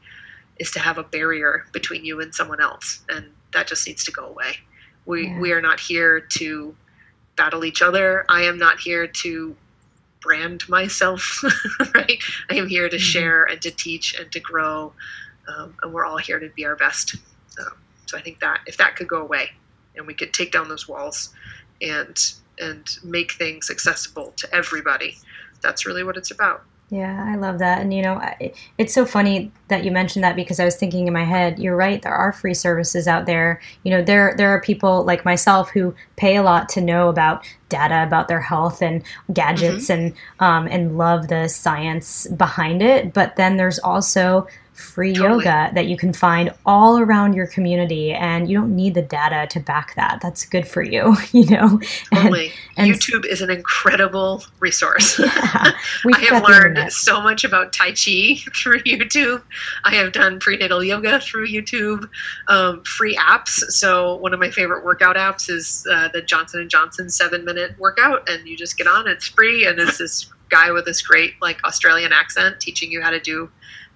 is 0.58 0.70
to 0.70 0.78
have 0.78 0.96
a 0.96 1.02
barrier 1.02 1.66
between 1.72 2.04
you 2.04 2.20
and 2.20 2.34
someone 2.34 2.60
else, 2.62 3.00
and 3.10 3.26
that 3.52 3.66
just 3.66 3.86
needs 3.86 4.04
to 4.04 4.12
go 4.12 4.24
away. 4.24 4.52
We 5.04 5.26
yeah. 5.26 5.40
we 5.40 5.52
are 5.52 5.60
not 5.60 5.80
here 5.80 6.20
to 6.20 6.74
battle 7.36 7.64
each 7.64 7.82
other. 7.82 8.24
I 8.28 8.42
am 8.42 8.56
not 8.56 8.78
here 8.78 9.06
to 9.06 9.56
brand 10.22 10.68
myself, 10.68 11.42
right? 11.94 12.22
I 12.48 12.54
am 12.54 12.68
here 12.68 12.88
to 12.88 12.96
mm-hmm. 12.96 13.02
share 13.02 13.44
and 13.44 13.60
to 13.62 13.72
teach 13.72 14.18
and 14.18 14.30
to 14.30 14.40
grow, 14.40 14.92
um, 15.48 15.74
and 15.82 15.92
we're 15.92 16.06
all 16.06 16.18
here 16.18 16.38
to 16.38 16.48
be 16.50 16.64
our 16.64 16.76
best. 16.76 17.16
Um, 17.60 17.76
so 18.06 18.16
I 18.16 18.22
think 18.22 18.38
that 18.40 18.60
if 18.66 18.76
that 18.76 18.94
could 18.94 19.08
go 19.08 19.20
away, 19.20 19.50
and 19.96 20.06
we 20.06 20.14
could 20.14 20.32
take 20.32 20.52
down 20.52 20.68
those 20.68 20.86
walls, 20.86 21.34
and 21.82 22.16
and 22.58 22.98
make 23.02 23.32
things 23.32 23.70
accessible 23.70 24.32
to 24.36 24.54
everybody, 24.54 25.18
that's 25.60 25.86
really 25.86 26.04
what 26.04 26.16
it's 26.16 26.30
about. 26.30 26.62
Yeah, 26.88 27.24
I 27.28 27.34
love 27.34 27.58
that. 27.58 27.80
And, 27.80 27.92
you 27.92 28.00
know, 28.00 28.20
it's 28.78 28.94
so 28.94 29.04
funny 29.04 29.50
that 29.66 29.84
you 29.84 29.90
mentioned 29.90 30.22
that 30.22 30.36
because 30.36 30.60
I 30.60 30.64
was 30.64 30.76
thinking 30.76 31.08
in 31.08 31.12
my 31.12 31.24
head, 31.24 31.58
you're 31.58 31.74
right, 31.74 32.00
there 32.00 32.14
are 32.14 32.32
free 32.32 32.54
services 32.54 33.08
out 33.08 33.26
there. 33.26 33.60
You 33.82 33.90
know, 33.90 34.04
there, 34.04 34.34
there 34.36 34.50
are 34.50 34.60
people 34.60 35.02
like 35.02 35.24
myself 35.24 35.70
who 35.70 35.96
pay 36.14 36.36
a 36.36 36.44
lot 36.44 36.68
to 36.70 36.80
know 36.80 37.08
about 37.08 37.44
data 37.70 38.04
about 38.04 38.28
their 38.28 38.40
health 38.40 38.82
and 38.82 39.02
gadgets 39.32 39.88
mm-hmm. 39.88 40.06
and, 40.06 40.14
um, 40.38 40.68
and 40.68 40.96
love 40.96 41.26
the 41.26 41.48
science 41.48 42.28
behind 42.28 42.82
it. 42.82 43.12
But 43.12 43.34
then 43.34 43.56
there's 43.56 43.80
also 43.80 44.46
free 44.76 45.14
Totally. 45.14 45.44
yoga 45.44 45.70
that 45.74 45.86
you 45.86 45.96
can 45.96 46.12
find 46.12 46.52
all 46.66 46.98
around 46.98 47.32
your 47.32 47.46
community 47.46 48.12
and 48.12 48.48
you 48.50 48.58
don't 48.58 48.76
need 48.76 48.94
the 48.94 49.02
data 49.02 49.46
to 49.48 49.60
back 49.60 49.94
that. 49.96 50.20
That's 50.22 50.44
good 50.44 50.68
for 50.68 50.82
you, 50.82 51.16
you 51.32 51.46
know. 51.46 51.80
And- 52.12 52.22
Totally. 52.22 52.52
and- 52.76 52.90
YouTube 52.92 53.24
is 53.24 53.40
an 53.40 53.50
incredible 53.50 54.44
resource. 54.60 55.18
Yeah, 55.36 55.72
I 56.14 56.20
have 56.28 56.42
learned 56.44 56.92
so 56.92 57.20
much 57.20 57.42
about 57.44 57.72
Tai 57.72 57.88
Chi 57.92 58.36
through 58.54 58.80
YouTube. 58.82 59.42
I 59.84 59.94
have 59.94 60.12
done 60.12 60.38
prenatal 60.40 60.84
yoga 60.84 61.20
through 61.20 61.48
YouTube. 61.48 62.08
Um, 62.48 62.82
free 62.84 63.16
apps. 63.16 63.48
So 63.70 64.16
one 64.16 64.32
of 64.34 64.40
my 64.40 64.50
favorite 64.50 64.84
workout 64.84 65.16
apps 65.16 65.50
is 65.50 65.86
uh, 65.90 66.08
the 66.12 66.22
Johnson 66.22 66.60
and 66.60 66.70
Johnson 66.70 67.08
seven 67.08 67.44
minute 67.44 67.72
workout, 67.78 68.28
and 68.28 68.46
you 68.46 68.56
just 68.56 68.76
get 68.78 68.86
on. 68.86 69.08
It's 69.08 69.26
free, 69.28 69.66
and 69.66 69.78
it's 69.78 69.98
this 69.98 70.30
guy 70.48 70.70
with 70.70 70.84
this 70.84 71.02
great 71.02 71.34
like 71.42 71.62
Australian 71.64 72.12
accent 72.12 72.60
teaching 72.60 72.90
you 72.92 73.02
how 73.02 73.10
to 73.10 73.18
do 73.20 73.50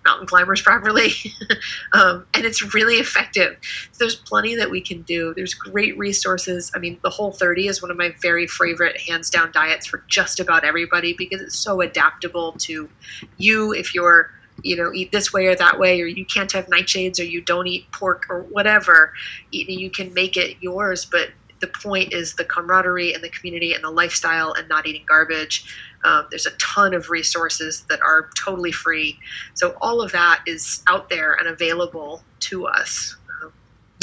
mountain 0.05 0.27
climbers 0.27 0.63
properly, 0.63 1.11
um, 1.93 2.27
and 2.35 2.45
it's 2.45 2.75
really 2.75 2.97
effective. 2.97 3.57
There's 3.99 4.17
plenty 4.17 4.55
that 4.57 4.71
we 4.71 4.81
can 4.81 5.03
do. 5.03 5.35
There's 5.35 5.55
great 5.55 5.97
resources. 5.99 6.71
I 6.75 6.79
mean, 6.79 6.99
the 7.03 7.11
Whole 7.11 7.33
30 7.33 7.67
is 7.67 7.83
one 7.83 7.91
of 7.91 7.97
my 7.97 8.15
very 8.21 8.47
favorite 8.47 9.01
hands 9.01 9.31
down 9.31 9.53
diets 9.53 9.87
for 9.87 10.05
just 10.09 10.41
about 10.41 10.65
everybody 10.65 11.15
because 11.15 11.41
it's 11.41 11.59
so 11.59 11.81
adaptable 11.81 12.53
to 12.61 12.89
you 13.37 13.73
if 13.73 13.95
you're 13.95 14.31
you 14.63 14.77
know 14.77 14.91
eat 14.93 15.11
this 15.11 15.33
way 15.33 15.47
or 15.47 15.55
that 15.55 15.79
way 15.79 16.01
or 16.03 16.07
you 16.07 16.25
can't 16.25 16.53
have 16.53 16.67
nightshades 16.67 17.19
or 17.19 17.23
you 17.23 17.41
don't 17.41 17.67
eat 17.67 17.91
pork 17.93 18.27
or 18.29 18.43
whatever 18.43 19.13
you 19.51 19.91
can 19.91 20.13
make 20.13 20.37
it 20.37 20.57
yours 20.61 21.07
but 21.07 21.31
the 21.61 21.67
point 21.67 22.13
is 22.13 22.35
the 22.35 22.45
camaraderie 22.45 23.13
and 23.13 23.23
the 23.23 23.29
community 23.29 23.73
and 23.75 23.85
the 23.85 23.91
lifestyle 23.91 24.53
and 24.53 24.69
not 24.69 24.87
eating 24.87 25.05
garbage 25.07 25.90
um, 26.05 26.27
there's 26.31 26.47
a 26.47 26.53
ton 26.53 26.95
of 26.95 27.11
resources 27.11 27.85
that 27.89 28.01
are 28.01 28.31
totally 28.37 28.73
free. 28.73 29.19
So 29.55 29.77
all 29.81 30.01
of 30.01 30.13
that 30.13 30.43
is 30.47 30.83
out 30.89 31.09
there 31.11 31.35
and 31.35 31.49
available 31.49 32.23
to 32.41 32.67
us. 32.67 33.17
Um, 33.43 33.53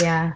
Yeah. 0.01 0.33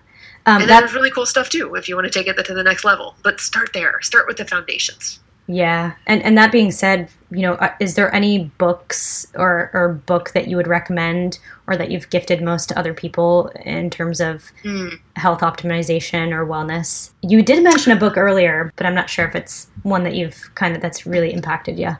Um, 0.47 0.53
and 0.53 0.61
then 0.61 0.67
that, 0.69 0.79
there's 0.79 0.93
really 0.93 1.11
cool 1.11 1.27
stuff 1.27 1.49
too 1.49 1.75
if 1.75 1.87
you 1.87 1.95
want 1.95 2.05
to 2.05 2.11
take 2.11 2.27
it 2.27 2.43
to 2.45 2.53
the 2.53 2.63
next 2.63 2.83
level. 2.83 3.15
But 3.23 3.39
start 3.39 3.71
there. 3.73 4.01
Start 4.01 4.27
with 4.27 4.37
the 4.37 4.45
foundations 4.45 5.19
yeah. 5.51 5.93
And 6.07 6.21
and 6.23 6.37
that 6.37 6.51
being 6.51 6.71
said, 6.71 7.09
you 7.29 7.41
know, 7.41 7.53
uh, 7.53 7.73
is 7.79 7.95
there 7.95 8.13
any 8.15 8.45
books 8.57 9.25
or 9.35 9.69
or 9.73 9.93
book 10.05 10.31
that 10.33 10.47
you 10.47 10.55
would 10.55 10.67
recommend 10.67 11.39
or 11.67 11.75
that 11.77 11.91
you've 11.91 12.09
gifted 12.09 12.41
most 12.41 12.69
to 12.69 12.79
other 12.79 12.93
people 12.93 13.47
in 13.65 13.89
terms 13.89 14.19
of 14.21 14.51
Hmm. 14.63 14.89
health 15.15 15.41
optimization 15.41 16.31
or 16.31 16.45
wellness? 16.45 17.11
You 17.21 17.41
did 17.41 17.63
mention 17.63 17.91
a 17.91 17.95
book 17.95 18.17
earlier, 18.17 18.71
but 18.75 18.85
I'm 18.85 18.95
not 18.95 19.09
sure 19.09 19.27
if 19.27 19.35
it's 19.35 19.67
one 19.83 20.03
that 20.03 20.15
you've 20.15 20.53
kind 20.55 20.75
of 20.75 20.81
that's 20.81 21.05
really 21.05 21.33
impacted 21.33 21.77
you. 21.79 21.97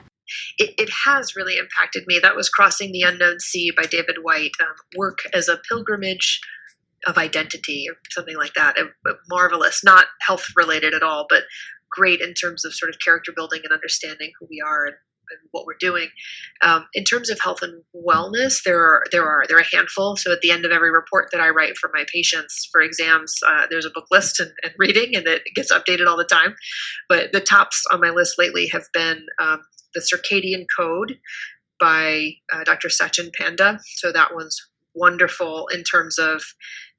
it, 0.59 0.73
it 0.77 0.89
has 1.05 1.35
really 1.35 1.57
impacted 1.57 2.03
me. 2.07 2.17
That 2.19 2.37
was 2.37 2.47
Crossing 2.47 2.93
the 2.93 3.01
Unknown 3.01 3.39
Sea 3.41 3.71
by 3.75 3.83
David 3.83 4.15
Whyte. 4.23 4.51
Um, 4.61 4.75
work 4.95 5.19
as 5.33 5.49
a 5.49 5.57
pilgrimage 5.67 6.39
of 7.05 7.17
identity 7.17 7.85
or 7.89 7.95
something 8.11 8.37
like 8.37 8.53
that. 8.53 8.77
It- 8.77 8.91
it- 9.05 9.17
marvelous, 9.29 9.83
not 9.83 10.05
health 10.21 10.45
related 10.55 10.93
at 10.93 11.03
all, 11.03 11.25
but 11.29 11.43
great 11.91 12.21
in 12.21 12.33
terms 12.33 12.65
of 12.65 12.73
sort 12.73 12.89
of 12.89 12.99
character 13.03 13.31
building 13.35 13.61
and 13.63 13.73
understanding 13.73 14.31
who 14.39 14.47
we 14.49 14.61
are 14.65 14.85
and, 14.85 14.95
and 15.29 15.39
what 15.51 15.65
we're 15.65 15.77
doing. 15.79 16.09
Um, 16.61 16.87
in 16.93 17.03
terms 17.03 17.29
of 17.29 17.39
health 17.39 17.61
and 17.61 17.83
wellness, 17.95 18.63
there 18.63 18.79
are 18.79 19.03
there 19.11 19.25
are 19.25 19.43
there 19.47 19.57
are 19.57 19.61
a 19.61 19.75
handful. 19.75 20.17
So 20.17 20.31
at 20.31 20.41
the 20.41 20.51
end 20.51 20.65
of 20.65 20.71
every 20.71 20.91
report 20.91 21.29
that 21.31 21.41
I 21.41 21.49
write 21.49 21.77
for 21.77 21.89
my 21.93 22.05
patients 22.13 22.67
for 22.71 22.81
exams, 22.81 23.35
uh, 23.47 23.67
there's 23.69 23.85
a 23.85 23.91
book 23.91 24.07
list 24.11 24.39
and, 24.39 24.51
and 24.63 24.73
reading, 24.77 25.15
and 25.15 25.27
it 25.27 25.43
gets 25.55 25.71
updated 25.71 26.07
all 26.07 26.17
the 26.17 26.25
time. 26.25 26.55
But 27.07 27.31
the 27.31 27.41
tops 27.41 27.83
on 27.91 28.01
my 28.01 28.09
list 28.09 28.37
lately 28.37 28.67
have 28.67 28.85
been 28.93 29.25
um, 29.39 29.61
the 29.93 30.01
Circadian 30.01 30.65
Code 30.75 31.17
by 31.79 32.33
uh, 32.53 32.63
Dr. 32.63 32.89
Sachin 32.89 33.33
Panda. 33.33 33.79
So 33.97 34.11
that 34.11 34.33
one's 34.33 34.57
wonderful 34.93 35.67
in 35.67 35.83
terms 35.83 36.19
of 36.19 36.43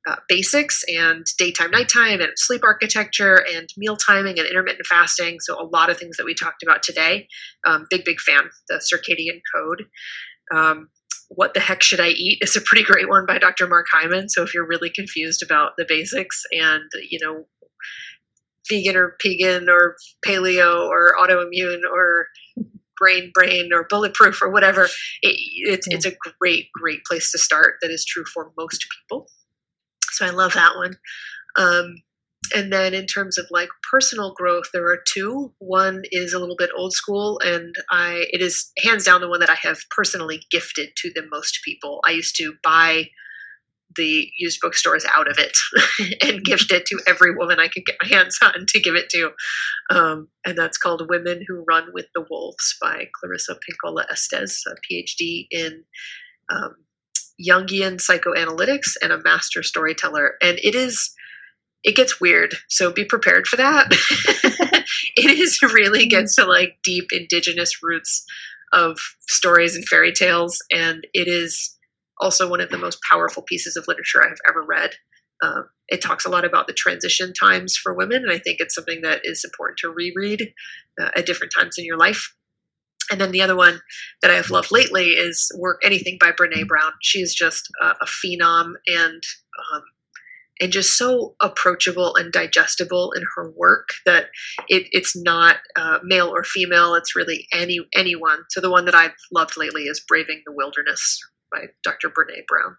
uh, 0.08 0.16
basics 0.28 0.82
and 0.88 1.24
daytime, 1.38 1.70
nighttime, 1.70 2.20
and 2.20 2.32
sleep 2.36 2.62
architecture, 2.64 3.44
and 3.54 3.68
meal 3.76 3.96
timing 3.96 4.38
and 4.38 4.48
intermittent 4.48 4.86
fasting. 4.86 5.38
So 5.40 5.60
a 5.60 5.66
lot 5.66 5.90
of 5.90 5.98
things 5.98 6.16
that 6.16 6.24
we 6.24 6.34
talked 6.34 6.62
about 6.62 6.82
today. 6.82 7.28
Um, 7.66 7.86
big, 7.90 8.04
big 8.04 8.20
fan. 8.20 8.50
The 8.68 8.76
Circadian 8.76 9.40
Code. 9.54 9.84
Um, 10.54 10.88
what 11.28 11.54
the 11.54 11.60
heck 11.60 11.82
should 11.82 12.00
I 12.00 12.08
eat 12.08 12.38
is 12.42 12.56
a 12.56 12.60
pretty 12.60 12.84
great 12.84 13.08
one 13.08 13.26
by 13.26 13.38
Dr. 13.38 13.66
Mark 13.66 13.86
Hyman. 13.90 14.28
So 14.28 14.42
if 14.42 14.52
you're 14.52 14.66
really 14.66 14.90
confused 14.90 15.42
about 15.42 15.72
the 15.78 15.86
basics 15.88 16.42
and 16.52 16.84
you 17.08 17.18
know 17.22 17.46
vegan 18.68 18.96
or 18.96 19.16
pegan 19.20 19.68
or 19.68 19.96
paleo 20.26 20.88
or 20.88 21.14
autoimmune 21.20 21.80
or 21.90 22.26
grain 22.96 23.30
brain 23.34 23.70
or 23.72 23.86
bulletproof 23.88 24.40
or 24.42 24.50
whatever 24.50 24.84
it, 24.84 24.90
it's, 25.22 25.86
it's 25.88 26.06
a 26.06 26.12
great 26.40 26.66
great 26.72 27.04
place 27.04 27.32
to 27.32 27.38
start 27.38 27.74
that 27.80 27.90
is 27.90 28.04
true 28.04 28.24
for 28.32 28.52
most 28.56 28.86
people 29.08 29.26
so 30.12 30.26
i 30.26 30.30
love 30.30 30.54
that 30.54 30.76
one. 30.76 30.94
Um, 31.56 31.96
and 32.54 32.72
then 32.72 32.92
in 32.92 33.06
terms 33.06 33.38
of 33.38 33.46
like 33.50 33.68
personal 33.90 34.34
growth 34.34 34.66
there 34.72 34.86
are 34.86 35.02
two. 35.06 35.52
One 35.58 36.02
is 36.10 36.32
a 36.32 36.38
little 36.38 36.56
bit 36.56 36.70
old 36.76 36.92
school 36.92 37.40
and 37.44 37.74
i 37.90 38.26
it 38.30 38.40
is 38.42 38.70
hands 38.78 39.04
down 39.04 39.20
the 39.20 39.28
one 39.28 39.40
that 39.40 39.50
i 39.50 39.56
have 39.62 39.78
personally 39.90 40.40
gifted 40.50 40.90
to 40.96 41.10
the 41.14 41.26
most 41.30 41.60
people. 41.64 42.00
I 42.06 42.12
used 42.12 42.36
to 42.36 42.54
buy 42.62 43.08
the 43.96 44.28
used 44.38 44.60
bookstores 44.60 45.04
out 45.16 45.30
of 45.30 45.38
it 45.38 45.56
and 46.22 46.44
gift 46.44 46.70
it 46.70 46.86
to 46.86 47.00
every 47.06 47.34
woman 47.34 47.58
I 47.58 47.68
could 47.68 47.84
get 47.84 47.96
my 48.02 48.08
hands 48.16 48.38
on 48.42 48.66
to 48.66 48.80
give 48.80 48.94
it 48.94 49.08
to. 49.10 49.30
Um, 49.90 50.28
and 50.44 50.56
that's 50.56 50.78
called 50.78 51.06
Women 51.08 51.44
Who 51.46 51.64
Run 51.68 51.88
with 51.92 52.06
the 52.14 52.24
Wolves 52.30 52.76
by 52.80 53.08
Clarissa 53.20 53.54
Pinkola 53.56 54.04
Estes, 54.10 54.64
a 54.66 54.74
PhD 54.92 55.46
in 55.50 55.84
um, 56.50 56.74
Jungian 57.46 58.00
psychoanalytics 58.00 58.94
and 59.02 59.12
a 59.12 59.22
master 59.22 59.62
storyteller. 59.62 60.34
And 60.42 60.58
it 60.62 60.74
is, 60.74 61.12
it 61.84 61.96
gets 61.96 62.20
weird. 62.20 62.54
So 62.68 62.92
be 62.92 63.04
prepared 63.04 63.46
for 63.46 63.56
that. 63.56 63.88
it 65.16 65.38
is 65.38 65.60
really 65.62 66.06
gets 66.06 66.36
to 66.36 66.44
like 66.44 66.78
deep 66.82 67.06
indigenous 67.12 67.82
roots 67.82 68.24
of 68.72 68.98
stories 69.28 69.76
and 69.76 69.86
fairy 69.86 70.12
tales. 70.12 70.58
And 70.72 71.06
it 71.12 71.28
is, 71.28 71.76
also 72.22 72.48
one 72.48 72.60
of 72.60 72.70
the 72.70 72.78
most 72.78 72.98
powerful 73.10 73.42
pieces 73.42 73.76
of 73.76 73.86
literature 73.88 74.22
I've 74.24 74.38
ever 74.48 74.62
read. 74.62 74.92
Um, 75.42 75.68
it 75.88 76.00
talks 76.00 76.24
a 76.24 76.30
lot 76.30 76.44
about 76.44 76.68
the 76.68 76.72
transition 76.72 77.32
times 77.32 77.76
for 77.76 77.92
women, 77.92 78.22
and 78.22 78.30
I 78.30 78.38
think 78.38 78.58
it's 78.60 78.74
something 78.74 79.02
that 79.02 79.22
is 79.24 79.44
important 79.44 79.78
to 79.78 79.90
reread 79.90 80.40
uh, 81.00 81.10
at 81.16 81.26
different 81.26 81.52
times 81.56 81.76
in 81.78 81.84
your 81.84 81.98
life. 81.98 82.32
And 83.10 83.20
then 83.20 83.32
the 83.32 83.42
other 83.42 83.56
one 83.56 83.80
that 84.22 84.30
I 84.30 84.34
have 84.34 84.50
loved 84.50 84.70
lately 84.70 85.10
is 85.10 85.50
work 85.58 85.80
anything 85.84 86.18
by 86.20 86.32
Brene 86.32 86.66
Brown. 86.66 86.92
She 87.02 87.20
is 87.20 87.34
just 87.34 87.68
a, 87.82 87.86
a 88.00 88.06
phenom 88.06 88.72
and 88.86 89.22
um, 89.74 89.82
and 90.60 90.70
just 90.70 90.96
so 90.96 91.34
approachable 91.40 92.14
and 92.14 92.32
digestible 92.32 93.12
in 93.12 93.24
her 93.34 93.50
work 93.56 93.88
that 94.06 94.26
it, 94.68 94.86
it's 94.92 95.16
not 95.16 95.56
uh, 95.76 95.98
male 96.04 96.28
or 96.28 96.44
female. 96.44 96.94
It's 96.94 97.16
really 97.16 97.48
any 97.52 97.80
anyone. 97.94 98.44
So 98.50 98.60
the 98.60 98.70
one 98.70 98.84
that 98.84 98.94
I've 98.94 99.16
loved 99.32 99.56
lately 99.56 99.84
is 99.84 100.04
Braving 100.06 100.42
the 100.46 100.52
Wilderness 100.52 101.18
by 101.50 101.66
Dr. 101.82 102.08
Brene 102.08 102.46
Brown. 102.46 102.76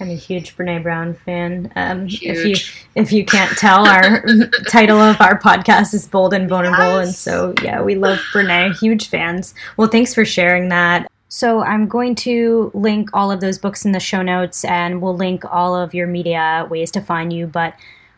I'm 0.00 0.10
a 0.10 0.14
huge 0.14 0.56
Brene 0.56 0.82
Brown 0.82 1.12
fan. 1.12 1.70
Um, 1.76 2.06
if 2.06 2.44
you 2.46 2.56
if 2.94 3.12
you 3.12 3.24
can't 3.24 3.56
tell, 3.58 3.86
our 3.86 4.24
title 4.68 4.98
of 4.98 5.20
our 5.20 5.38
podcast 5.38 5.92
is 5.92 6.08
Bold 6.08 6.32
and 6.32 6.48
Vulnerable, 6.48 6.98
and 6.98 7.14
so 7.14 7.54
yeah, 7.62 7.82
we 7.82 7.96
love 7.96 8.18
Brene. 8.32 8.78
Huge 8.78 9.08
fans. 9.08 9.54
Well, 9.76 9.88
thanks 9.88 10.14
for 10.14 10.24
sharing 10.24 10.70
that. 10.70 11.10
So 11.28 11.62
I'm 11.62 11.86
going 11.86 12.14
to 12.16 12.70
link 12.72 13.10
all 13.12 13.30
of 13.30 13.40
those 13.40 13.58
books 13.58 13.84
in 13.84 13.92
the 13.92 14.00
show 14.00 14.22
notes, 14.22 14.64
and 14.64 15.02
we'll 15.02 15.16
link 15.16 15.44
all 15.44 15.76
of 15.76 15.92
your 15.92 16.06
media 16.06 16.66
ways 16.70 16.90
to 16.92 17.02
find 17.02 17.30
you. 17.30 17.46
But 17.46 17.74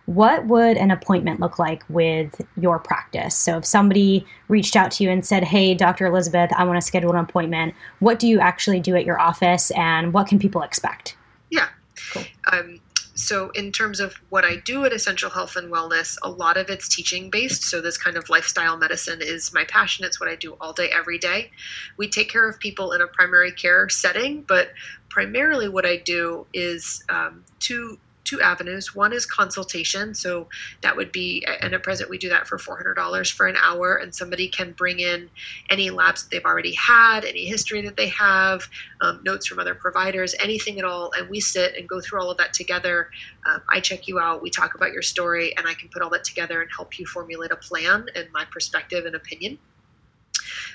what 0.07 0.47
would 0.47 0.77
an 0.77 0.91
appointment 0.93 1.41
look 1.41 1.59
like 1.59 1.83
with 1.89 2.41
your 2.57 2.79
practice? 2.79 3.37
So 3.37 3.59
if 3.59 3.65
somebody 3.65 4.25
reached 4.47 4.77
out 4.77 4.93
to 4.93 5.05
you 5.05 5.11
and 5.11 5.27
said, 5.27 5.43
"Hey, 5.43 5.75
Dr. 5.75 6.07
Elizabeth, 6.07 6.53
I 6.57 6.63
want 6.63 6.81
to 6.81 6.87
schedule 6.87 7.11
an 7.11 7.19
appointment," 7.19 7.75
what 7.99 8.21
do 8.21 8.29
you 8.29 8.39
actually 8.39 8.79
do 8.79 8.95
at 8.95 9.05
your 9.05 9.21
office, 9.21 9.73
and 9.73 10.13
what 10.13 10.29
can 10.29 10.39
people 10.39 10.63
expect? 10.63 11.17
Yeah. 11.53 11.69
Cool. 12.13 12.25
Um, 12.51 12.81
so, 13.15 13.51
in 13.51 13.73
terms 13.73 14.01
of 14.01 14.15
what 14.31 14.43
I 14.43 14.57
do 14.57 14.87
at 14.87 14.93
Essential 14.93 15.29
Health 15.29 15.55
and 15.57 15.71
Wellness, 15.71 16.17
a 16.23 16.31
lot 16.31 16.57
of 16.57 16.71
it's 16.71 16.89
teaching 16.89 17.29
based. 17.29 17.63
So, 17.65 17.83
this 17.83 17.99
kind 17.99 18.17
of 18.17 18.31
lifestyle 18.31 18.79
medicine 18.79 19.21
is 19.21 19.53
my 19.53 19.65
passion. 19.65 20.07
It's 20.07 20.19
what 20.19 20.31
I 20.31 20.35
do 20.35 20.57
all 20.63 20.73
day, 20.73 20.89
every 20.89 21.19
day. 21.19 21.51
We 21.99 22.09
take 22.09 22.31
care 22.31 22.49
of 22.49 22.59
people 22.59 22.93
in 22.93 23.03
a 23.03 23.07
primary 23.07 23.53
care 23.53 23.91
setting, 23.91 24.45
but 24.49 24.71
primarily 25.11 25.69
what 25.69 25.85
I 25.85 25.99
do 25.99 26.47
is 26.55 27.05
um, 27.11 27.45
two 27.61 27.99
two 28.25 28.41
avenues. 28.41 28.95
One 28.95 29.13
is 29.13 29.27
consultation. 29.27 30.15
So 30.15 30.49
that 30.83 30.97
would 30.97 31.13
be, 31.13 31.45
and 31.61 31.75
at 31.75 31.83
present 31.83 32.11
we 32.11 32.19
do 32.19 32.29
that 32.29 32.47
for 32.47 32.59
$400 32.59 33.33
for 33.33 33.47
an 33.47 33.57
hour, 33.57 33.97
and 33.97 34.15
somebody 34.15 34.49
can 34.49 34.73
bring 34.73 35.01
in 35.01 35.31
any 35.71 35.91
labs 35.91 36.23
that 36.23 36.31
they've 36.31 36.45
already 36.45 36.75
had, 36.75 37.25
any 37.25 37.47
history 37.47 37.83
that 37.83 37.97
they 37.97 38.09
have, 38.09 38.63
um, 39.01 39.21
notes 39.25 39.47
from 39.47 39.59
other 39.59 39.75
providers, 39.75 40.35
anything 40.41 40.79
at 40.79 40.85
all, 40.85 41.13
and 41.17 41.29
we 41.29 41.41
sit 41.41 41.77
and 41.77 41.89
go 41.89 42.01
through 42.01 42.21
all 42.21 42.31
of 42.31 42.39
that 42.39 42.53
together. 42.53 43.11
Um, 43.47 43.63
I 43.71 43.81
check 43.81 44.07
you 44.07 44.19
out, 44.19 44.43
we 44.43 44.51
talk 44.51 44.75
about 44.75 44.93
your 44.93 45.03
story, 45.03 45.57
and 45.57 45.67
I 45.67 45.75
can 45.75 45.89
put 45.89 46.03
all 46.03 46.11
that 46.11 46.25
together 46.25 46.63
and 46.63 46.71
help 46.77 46.99
you 46.99 47.07
formulate 47.07 47.51
a 47.51 47.57
plan 47.57 48.07
and 48.15 48.29
my 48.33 48.45
perspective 48.51 49.05
and 49.05 49.15
opinion. 49.15 49.59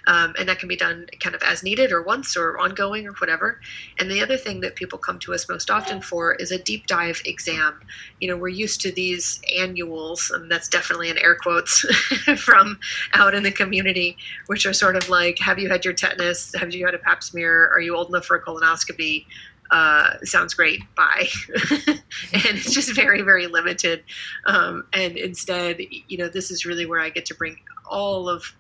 Um, 0.07 0.33
and 0.39 0.49
that 0.49 0.57
can 0.57 0.67
be 0.67 0.75
done 0.75 1.05
kind 1.19 1.35
of 1.35 1.43
as 1.43 1.61
needed 1.61 1.91
or 1.91 2.01
once 2.01 2.35
or 2.35 2.57
ongoing 2.57 3.05
or 3.05 3.11
whatever. 3.13 3.59
And 3.99 4.09
the 4.09 4.23
other 4.23 4.37
thing 4.37 4.61
that 4.61 4.75
people 4.75 4.97
come 4.97 5.19
to 5.19 5.33
us 5.33 5.47
most 5.47 5.69
often 5.69 6.01
for 6.01 6.33
is 6.35 6.51
a 6.51 6.57
deep 6.57 6.87
dive 6.87 7.21
exam. 7.25 7.79
You 8.19 8.29
know, 8.29 8.37
we're 8.37 8.47
used 8.47 8.81
to 8.81 8.91
these 8.91 9.41
annuals, 9.59 10.31
and 10.33 10.49
that's 10.49 10.69
definitely 10.69 11.09
in 11.09 11.17
air 11.17 11.35
quotes 11.35 11.79
from 12.37 12.79
out 13.13 13.35
in 13.35 13.43
the 13.43 13.51
community, 13.51 14.17
which 14.47 14.65
are 14.65 14.73
sort 14.73 14.95
of 14.95 15.09
like, 15.09 15.37
have 15.39 15.59
you 15.59 15.69
had 15.69 15.85
your 15.85 15.93
tetanus? 15.93 16.53
Have 16.55 16.73
you 16.73 16.85
had 16.85 16.95
a 16.95 16.99
pap 16.99 17.21
smear? 17.21 17.69
Are 17.73 17.81
you 17.81 17.95
old 17.95 18.09
enough 18.09 18.25
for 18.25 18.37
a 18.37 18.43
colonoscopy? 18.43 19.25
uh, 19.71 20.13
sounds 20.23 20.53
great, 20.53 20.81
bye. 20.95 21.27
and 21.87 22.01
it's 22.31 22.73
just 22.73 22.95
very, 22.95 23.21
very 23.21 23.47
limited. 23.47 24.03
Um, 24.45 24.85
and 24.93 25.17
instead, 25.17 25.79
you 26.07 26.17
know, 26.17 26.29
this 26.29 26.51
is 26.51 26.65
really 26.65 26.85
where 26.85 27.01
I 27.01 27.09
get 27.09 27.25
to 27.27 27.35
bring 27.35 27.57
all 27.89 28.29
of 28.29 28.53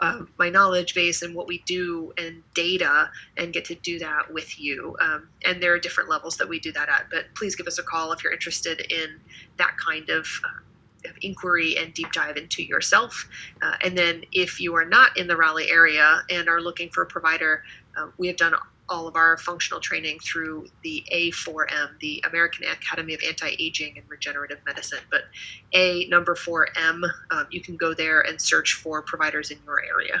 uh, 0.00 0.22
my 0.38 0.48
knowledge 0.48 0.94
base 0.94 1.22
and 1.22 1.34
what 1.34 1.46
we 1.46 1.58
do 1.66 2.12
and 2.18 2.42
data 2.54 3.10
and 3.36 3.52
get 3.52 3.64
to 3.66 3.74
do 3.76 3.98
that 3.98 4.32
with 4.32 4.58
you. 4.58 4.96
Um, 5.00 5.28
and 5.44 5.62
there 5.62 5.72
are 5.74 5.78
different 5.78 6.08
levels 6.08 6.36
that 6.38 6.48
we 6.48 6.58
do 6.58 6.72
that 6.72 6.88
at. 6.88 7.06
But 7.10 7.26
please 7.34 7.54
give 7.54 7.66
us 7.66 7.78
a 7.78 7.82
call 7.82 8.12
if 8.12 8.24
you're 8.24 8.32
interested 8.32 8.80
in 8.92 9.20
that 9.58 9.76
kind 9.76 10.08
of. 10.10 10.26
Uh, 10.44 10.60
of 11.06 11.12
inquiry 11.22 11.78
and 11.78 11.94
deep 11.94 12.12
dive 12.12 12.36
into 12.36 12.62
yourself. 12.62 13.26
Uh, 13.62 13.74
and 13.82 13.96
then, 13.96 14.22
if 14.32 14.60
you 14.60 14.74
are 14.74 14.84
not 14.84 15.16
in 15.16 15.26
the 15.26 15.34
Raleigh 15.34 15.70
area 15.70 16.22
and 16.28 16.46
are 16.46 16.60
looking 16.60 16.90
for 16.90 17.02
a 17.02 17.06
provider, 17.06 17.62
uh, 17.96 18.08
we 18.18 18.26
have 18.26 18.36
done 18.36 18.52
all 18.90 19.06
of 19.06 19.16
our 19.16 19.38
functional 19.38 19.80
training 19.80 20.18
through 20.18 20.66
the 20.82 21.04
A4M, 21.12 21.98
the 22.00 22.22
American 22.28 22.66
Academy 22.66 23.14
of 23.14 23.20
Anti 23.26 23.54
Aging 23.58 23.96
and 23.96 24.10
Regenerative 24.10 24.58
Medicine. 24.66 24.98
But 25.10 25.22
A 25.72 26.06
number 26.08 26.34
4M, 26.34 27.08
um, 27.30 27.46
you 27.50 27.60
can 27.60 27.76
go 27.76 27.94
there 27.94 28.20
and 28.20 28.40
search 28.40 28.74
for 28.74 29.00
providers 29.00 29.50
in 29.50 29.58
your 29.64 29.82
area. 29.84 30.20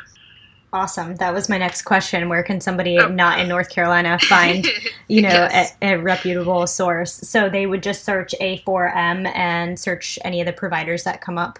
Awesome. 0.72 1.16
That 1.16 1.34
was 1.34 1.48
my 1.48 1.58
next 1.58 1.82
question. 1.82 2.28
Where 2.28 2.44
can 2.44 2.60
somebody 2.60 2.96
oh. 2.98 3.08
not 3.08 3.40
in 3.40 3.48
North 3.48 3.70
Carolina 3.70 4.18
find, 4.20 4.64
you 5.08 5.22
know, 5.22 5.28
yes. 5.28 5.76
a, 5.82 5.94
a, 5.94 5.98
reputable 5.98 6.66
source? 6.68 7.12
So 7.12 7.50
they 7.50 7.66
would 7.66 7.82
just 7.82 8.04
search 8.04 8.34
A4M 8.40 9.34
and 9.34 9.78
search 9.78 10.16
any 10.24 10.40
of 10.40 10.46
the 10.46 10.52
providers 10.52 11.02
that 11.04 11.20
come 11.20 11.38
up. 11.38 11.58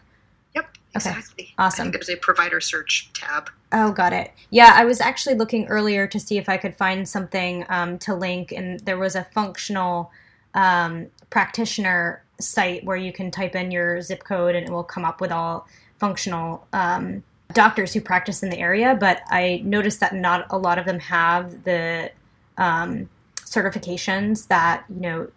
Exactly. 0.95 1.45
Okay. 1.45 1.55
Awesome. 1.59 1.91
there's 1.91 2.11
a 2.11 2.17
provider 2.17 2.61
search 2.61 3.11
tab. 3.13 3.51
Oh, 3.73 3.93
got 3.93 4.13
it. 4.13 4.33
Yeah, 4.51 4.73
I 4.75 4.85
was 4.85 5.01
actually 5.01 5.37
looking 5.37 5.67
earlier 5.67 6.07
to 6.09 6.19
see 6.19 6.37
if 6.39 6.49
I 6.49 6.57
could 6.57 6.75
find 6.77 7.09
something 7.09 7.65
um, 7.69 7.99
to 8.01 8.15
link, 8.15 8.53
and 8.53 8.81
there 8.81 8.99
was 8.99 9.15
a 9.15 9.25
functional 9.33 10.11
um, 10.55 11.07
practitioner 11.31 12.23
site 12.41 12.85
where 12.85 12.97
you 12.97 13.13
can 13.13 13.31
type 13.31 13.55
in 13.55 13.71
your 13.71 14.01
zip 14.01 14.25
code 14.25 14.55
and 14.55 14.67
it 14.67 14.73
will 14.73 14.85
come 14.85 15.05
up 15.05 15.21
with 15.21 15.31
all 15.31 15.69
functional 15.99 16.67
um, 16.73 17.23
doctors 17.53 17.93
who 17.93 18.01
practice 18.01 18.43
in 18.43 18.51
the 18.51 18.59
area. 18.59 18.97
But 18.99 19.23
I 19.29 19.61
noticed 19.65 20.01
that 20.01 20.15
not 20.15 20.47
a 20.51 20.59
lot 20.59 20.79
of 20.79 20.87
them 20.87 20.99
have 20.99 21.65
the 21.65 22.11
um, 22.59 23.09
certifications 23.37 24.49
that 24.49 24.85
you 24.89 25.01
know 25.01 25.29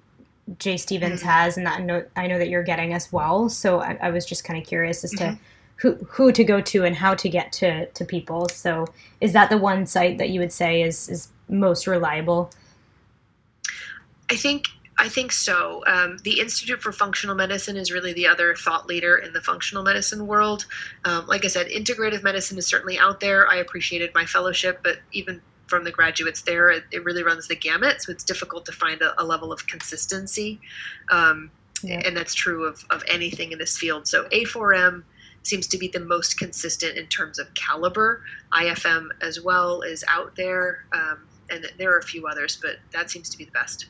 Jay 0.59 0.77
Stevens 0.77 1.21
mm-hmm. 1.21 1.29
has, 1.29 1.57
and 1.57 1.65
that 1.65 1.79
I 1.79 1.83
know, 1.83 2.05
I 2.15 2.27
know 2.27 2.37
that 2.37 2.49
you're 2.49 2.63
getting 2.63 2.93
as 2.93 3.11
well. 3.11 3.49
So 3.49 3.81
I, 3.81 3.97
I 4.01 4.09
was 4.09 4.25
just 4.25 4.43
kind 4.43 4.59
of 4.59 4.67
curious 4.67 5.03
as 5.03 5.13
mm-hmm. 5.13 5.35
to 5.35 5.39
who 5.77 5.95
who 6.05 6.31
to 6.31 6.43
go 6.43 6.61
to 6.61 6.83
and 6.83 6.95
how 6.95 7.15
to 7.15 7.29
get 7.29 7.51
to 7.53 7.87
to 7.87 8.05
people. 8.05 8.49
So 8.49 8.87
is 9.21 9.33
that 9.33 9.49
the 9.49 9.57
one 9.57 9.85
site 9.85 10.17
that 10.17 10.29
you 10.29 10.39
would 10.39 10.51
say 10.51 10.81
is 10.81 11.09
is 11.09 11.29
most 11.49 11.87
reliable? 11.87 12.51
I 14.29 14.35
think 14.35 14.67
I 14.97 15.09
think 15.09 15.31
so. 15.31 15.83
Um, 15.87 16.17
the 16.23 16.39
Institute 16.39 16.81
for 16.81 16.91
Functional 16.91 17.35
Medicine 17.35 17.77
is 17.77 17.91
really 17.91 18.13
the 18.13 18.27
other 18.27 18.55
thought 18.55 18.87
leader 18.87 19.17
in 19.17 19.33
the 19.33 19.41
functional 19.41 19.83
medicine 19.83 20.27
world. 20.27 20.65
Um, 21.03 21.25
like 21.27 21.43
I 21.45 21.47
said, 21.47 21.67
integrative 21.67 22.23
medicine 22.23 22.57
is 22.57 22.67
certainly 22.67 22.99
out 22.99 23.19
there. 23.19 23.49
I 23.51 23.57
appreciated 23.57 24.11
my 24.13 24.25
fellowship, 24.25 24.81
but 24.83 24.99
even 25.11 25.41
from 25.73 25.83
the 25.83 25.91
graduates 25.91 26.43
there, 26.43 26.69
it, 26.69 26.83
it, 26.91 27.03
really 27.03 27.23
runs 27.23 27.47
the 27.47 27.55
gamut. 27.55 27.99
So 28.03 28.11
it's 28.11 28.23
difficult 28.23 28.63
to 28.65 28.71
find 28.71 29.01
a, 29.01 29.19
a 29.19 29.25
level 29.25 29.51
of 29.51 29.65
consistency. 29.65 30.61
Um, 31.09 31.49
yeah. 31.81 31.99
And 32.05 32.15
that's 32.15 32.35
true 32.35 32.65
of, 32.65 32.85
of 32.91 33.03
anything 33.07 33.51
in 33.51 33.57
this 33.57 33.75
field. 33.75 34.07
So 34.07 34.25
A4M 34.25 35.01
seems 35.41 35.65
to 35.65 35.79
be 35.79 35.87
the 35.87 35.99
most 35.99 36.37
consistent 36.37 36.95
in 36.95 37.07
terms 37.07 37.39
of 37.39 37.51
caliber. 37.55 38.23
IFM 38.53 39.07
as 39.21 39.41
well 39.41 39.81
is 39.81 40.03
out 40.07 40.35
there. 40.35 40.85
Um, 40.93 41.27
and 41.49 41.65
there 41.79 41.91
are 41.91 41.97
a 41.97 42.03
few 42.03 42.27
others, 42.27 42.59
but 42.61 42.75
that 42.91 43.09
seems 43.09 43.27
to 43.29 43.37
be 43.39 43.45
the 43.45 43.51
best. 43.51 43.87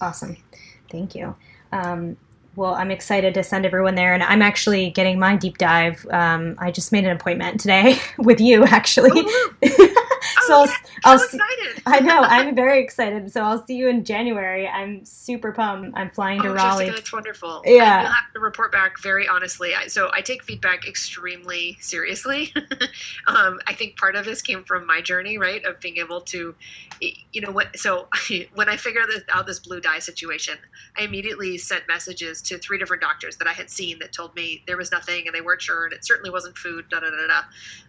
Awesome. 0.00 0.38
Thank 0.90 1.14
you. 1.14 1.36
Um, 1.70 2.16
well, 2.56 2.74
I'm 2.74 2.90
excited 2.90 3.34
to 3.34 3.44
send 3.44 3.66
everyone 3.66 3.94
there, 3.94 4.14
and 4.14 4.22
I'm 4.22 4.40
actually 4.40 4.88
getting 4.88 5.18
my 5.18 5.36
deep 5.36 5.58
dive. 5.58 6.06
Um, 6.10 6.56
I 6.58 6.70
just 6.70 6.92
made 6.92 7.04
an 7.04 7.10
appointment 7.10 7.60
today 7.60 7.98
with 8.18 8.40
you, 8.40 8.64
actually. 8.64 9.10
Oh, 9.14 9.52
so 10.46 10.54
I'll, 10.54 10.68
I'll 11.04 11.22
excited. 11.22 11.82
I 11.86 12.00
know. 12.00 12.20
I'm 12.20 12.54
very 12.54 12.82
excited. 12.82 13.30
So 13.32 13.42
I'll 13.42 13.64
see 13.66 13.76
you 13.76 13.88
in 13.88 14.04
January. 14.04 14.66
I'm 14.66 15.04
super 15.04 15.52
pumped. 15.52 15.96
I'm 15.96 16.10
flying 16.10 16.42
to 16.42 16.48
oh, 16.48 16.54
Raleigh. 16.54 16.86
Jessica, 16.86 16.96
that's 17.00 17.12
wonderful. 17.12 17.62
Yeah. 17.64 18.02
You'll 18.02 18.12
have 18.12 18.32
to 18.34 18.40
report 18.40 18.72
back 18.72 19.00
very 19.00 19.28
honestly. 19.28 19.72
so 19.88 20.10
I 20.12 20.20
take 20.20 20.42
feedback 20.42 20.86
extremely 20.86 21.76
seriously. 21.80 22.52
um, 23.26 23.60
I 23.66 23.74
think 23.74 23.96
part 23.96 24.16
of 24.16 24.24
this 24.24 24.42
came 24.42 24.64
from 24.64 24.86
my 24.86 25.00
journey, 25.00 25.38
right, 25.38 25.64
of 25.64 25.80
being 25.80 25.98
able 25.98 26.20
to, 26.22 26.54
you 27.00 27.40
know, 27.40 27.50
what. 27.50 27.78
So 27.78 28.08
when 28.54 28.68
I 28.68 28.76
figured 28.76 29.06
out 29.32 29.46
this 29.46 29.60
blue 29.60 29.80
dye 29.80 29.98
situation, 29.98 30.56
I 30.98 31.02
immediately 31.02 31.58
sent 31.58 31.84
messages 31.88 32.42
to 32.42 32.58
three 32.58 32.78
different 32.78 33.02
doctors 33.02 33.36
that 33.36 33.48
I 33.48 33.52
had 33.52 33.70
seen 33.70 33.98
that 34.00 34.12
told 34.12 34.34
me 34.34 34.62
there 34.66 34.76
was 34.76 34.92
nothing 34.92 35.26
and 35.26 35.34
they 35.34 35.40
weren't 35.40 35.62
sure 35.62 35.84
and 35.84 35.92
it 35.92 36.04
certainly 36.04 36.30
wasn't 36.30 36.56
food. 36.56 36.86
Da 36.90 37.00
da 37.00 37.10
da 37.10 37.26
da. 37.26 37.42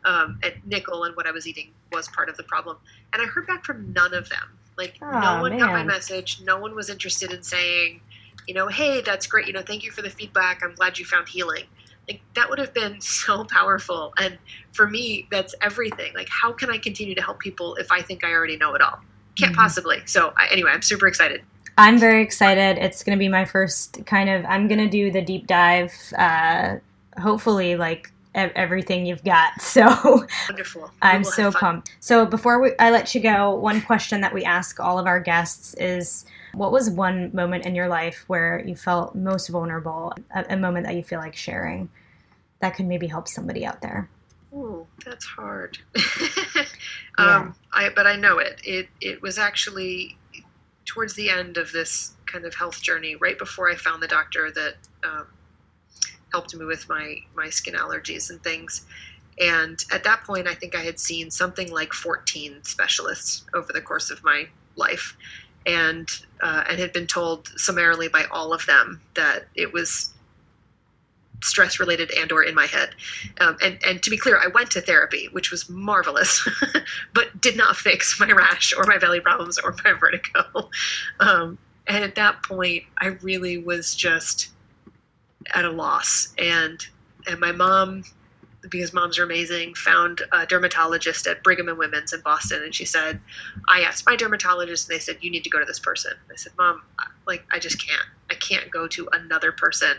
Um, 0.06 0.40
and 0.44 0.54
nickel 0.66 1.04
and 1.04 1.16
what 1.16 1.28
I 1.28 1.32
was 1.32 1.48
eating 1.48 1.72
was 1.92 2.08
part 2.10 2.30
of 2.30 2.38
the 2.38 2.44
problem. 2.48 2.78
And 3.14 3.22
I 3.22 3.26
heard 3.26 3.48
back 3.48 3.64
from 3.64 3.94
none 3.94 4.14
of 4.14 4.30
them. 4.30 4.58
Like 4.78 4.98
oh, 5.02 5.20
no 5.20 5.42
one 5.42 5.52
man. 5.52 5.60
got 5.60 5.72
my 5.72 5.84
message. 5.84 6.42
No 6.44 6.60
one 6.60 6.76
was 6.76 6.90
interested 6.90 7.32
in 7.32 7.42
saying, 7.42 8.02
you 8.48 8.54
know, 8.54 8.68
hey, 8.68 9.02
that's 9.02 9.28
great. 9.28 9.48
You 9.48 9.54
know, 9.54 9.62
thank 9.62 9.84
you 9.84 9.92
for 9.92 10.02
the 10.02 10.10
feedback. 10.10 10.62
I'm 10.64 10.76
glad 10.76 10.98
you 10.98 11.06
found 11.06 11.28
healing. 11.28 11.66
Like 12.08 12.22
that 12.36 12.50
would 12.50 12.60
have 12.60 12.74
been 12.74 13.02
so 13.02 13.46
powerful. 13.46 14.14
And 14.18 14.38
for 14.74 14.88
me, 14.88 15.28
that's 15.32 15.56
everything. 15.62 16.14
Like, 16.14 16.30
how 16.30 16.52
can 16.52 16.70
I 16.70 16.78
continue 16.78 17.16
to 17.16 17.22
help 17.22 17.40
people 17.40 17.76
if 17.76 17.92
I 17.92 18.02
think 18.02 18.24
I 18.24 18.32
already 18.32 18.58
know 18.58 18.74
it 18.76 18.82
all? 18.82 19.00
Can't 19.38 19.52
mm-hmm. 19.52 19.62
possibly. 19.62 20.02
So 20.06 20.34
I, 20.38 20.48
anyway, 20.52 20.72
I'm 20.72 20.82
super 20.82 21.08
excited. 21.08 21.42
I'm 21.80 22.00
very 22.00 22.24
excited. 22.24 22.80
It's 22.80 23.04
going 23.04 23.16
to 23.16 23.20
be 23.20 23.30
my 23.30 23.46
first 23.46 24.04
kind 24.08 24.30
of. 24.30 24.44
I'm 24.46 24.68
going 24.68 24.80
to 24.80 24.90
do 24.90 25.12
the 25.12 25.22
deep 25.22 25.46
dive. 25.46 25.94
Uh, 26.18 26.78
hopefully, 27.20 27.76
like 27.76 28.12
everything 28.38 29.06
you've 29.06 29.24
got. 29.24 29.54
So 29.68 30.26
wonderful. 30.50 30.90
I'm 31.02 31.24
so 31.24 31.52
pumped. 31.52 31.96
So 32.00 32.26
before 32.26 32.60
we, 32.62 32.72
I 32.80 32.90
let 32.90 33.14
you 33.14 33.22
go, 33.22 33.54
one 33.54 33.82
question 33.82 34.22
that 34.22 34.34
we 34.34 34.44
ask 34.44 34.80
all 34.80 34.98
of 34.98 35.06
our 35.06 35.20
guests 35.20 35.76
is 35.76 36.26
what 36.54 36.72
was 36.72 36.90
one 36.90 37.30
moment 37.34 37.66
in 37.66 37.76
your 37.76 37.88
life 37.88 38.24
where 38.28 38.64
you 38.66 38.76
felt 38.76 39.14
most 39.14 39.50
vulnerable, 39.50 40.14
a, 40.34 40.46
a 40.50 40.58
moment 40.58 40.88
that 40.88 40.96
you 40.96 41.04
feel 41.04 41.20
like 41.20 41.36
sharing 41.36 41.90
that 42.60 42.76
could 42.76 42.88
maybe 42.88 43.08
help 43.08 43.28
somebody 43.28 43.66
out 43.66 43.82
there? 43.82 44.10
Oh, 44.54 44.88
that's 45.06 45.26
hard. 45.26 45.78
um, 47.18 47.56
I, 47.74 47.90
but 47.90 48.08
I 48.08 48.16
know 48.16 48.40
it. 48.40 48.62
It 48.64 48.88
it 49.02 49.22
was 49.22 49.38
actually 49.38 50.18
towards 50.86 51.14
the 51.14 51.30
end 51.30 51.58
of 51.58 51.72
this 51.72 52.14
kind 52.26 52.46
of 52.46 52.56
health 52.56 52.82
journey, 52.82 53.16
right 53.16 53.38
before 53.38 53.70
I 53.70 53.76
found 53.76 54.02
the 54.02 54.08
doctor 54.08 54.50
that 54.52 54.76
um, 55.04 55.28
helped 56.32 56.56
me 56.56 56.66
with 56.66 56.88
my 56.90 57.18
my 57.36 57.50
skin 57.50 57.74
allergies 57.74 58.30
and 58.30 58.42
things. 58.44 58.86
And 59.40 59.84
at 59.92 60.04
that 60.04 60.24
point, 60.24 60.48
I 60.48 60.56
think 60.56 60.76
I 60.76 60.82
had 60.82 61.00
seen 61.00 61.30
something 61.30 61.72
like 61.72 61.94
14 61.94 62.64
specialists 62.64 63.46
over 63.54 63.72
the 63.72 63.82
course 63.82 64.10
of 64.10 64.24
my 64.24 64.48
life, 64.76 65.16
and 65.66 66.10
uh, 66.42 66.64
and 66.68 66.80
had 66.80 66.94
been 66.94 67.08
told 67.08 67.48
summarily 67.60 68.08
by 68.08 68.26
all 68.32 68.54
of 68.54 68.66
them 68.66 69.02
that 69.16 69.48
it 69.56 69.72
was 69.74 70.14
stress 71.44 71.80
related 71.80 72.12
and 72.18 72.32
or 72.32 72.44
in 72.44 72.56
my 72.56 72.66
head. 72.66 72.90
Um, 73.40 73.58
and 73.62 73.78
and 73.86 74.02
to 74.02 74.10
be 74.10 74.18
clear 74.18 74.40
i 74.40 74.48
went 74.48 74.72
to 74.72 74.82
therapy 74.82 75.30
which 75.34 75.52
was 75.52 75.70
marvelous 75.70 76.48
but 77.14 77.40
did 77.40 77.56
not 77.56 77.76
fix 77.76 78.20
my 78.20 78.32
rash 78.32 78.74
or 78.76 78.86
my 78.86 78.98
belly 78.98 79.20
problems 79.20 79.60
or 79.60 79.76
my 79.84 79.94
vertigo. 80.00 80.70
Um, 81.20 81.58
and 81.86 82.04
at 82.04 82.16
that 82.16 82.42
point 82.44 82.84
i 83.00 83.08
really 83.22 83.58
was 83.60 83.94
just 83.96 84.50
at 85.54 85.66
a 85.66 85.72
loss. 85.72 86.34
And 86.38 86.86
and 87.28 87.40
my 87.40 87.52
mom, 87.52 88.04
because 88.70 88.94
moms 88.94 89.20
are 89.20 89.24
amazing, 89.24 89.74
found 89.76 90.22
a 90.32 90.46
dermatologist 90.46 91.28
at 91.28 91.44
Brigham 91.44 91.68
and 91.68 91.78
Women's 91.78 92.14
in 92.14 92.22
Boston, 92.22 92.64
and 92.64 92.74
she 92.74 92.86
said, 92.86 93.20
I 93.68 93.82
asked 93.82 94.06
my 94.06 94.16
dermatologist, 94.16 94.90
and 94.90 94.96
they 94.96 95.00
said 95.02 95.18
you 95.22 95.30
need 95.30 95.44
to 95.44 95.50
go 95.50 95.60
to 95.60 95.66
this 95.66 95.80
person. 95.80 96.14
I 96.32 96.36
said, 96.36 96.54
Mom, 96.58 96.82
like 97.26 97.46
I 97.52 97.60
just 97.60 97.86
can't. 97.86 98.06
I 98.30 98.36
can't 98.36 98.70
go 98.72 98.88
to 98.88 99.08
another 99.14 99.52
person 99.52 99.94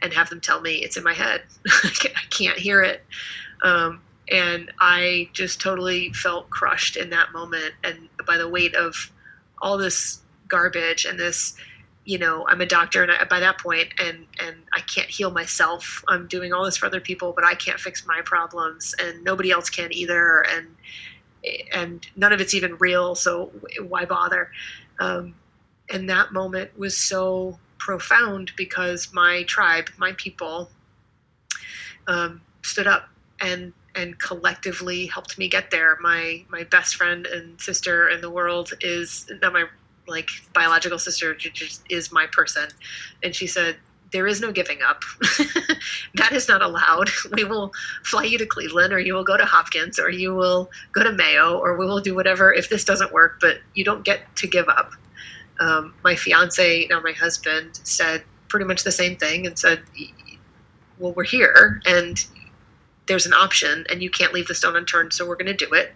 and 0.00 0.12
have 0.12 0.30
them 0.30 0.40
tell 0.40 0.60
me 0.60 0.76
it's 0.76 0.96
in 0.96 1.04
my 1.04 1.12
head. 1.14 1.42
I 1.66 2.24
can't 2.30 2.58
hear 2.58 2.82
it. 2.82 3.04
Um, 3.62 4.00
and 4.30 4.70
I 4.78 5.30
just 5.32 5.60
totally 5.60 6.12
felt 6.12 6.50
crushed 6.50 6.96
in 6.96 7.10
that 7.10 7.32
moment, 7.32 7.74
and 7.82 8.08
by 8.26 8.36
the 8.36 8.48
weight 8.48 8.74
of 8.74 9.10
all 9.60 9.78
this 9.78 10.20
garbage 10.48 11.04
and 11.04 11.18
this 11.18 11.54
you 12.08 12.16
know, 12.16 12.46
I'm 12.48 12.62
a 12.62 12.66
doctor, 12.66 13.02
and 13.02 13.12
I, 13.12 13.22
by 13.24 13.38
that 13.40 13.58
point, 13.58 13.92
and 14.02 14.26
and 14.40 14.56
I 14.72 14.80
can't 14.80 15.10
heal 15.10 15.30
myself. 15.30 16.02
I'm 16.08 16.26
doing 16.26 16.54
all 16.54 16.64
this 16.64 16.78
for 16.78 16.86
other 16.86 17.02
people, 17.02 17.34
but 17.34 17.44
I 17.44 17.54
can't 17.54 17.78
fix 17.78 18.06
my 18.06 18.22
problems, 18.24 18.94
and 18.98 19.22
nobody 19.22 19.50
else 19.50 19.68
can 19.68 19.92
either, 19.92 20.42
and 20.50 20.68
and 21.70 22.06
none 22.16 22.32
of 22.32 22.40
it's 22.40 22.54
even 22.54 22.76
real. 22.76 23.14
So 23.14 23.52
why 23.86 24.06
bother? 24.06 24.50
Um, 24.98 25.34
and 25.90 26.08
that 26.08 26.32
moment 26.32 26.70
was 26.78 26.96
so 26.96 27.58
profound 27.76 28.52
because 28.56 29.12
my 29.12 29.42
tribe, 29.42 29.90
my 29.98 30.12
people, 30.16 30.70
um, 32.06 32.40
stood 32.62 32.86
up 32.86 33.10
and 33.38 33.74
and 33.94 34.18
collectively 34.18 35.04
helped 35.04 35.36
me 35.36 35.46
get 35.46 35.70
there. 35.70 35.98
My 36.00 36.42
my 36.48 36.64
best 36.64 36.96
friend 36.96 37.26
and 37.26 37.60
sister 37.60 38.08
in 38.08 38.22
the 38.22 38.30
world 38.30 38.72
is 38.80 39.30
not 39.42 39.52
my 39.52 39.66
like 40.08 40.30
biological 40.54 40.98
sister 40.98 41.36
is 41.88 42.12
my 42.12 42.26
person, 42.26 42.68
and 43.22 43.34
she 43.34 43.46
said 43.46 43.76
there 44.10 44.26
is 44.26 44.40
no 44.40 44.50
giving 44.50 44.80
up. 44.82 45.02
that 46.14 46.32
is 46.32 46.48
not 46.48 46.62
allowed. 46.62 47.10
We 47.32 47.44
will 47.44 47.72
fly 48.04 48.24
you 48.24 48.38
to 48.38 48.46
Cleveland, 48.46 48.92
or 48.92 48.98
you 48.98 49.14
will 49.14 49.24
go 49.24 49.36
to 49.36 49.44
Hopkins, 49.44 49.98
or 49.98 50.10
you 50.10 50.34
will 50.34 50.70
go 50.92 51.02
to 51.02 51.12
Mayo, 51.12 51.58
or 51.58 51.76
we 51.76 51.86
will 51.86 52.00
do 52.00 52.14
whatever 52.14 52.52
if 52.52 52.68
this 52.68 52.84
doesn't 52.84 53.12
work. 53.12 53.38
But 53.40 53.58
you 53.74 53.84
don't 53.84 54.04
get 54.04 54.34
to 54.36 54.46
give 54.46 54.68
up. 54.68 54.92
Um, 55.60 55.94
my 56.04 56.14
fiance, 56.14 56.86
now 56.88 57.00
my 57.00 57.12
husband, 57.12 57.80
said 57.82 58.22
pretty 58.48 58.64
much 58.64 58.84
the 58.84 58.92
same 58.92 59.16
thing 59.16 59.46
and 59.46 59.58
said, 59.58 59.82
"Well, 60.98 61.12
we're 61.12 61.24
here, 61.24 61.82
and 61.84 62.24
there's 63.08 63.26
an 63.26 63.32
option 63.32 63.84
and 63.90 64.02
you 64.02 64.10
can't 64.10 64.32
leave 64.32 64.46
the 64.46 64.54
stone 64.54 64.76
unturned 64.76 65.12
so 65.12 65.26
we're 65.26 65.34
going 65.34 65.46
to 65.46 65.54
do 65.54 65.72
it 65.72 65.94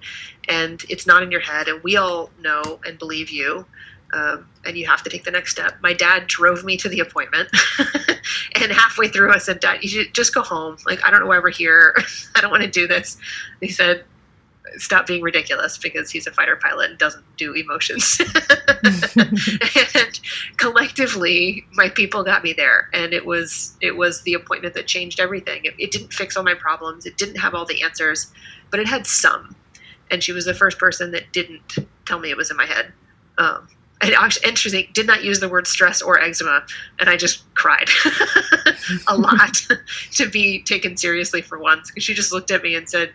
and 0.49 0.83
it's 0.89 1.07
not 1.07 1.23
in 1.23 1.31
your 1.31 1.41
head 1.41 1.69
and 1.69 1.83
we 1.83 1.97
all 1.97 2.31
know 2.41 2.81
and 2.85 2.99
believe 2.99 3.31
you 3.31 3.65
um, 4.13 4.47
and 4.65 4.77
you 4.77 4.87
have 4.87 5.03
to 5.03 5.11
take 5.11 5.25
the 5.25 5.31
next 5.31 5.53
step 5.53 5.75
my 5.83 5.93
dad 5.93 6.27
drove 6.27 6.65
me 6.65 6.77
to 6.77 6.89
the 6.89 7.01
appointment 7.01 7.49
and 8.61 8.73
halfway 8.73 9.09
through 9.09 9.33
i 9.33 9.39
said 9.39 9.61
dad 9.61 9.79
you 9.83 9.89
should 9.89 10.15
just 10.15 10.35
go 10.35 10.43
home 10.43 10.77
like 10.87 11.05
i 11.05 11.11
don't 11.11 11.21
know 11.21 11.27
why 11.27 11.39
we're 11.39 11.51
here 11.51 11.97
i 12.35 12.41
don't 12.41 12.51
want 12.51 12.63
to 12.63 12.71
do 12.71 12.87
this 12.87 13.17
he 13.61 13.69
said 13.69 14.05
stop 14.77 15.07
being 15.07 15.23
ridiculous 15.23 15.79
because 15.79 16.11
he's 16.11 16.27
a 16.27 16.31
fighter 16.31 16.57
pilot 16.57 16.91
and 16.91 16.99
doesn't 16.99 17.25
do 17.37 17.53
emotions. 17.53 18.21
and 18.85 20.21
collectively, 20.57 21.65
my 21.73 21.89
people 21.89 22.25
got 22.25 22.43
me 22.43 22.53
there, 22.53 22.89
and 22.93 23.13
it 23.13 23.25
was 23.25 23.77
it 23.81 23.97
was 23.97 24.23
the 24.23 24.35
appointment 24.35 24.75
that 24.75 24.87
changed 24.87 25.21
everything. 25.21 25.65
It, 25.65 25.75
it 25.79 25.91
didn't 25.91 26.13
fix 26.13 26.37
all 26.37 26.45
my 26.45 26.55
problems. 26.55 27.07
It 27.07 27.17
didn't 27.17 27.37
have 27.37 27.55
all 27.55 27.65
the 27.65 27.83
answers, 27.83 28.33
but 28.71 28.81
it 28.81 28.87
had 28.87 29.07
some. 29.07 29.55
And 30.11 30.23
she 30.23 30.33
was 30.33 30.45
the 30.45 30.55
first 30.55 30.79
person 30.79 31.11
that 31.13 31.33
didn't 31.33 31.77
tell 32.07 32.19
me 32.19 32.31
it 32.31 32.37
was 32.37 32.51
in 32.51 32.57
my 32.57 32.67
head. 32.67 32.93
Um, 33.39 33.69
and 34.03 34.15
actually, 34.15 34.49
interesting, 34.49 34.89
did 34.93 35.07
not 35.07 35.23
use 35.23 35.39
the 35.39 35.49
word 35.49 35.67
stress 35.67 36.03
or 36.03 36.21
eczema, 36.21 36.65
and 36.99 37.09
I 37.09 37.17
just 37.17 37.45
cried 37.55 37.89
a 39.09 39.17
lot 39.17 39.55
to 40.13 40.29
be 40.29 40.63
taken 40.63 40.97
seriously 40.97 41.41
for 41.41 41.59
once. 41.59 41.93
She 41.99 42.13
just 42.13 42.33
looked 42.33 42.51
at 42.51 42.63
me 42.63 42.75
and 42.75 42.89
said, 42.89 43.13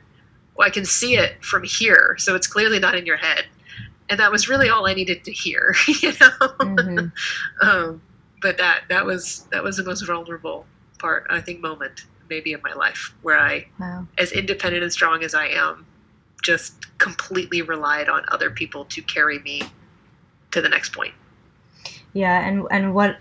well, 0.55 0.65
I 0.65 0.71
can 0.71 0.85
see 0.85 1.15
it 1.15 1.43
from 1.43 1.63
here, 1.63 2.15
so 2.17 2.35
it's 2.35 2.47
clearly 2.47 2.79
not 2.79 2.95
in 2.95 3.05
your 3.05 3.17
head. 3.17 3.45
And 4.09 4.17
that 4.19 4.31
was 4.31 4.47
really 4.47 4.69
all 4.69 4.87
I 4.87 4.93
needed 4.93 5.25
to 5.25 5.31
hear, 5.31 5.75
you 6.01 6.13
know. 6.13 6.29
Mm-hmm. 6.39 7.67
um, 7.67 8.01
but 8.41 8.57
that 8.57 8.83
that 8.87 9.05
was 9.05 9.47
that 9.51 9.63
was 9.63 9.77
the 9.77 9.83
most 9.83 10.01
vulnerable 10.05 10.65
part, 10.99 11.27
I 11.29 11.41
think, 11.41 11.59
moment 11.59 12.05
maybe 12.29 12.53
in 12.53 12.61
my 12.63 12.73
life 12.73 13.13
where 13.21 13.37
I, 13.37 13.67
wow. 13.79 14.05
as 14.17 14.31
independent 14.31 14.83
and 14.83 14.91
strong 14.91 15.23
as 15.23 15.33
I 15.33 15.47
am, 15.47 15.85
just 16.43 16.97
completely 16.97 17.61
relied 17.61 18.09
on 18.09 18.25
other 18.29 18.49
people 18.49 18.85
to 18.85 19.01
carry 19.01 19.39
me 19.39 19.61
to 20.51 20.61
the 20.61 20.69
next 20.69 20.93
point. 20.93 21.13
Yeah, 22.13 22.47
and 22.47 22.65
and 22.71 22.93
what 22.93 23.17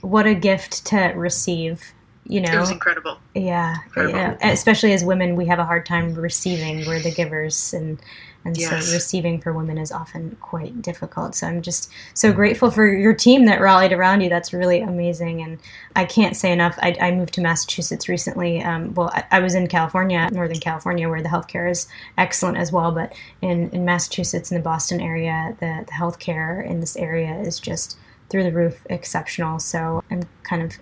what 0.00 0.26
a 0.26 0.34
gift 0.34 0.84
to 0.86 0.98
receive 1.16 1.94
you 2.26 2.40
know 2.40 2.52
it 2.52 2.58
was 2.58 2.70
incredible 2.70 3.18
yeah, 3.34 3.76
incredible. 3.86 4.18
yeah 4.18 4.36
especially 4.50 4.92
as 4.92 5.04
women 5.04 5.36
we 5.36 5.46
have 5.46 5.58
a 5.58 5.64
hard 5.64 5.84
time 5.84 6.14
receiving 6.14 6.86
we're 6.86 7.00
the 7.00 7.10
givers 7.10 7.74
and 7.74 7.98
and 8.44 8.56
yes. 8.56 8.86
so 8.86 8.92
receiving 8.92 9.40
for 9.40 9.52
women 9.52 9.78
is 9.78 9.90
often 9.90 10.36
quite 10.40 10.82
difficult. 10.82 11.34
So 11.34 11.46
i'm 11.46 11.62
just 11.62 11.90
so 12.14 12.32
grateful 12.32 12.70
for 12.70 12.86
your 12.86 13.14
team 13.14 13.46
that 13.46 13.60
rallied 13.60 13.92
around 13.92 14.20
you. 14.20 14.28
That's 14.28 14.52
really 14.52 14.80
amazing. 14.80 15.42
And 15.42 15.58
i 15.96 16.04
can't 16.04 16.36
say 16.36 16.52
enough 16.52 16.78
i, 16.82 16.96
I 17.00 17.10
moved 17.10 17.34
to 17.34 17.40
massachusetts 17.40 18.08
recently. 18.08 18.62
Um, 18.62 18.94
well 18.94 19.10
I, 19.12 19.24
I, 19.30 19.40
was 19.40 19.54
in 19.54 19.66
california 19.66 20.28
northern 20.32 20.60
california 20.60 21.08
where 21.08 21.22
the 21.22 21.28
healthcare 21.28 21.70
is 21.70 21.88
excellent 22.18 22.58
as 22.58 22.72
well. 22.72 22.92
But 22.92 23.14
in, 23.40 23.70
in 23.70 23.84
massachusetts 23.84 24.50
in 24.50 24.56
the 24.56 24.62
boston 24.62 25.00
area 25.00 25.56
the, 25.60 25.84
the 25.86 25.92
healthcare 25.92 26.64
in 26.64 26.80
this 26.80 26.96
area 26.96 27.38
is 27.40 27.60
just 27.60 27.98
through 28.30 28.44
the 28.44 28.52
roof 28.52 28.84
exceptional. 28.90 29.58
So 29.58 30.02
i'm 30.10 30.22
kind 30.42 30.62
of 30.62 30.78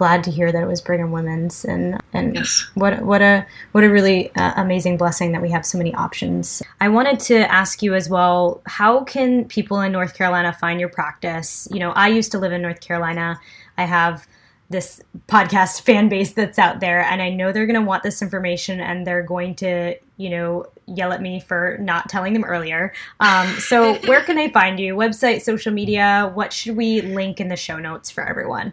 glad 0.00 0.24
to 0.24 0.30
hear 0.30 0.50
that 0.50 0.62
it 0.62 0.66
was 0.66 0.80
Brigham 0.80 1.12
Women's, 1.12 1.62
and 1.62 2.00
and 2.14 2.34
yes. 2.34 2.66
what 2.72 3.02
what 3.02 3.20
a 3.20 3.46
what 3.72 3.84
a 3.84 3.90
really 3.90 4.34
uh, 4.34 4.54
amazing 4.56 4.96
blessing 4.96 5.32
that 5.32 5.42
we 5.42 5.50
have 5.50 5.66
so 5.66 5.76
many 5.76 5.94
options. 5.94 6.62
I 6.80 6.88
wanted 6.88 7.20
to 7.20 7.52
ask 7.52 7.82
you 7.82 7.94
as 7.94 8.08
well, 8.08 8.62
how 8.64 9.04
can 9.04 9.44
people 9.44 9.78
in 9.82 9.92
North 9.92 10.14
Carolina 10.14 10.54
find 10.54 10.80
your 10.80 10.88
practice? 10.88 11.68
You 11.70 11.80
know, 11.80 11.90
I 11.90 12.08
used 12.08 12.32
to 12.32 12.38
live 12.38 12.50
in 12.50 12.62
North 12.62 12.80
Carolina. 12.80 13.38
I 13.76 13.84
have 13.84 14.26
this 14.70 15.02
podcast 15.28 15.82
fan 15.86 16.08
base 16.08 16.32
that's 16.32 16.58
out 16.58 16.80
there, 16.80 17.02
and 17.02 17.20
I 17.20 17.28
know 17.28 17.52
they're 17.52 17.66
going 17.66 17.78
to 17.78 17.86
want 17.86 18.02
this 18.02 18.22
information, 18.22 18.80
and 18.80 19.06
they're 19.06 19.22
going 19.22 19.54
to 19.56 19.96
you 20.16 20.30
know 20.30 20.64
yell 20.86 21.12
at 21.12 21.20
me 21.20 21.40
for 21.40 21.76
not 21.78 22.08
telling 22.08 22.32
them 22.32 22.44
earlier. 22.44 22.94
Um, 23.20 23.46
so 23.58 23.96
where 24.06 24.22
can 24.22 24.36
they 24.36 24.48
find 24.48 24.80
you? 24.80 24.96
Website, 24.96 25.42
social 25.42 25.74
media. 25.74 26.30
What 26.32 26.54
should 26.54 26.74
we 26.74 27.02
link 27.02 27.38
in 27.38 27.48
the 27.48 27.56
show 27.56 27.78
notes 27.78 28.10
for 28.10 28.26
everyone? 28.26 28.72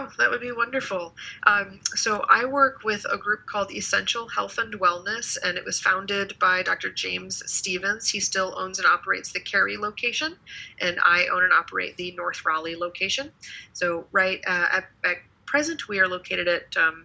Oh, 0.00 0.08
that 0.16 0.30
would 0.30 0.40
be 0.40 0.52
wonderful. 0.52 1.12
Um, 1.44 1.80
so 1.82 2.24
I 2.28 2.44
work 2.44 2.84
with 2.84 3.04
a 3.10 3.18
group 3.18 3.46
called 3.46 3.72
Essential 3.72 4.28
Health 4.28 4.56
and 4.58 4.72
Wellness, 4.74 5.36
and 5.42 5.58
it 5.58 5.64
was 5.64 5.80
founded 5.80 6.38
by 6.38 6.62
Dr. 6.62 6.92
James 6.92 7.42
Stevens. 7.50 8.08
He 8.08 8.20
still 8.20 8.54
owns 8.56 8.78
and 8.78 8.86
operates 8.86 9.32
the 9.32 9.40
Cary 9.40 9.76
location, 9.76 10.36
and 10.80 11.00
I 11.04 11.26
own 11.32 11.42
and 11.42 11.52
operate 11.52 11.96
the 11.96 12.12
North 12.12 12.44
Raleigh 12.44 12.76
location. 12.76 13.32
So 13.72 14.06
right 14.12 14.40
uh, 14.46 14.68
at, 14.70 14.88
at, 15.04 15.16
present, 15.46 15.88
we 15.88 15.98
are 15.98 16.06
located 16.06 16.46
at 16.46 16.76
um, 16.76 17.04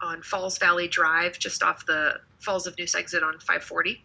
on 0.00 0.20
Falls 0.22 0.58
Valley 0.58 0.88
Drive, 0.88 1.38
just 1.38 1.62
off 1.62 1.86
the 1.86 2.18
Falls 2.40 2.66
of 2.66 2.76
Neuse 2.76 2.96
exit 2.96 3.22
on 3.22 3.34
540. 3.34 4.02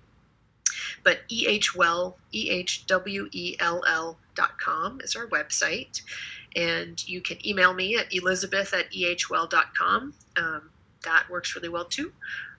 But 1.03 1.21
ehwell, 1.31 2.13
E-H-W-E-L-L 2.31 4.17
dot 4.35 4.59
com 4.59 5.01
is 5.01 5.15
our 5.15 5.25
website 5.25 6.01
and 6.55 7.07
you 7.07 7.21
can 7.21 7.45
email 7.47 7.73
me 7.73 7.97
at 7.97 8.13
elizabeth 8.13 8.73
at 8.73 8.91
ehwell.com. 8.91 10.13
Um, 10.37 10.69
that 11.03 11.29
works 11.29 11.55
really 11.55 11.69
well 11.69 11.85
too. 11.85 12.11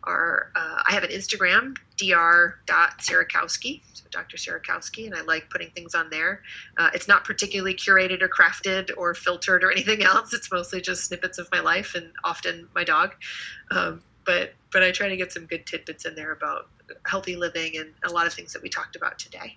Or 0.07 0.53
uh, 0.55 0.83
I 0.87 0.93
have 0.93 1.03
an 1.03 1.11
Instagram, 1.11 1.77
dr.sierakowski, 1.99 3.83
so 3.93 4.05
Dr. 4.11 4.37
Sierakowski, 4.37 5.07
and 5.07 5.15
I 5.15 5.21
like 5.23 5.51
putting 5.51 5.71
things 5.71 5.95
on 5.95 6.09
there. 6.09 6.43
Uh, 6.79 6.89
it's 6.95 7.09
not 7.09 7.25
particularly 7.25 7.75
curated 7.75 8.23
or 8.23 8.29
crafted 8.29 8.91
or 8.97 9.13
filtered 9.15 9.65
or 9.65 9.71
anything 9.71 10.03
else. 10.03 10.33
It's 10.33 10.51
mostly 10.51 10.81
just 10.81 11.05
snippets 11.05 11.39
of 11.39 11.49
my 11.53 11.61
life 11.61 11.95
and 11.95 12.13
often 12.25 12.69
my 12.75 12.85
dog. 12.85 13.17
Um, 13.71 14.03
but 14.25 14.55
but 14.73 14.83
I 14.83 14.93
try 14.93 15.09
to 15.09 15.17
get 15.17 15.33
some 15.33 15.47
good 15.47 15.67
tidbits 15.67 16.05
in 16.05 16.15
there 16.15 16.33
about 16.33 16.69
healthy 17.07 17.37
living 17.37 17.77
and 17.77 17.93
a 18.05 18.11
lot 18.11 18.27
of 18.27 18.35
things 18.35 18.53
that 18.53 18.63
we 18.63 18.69
talked 18.69 18.97
about 18.97 19.19
today. 19.19 19.57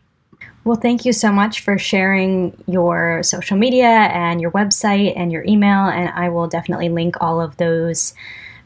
Well, 0.64 0.78
thank 0.78 1.06
you 1.06 1.14
so 1.14 1.32
much 1.32 1.62
for 1.62 1.80
sharing 1.80 2.56
your 2.68 3.24
social 3.24 3.58
media 3.58 3.88
and 3.88 4.40
your 4.40 4.52
website 4.52 5.14
and 5.18 5.32
your 5.32 5.44
email. 5.46 5.86
And 5.86 6.10
I 6.10 6.30
will 6.30 6.48
definitely 6.48 6.90
link 6.90 7.16
all 7.20 7.42
of 7.42 7.58
those 7.58 8.14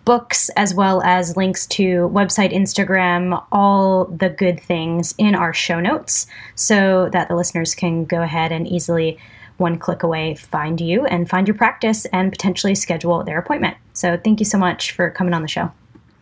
books 0.04 0.50
as 0.56 0.74
well 0.74 1.02
as 1.02 1.38
links 1.38 1.66
to 1.66 2.10
website, 2.14 2.54
Instagram, 2.54 3.44
all 3.52 4.06
the 4.06 4.30
good 4.30 4.60
things 4.60 5.16
in 5.18 5.36
our 5.36 5.54
show 5.54 5.80
notes 5.80 6.28
so 6.54 7.10
that 7.12 7.28
the 7.30 7.36
listeners 7.36 7.74
can 7.74 8.06
go 8.06 8.22
ahead 8.22 8.52
and 8.52 8.68
easily, 8.68 9.18
one 9.58 9.80
click 9.80 10.04
away, 10.04 10.36
find 10.36 10.82
you 10.82 11.06
and 11.06 11.30
find 11.30 11.48
your 11.48 11.56
practice 11.56 12.06
and 12.08 12.32
potentially 12.32 12.76
schedule 12.76 13.24
their 13.24 13.40
appointment. 13.40 13.78
So, 13.94 14.18
thank 14.18 14.40
you 14.40 14.46
so 14.46 14.58
much 14.58 14.92
for 14.92 15.10
coming 15.10 15.34
on 15.34 15.42
the 15.42 15.48
show. 15.48 15.72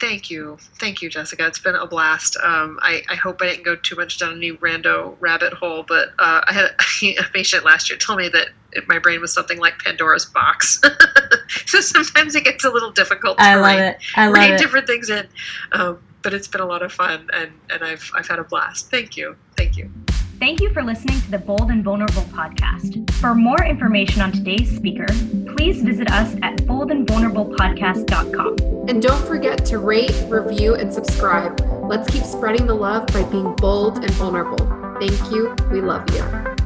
Thank 0.04 0.30
you. 0.30 0.58
Thank 0.82 1.02
you, 1.02 1.10
Jessica. 1.10 1.48
It's 1.48 1.60
been 1.60 1.76
a 1.76 1.88
blast. 1.88 2.36
Um, 2.44 2.78
I, 2.82 3.04
I, 3.08 3.16
hope 3.16 3.42
I 3.42 3.46
didn't 3.46 3.64
go 3.64 3.78
too 3.78 3.96
much 3.96 4.20
down 4.20 4.36
any 4.36 4.52
rando 4.52 5.16
rabbit 5.22 5.54
hole, 5.54 5.86
but 5.88 6.10
uh, 6.20 6.42
I 6.46 6.52
had 6.52 6.66
a 7.20 7.24
patient 7.32 7.64
last 7.64 7.90
year 7.90 7.98
tell 7.98 8.18
me 8.18 8.28
that 8.28 8.50
my 8.88 9.00
brain 9.00 9.22
was 9.22 9.32
something 9.32 9.60
like 9.60 9.80
Pandora's 9.80 10.26
box. 10.26 10.82
so 11.68 11.80
sometimes 11.80 12.36
it 12.36 12.44
gets 12.44 12.66
a 12.66 12.70
little 12.70 12.92
difficult 12.92 13.38
to 13.38 13.46
I 13.46 13.56
love 13.56 13.80
it. 13.80 13.98
I 14.18 14.26
love 14.26 14.36
read 14.36 14.52
it. 14.52 14.60
different 14.60 14.88
things 14.88 15.10
in. 15.10 15.26
Um, 15.72 16.00
but 16.22 16.34
it's 16.34 16.50
been 16.50 16.60
a 16.60 16.66
lot 16.66 16.84
of 16.84 16.92
fun, 16.92 17.30
and, 17.32 17.54
and 17.70 17.82
I've, 17.82 18.12
I've 18.14 18.28
had 18.28 18.40
a 18.40 18.44
blast. 18.44 18.92
Thank 18.92 19.16
you. 19.16 19.38
Thank 19.56 19.78
you. 19.78 19.90
Thank 20.44 20.60
you 20.60 20.74
for 20.74 20.84
listening 20.84 21.22
to 21.22 21.32
the 21.32 21.38
Bold 21.38 21.72
and 21.72 21.86
Vulnerable 21.86 22.24
podcast. 22.24 23.10
For 23.14 23.34
more 23.34 23.64
information 23.64 24.22
on 24.22 24.34
today's 24.34 24.76
speaker, 24.76 25.06
please 25.56 25.82
visit 25.82 26.12
us 26.12 26.36
at 26.42 26.58
boldandvulnerablepodcast.com. 26.64 28.90
And 28.90 29.02
don't 29.02 29.26
forget 29.26 29.64
to 29.64 29.78
rate, 29.78 30.14
review, 30.28 30.76
and 30.76 30.94
subscribe. 30.94 31.62
Let's 31.86 32.12
keep 32.12 32.26
spreading 32.26 32.68
the 32.68 32.76
love 32.76 33.08
by 33.08 33.24
being 33.24 33.56
bold 33.56 34.04
and 34.04 34.12
vulnerable. 34.16 34.68
Thank 35.00 35.32
you. 35.32 35.56
We 35.72 35.80
love 35.80 36.14
you. 36.14 36.63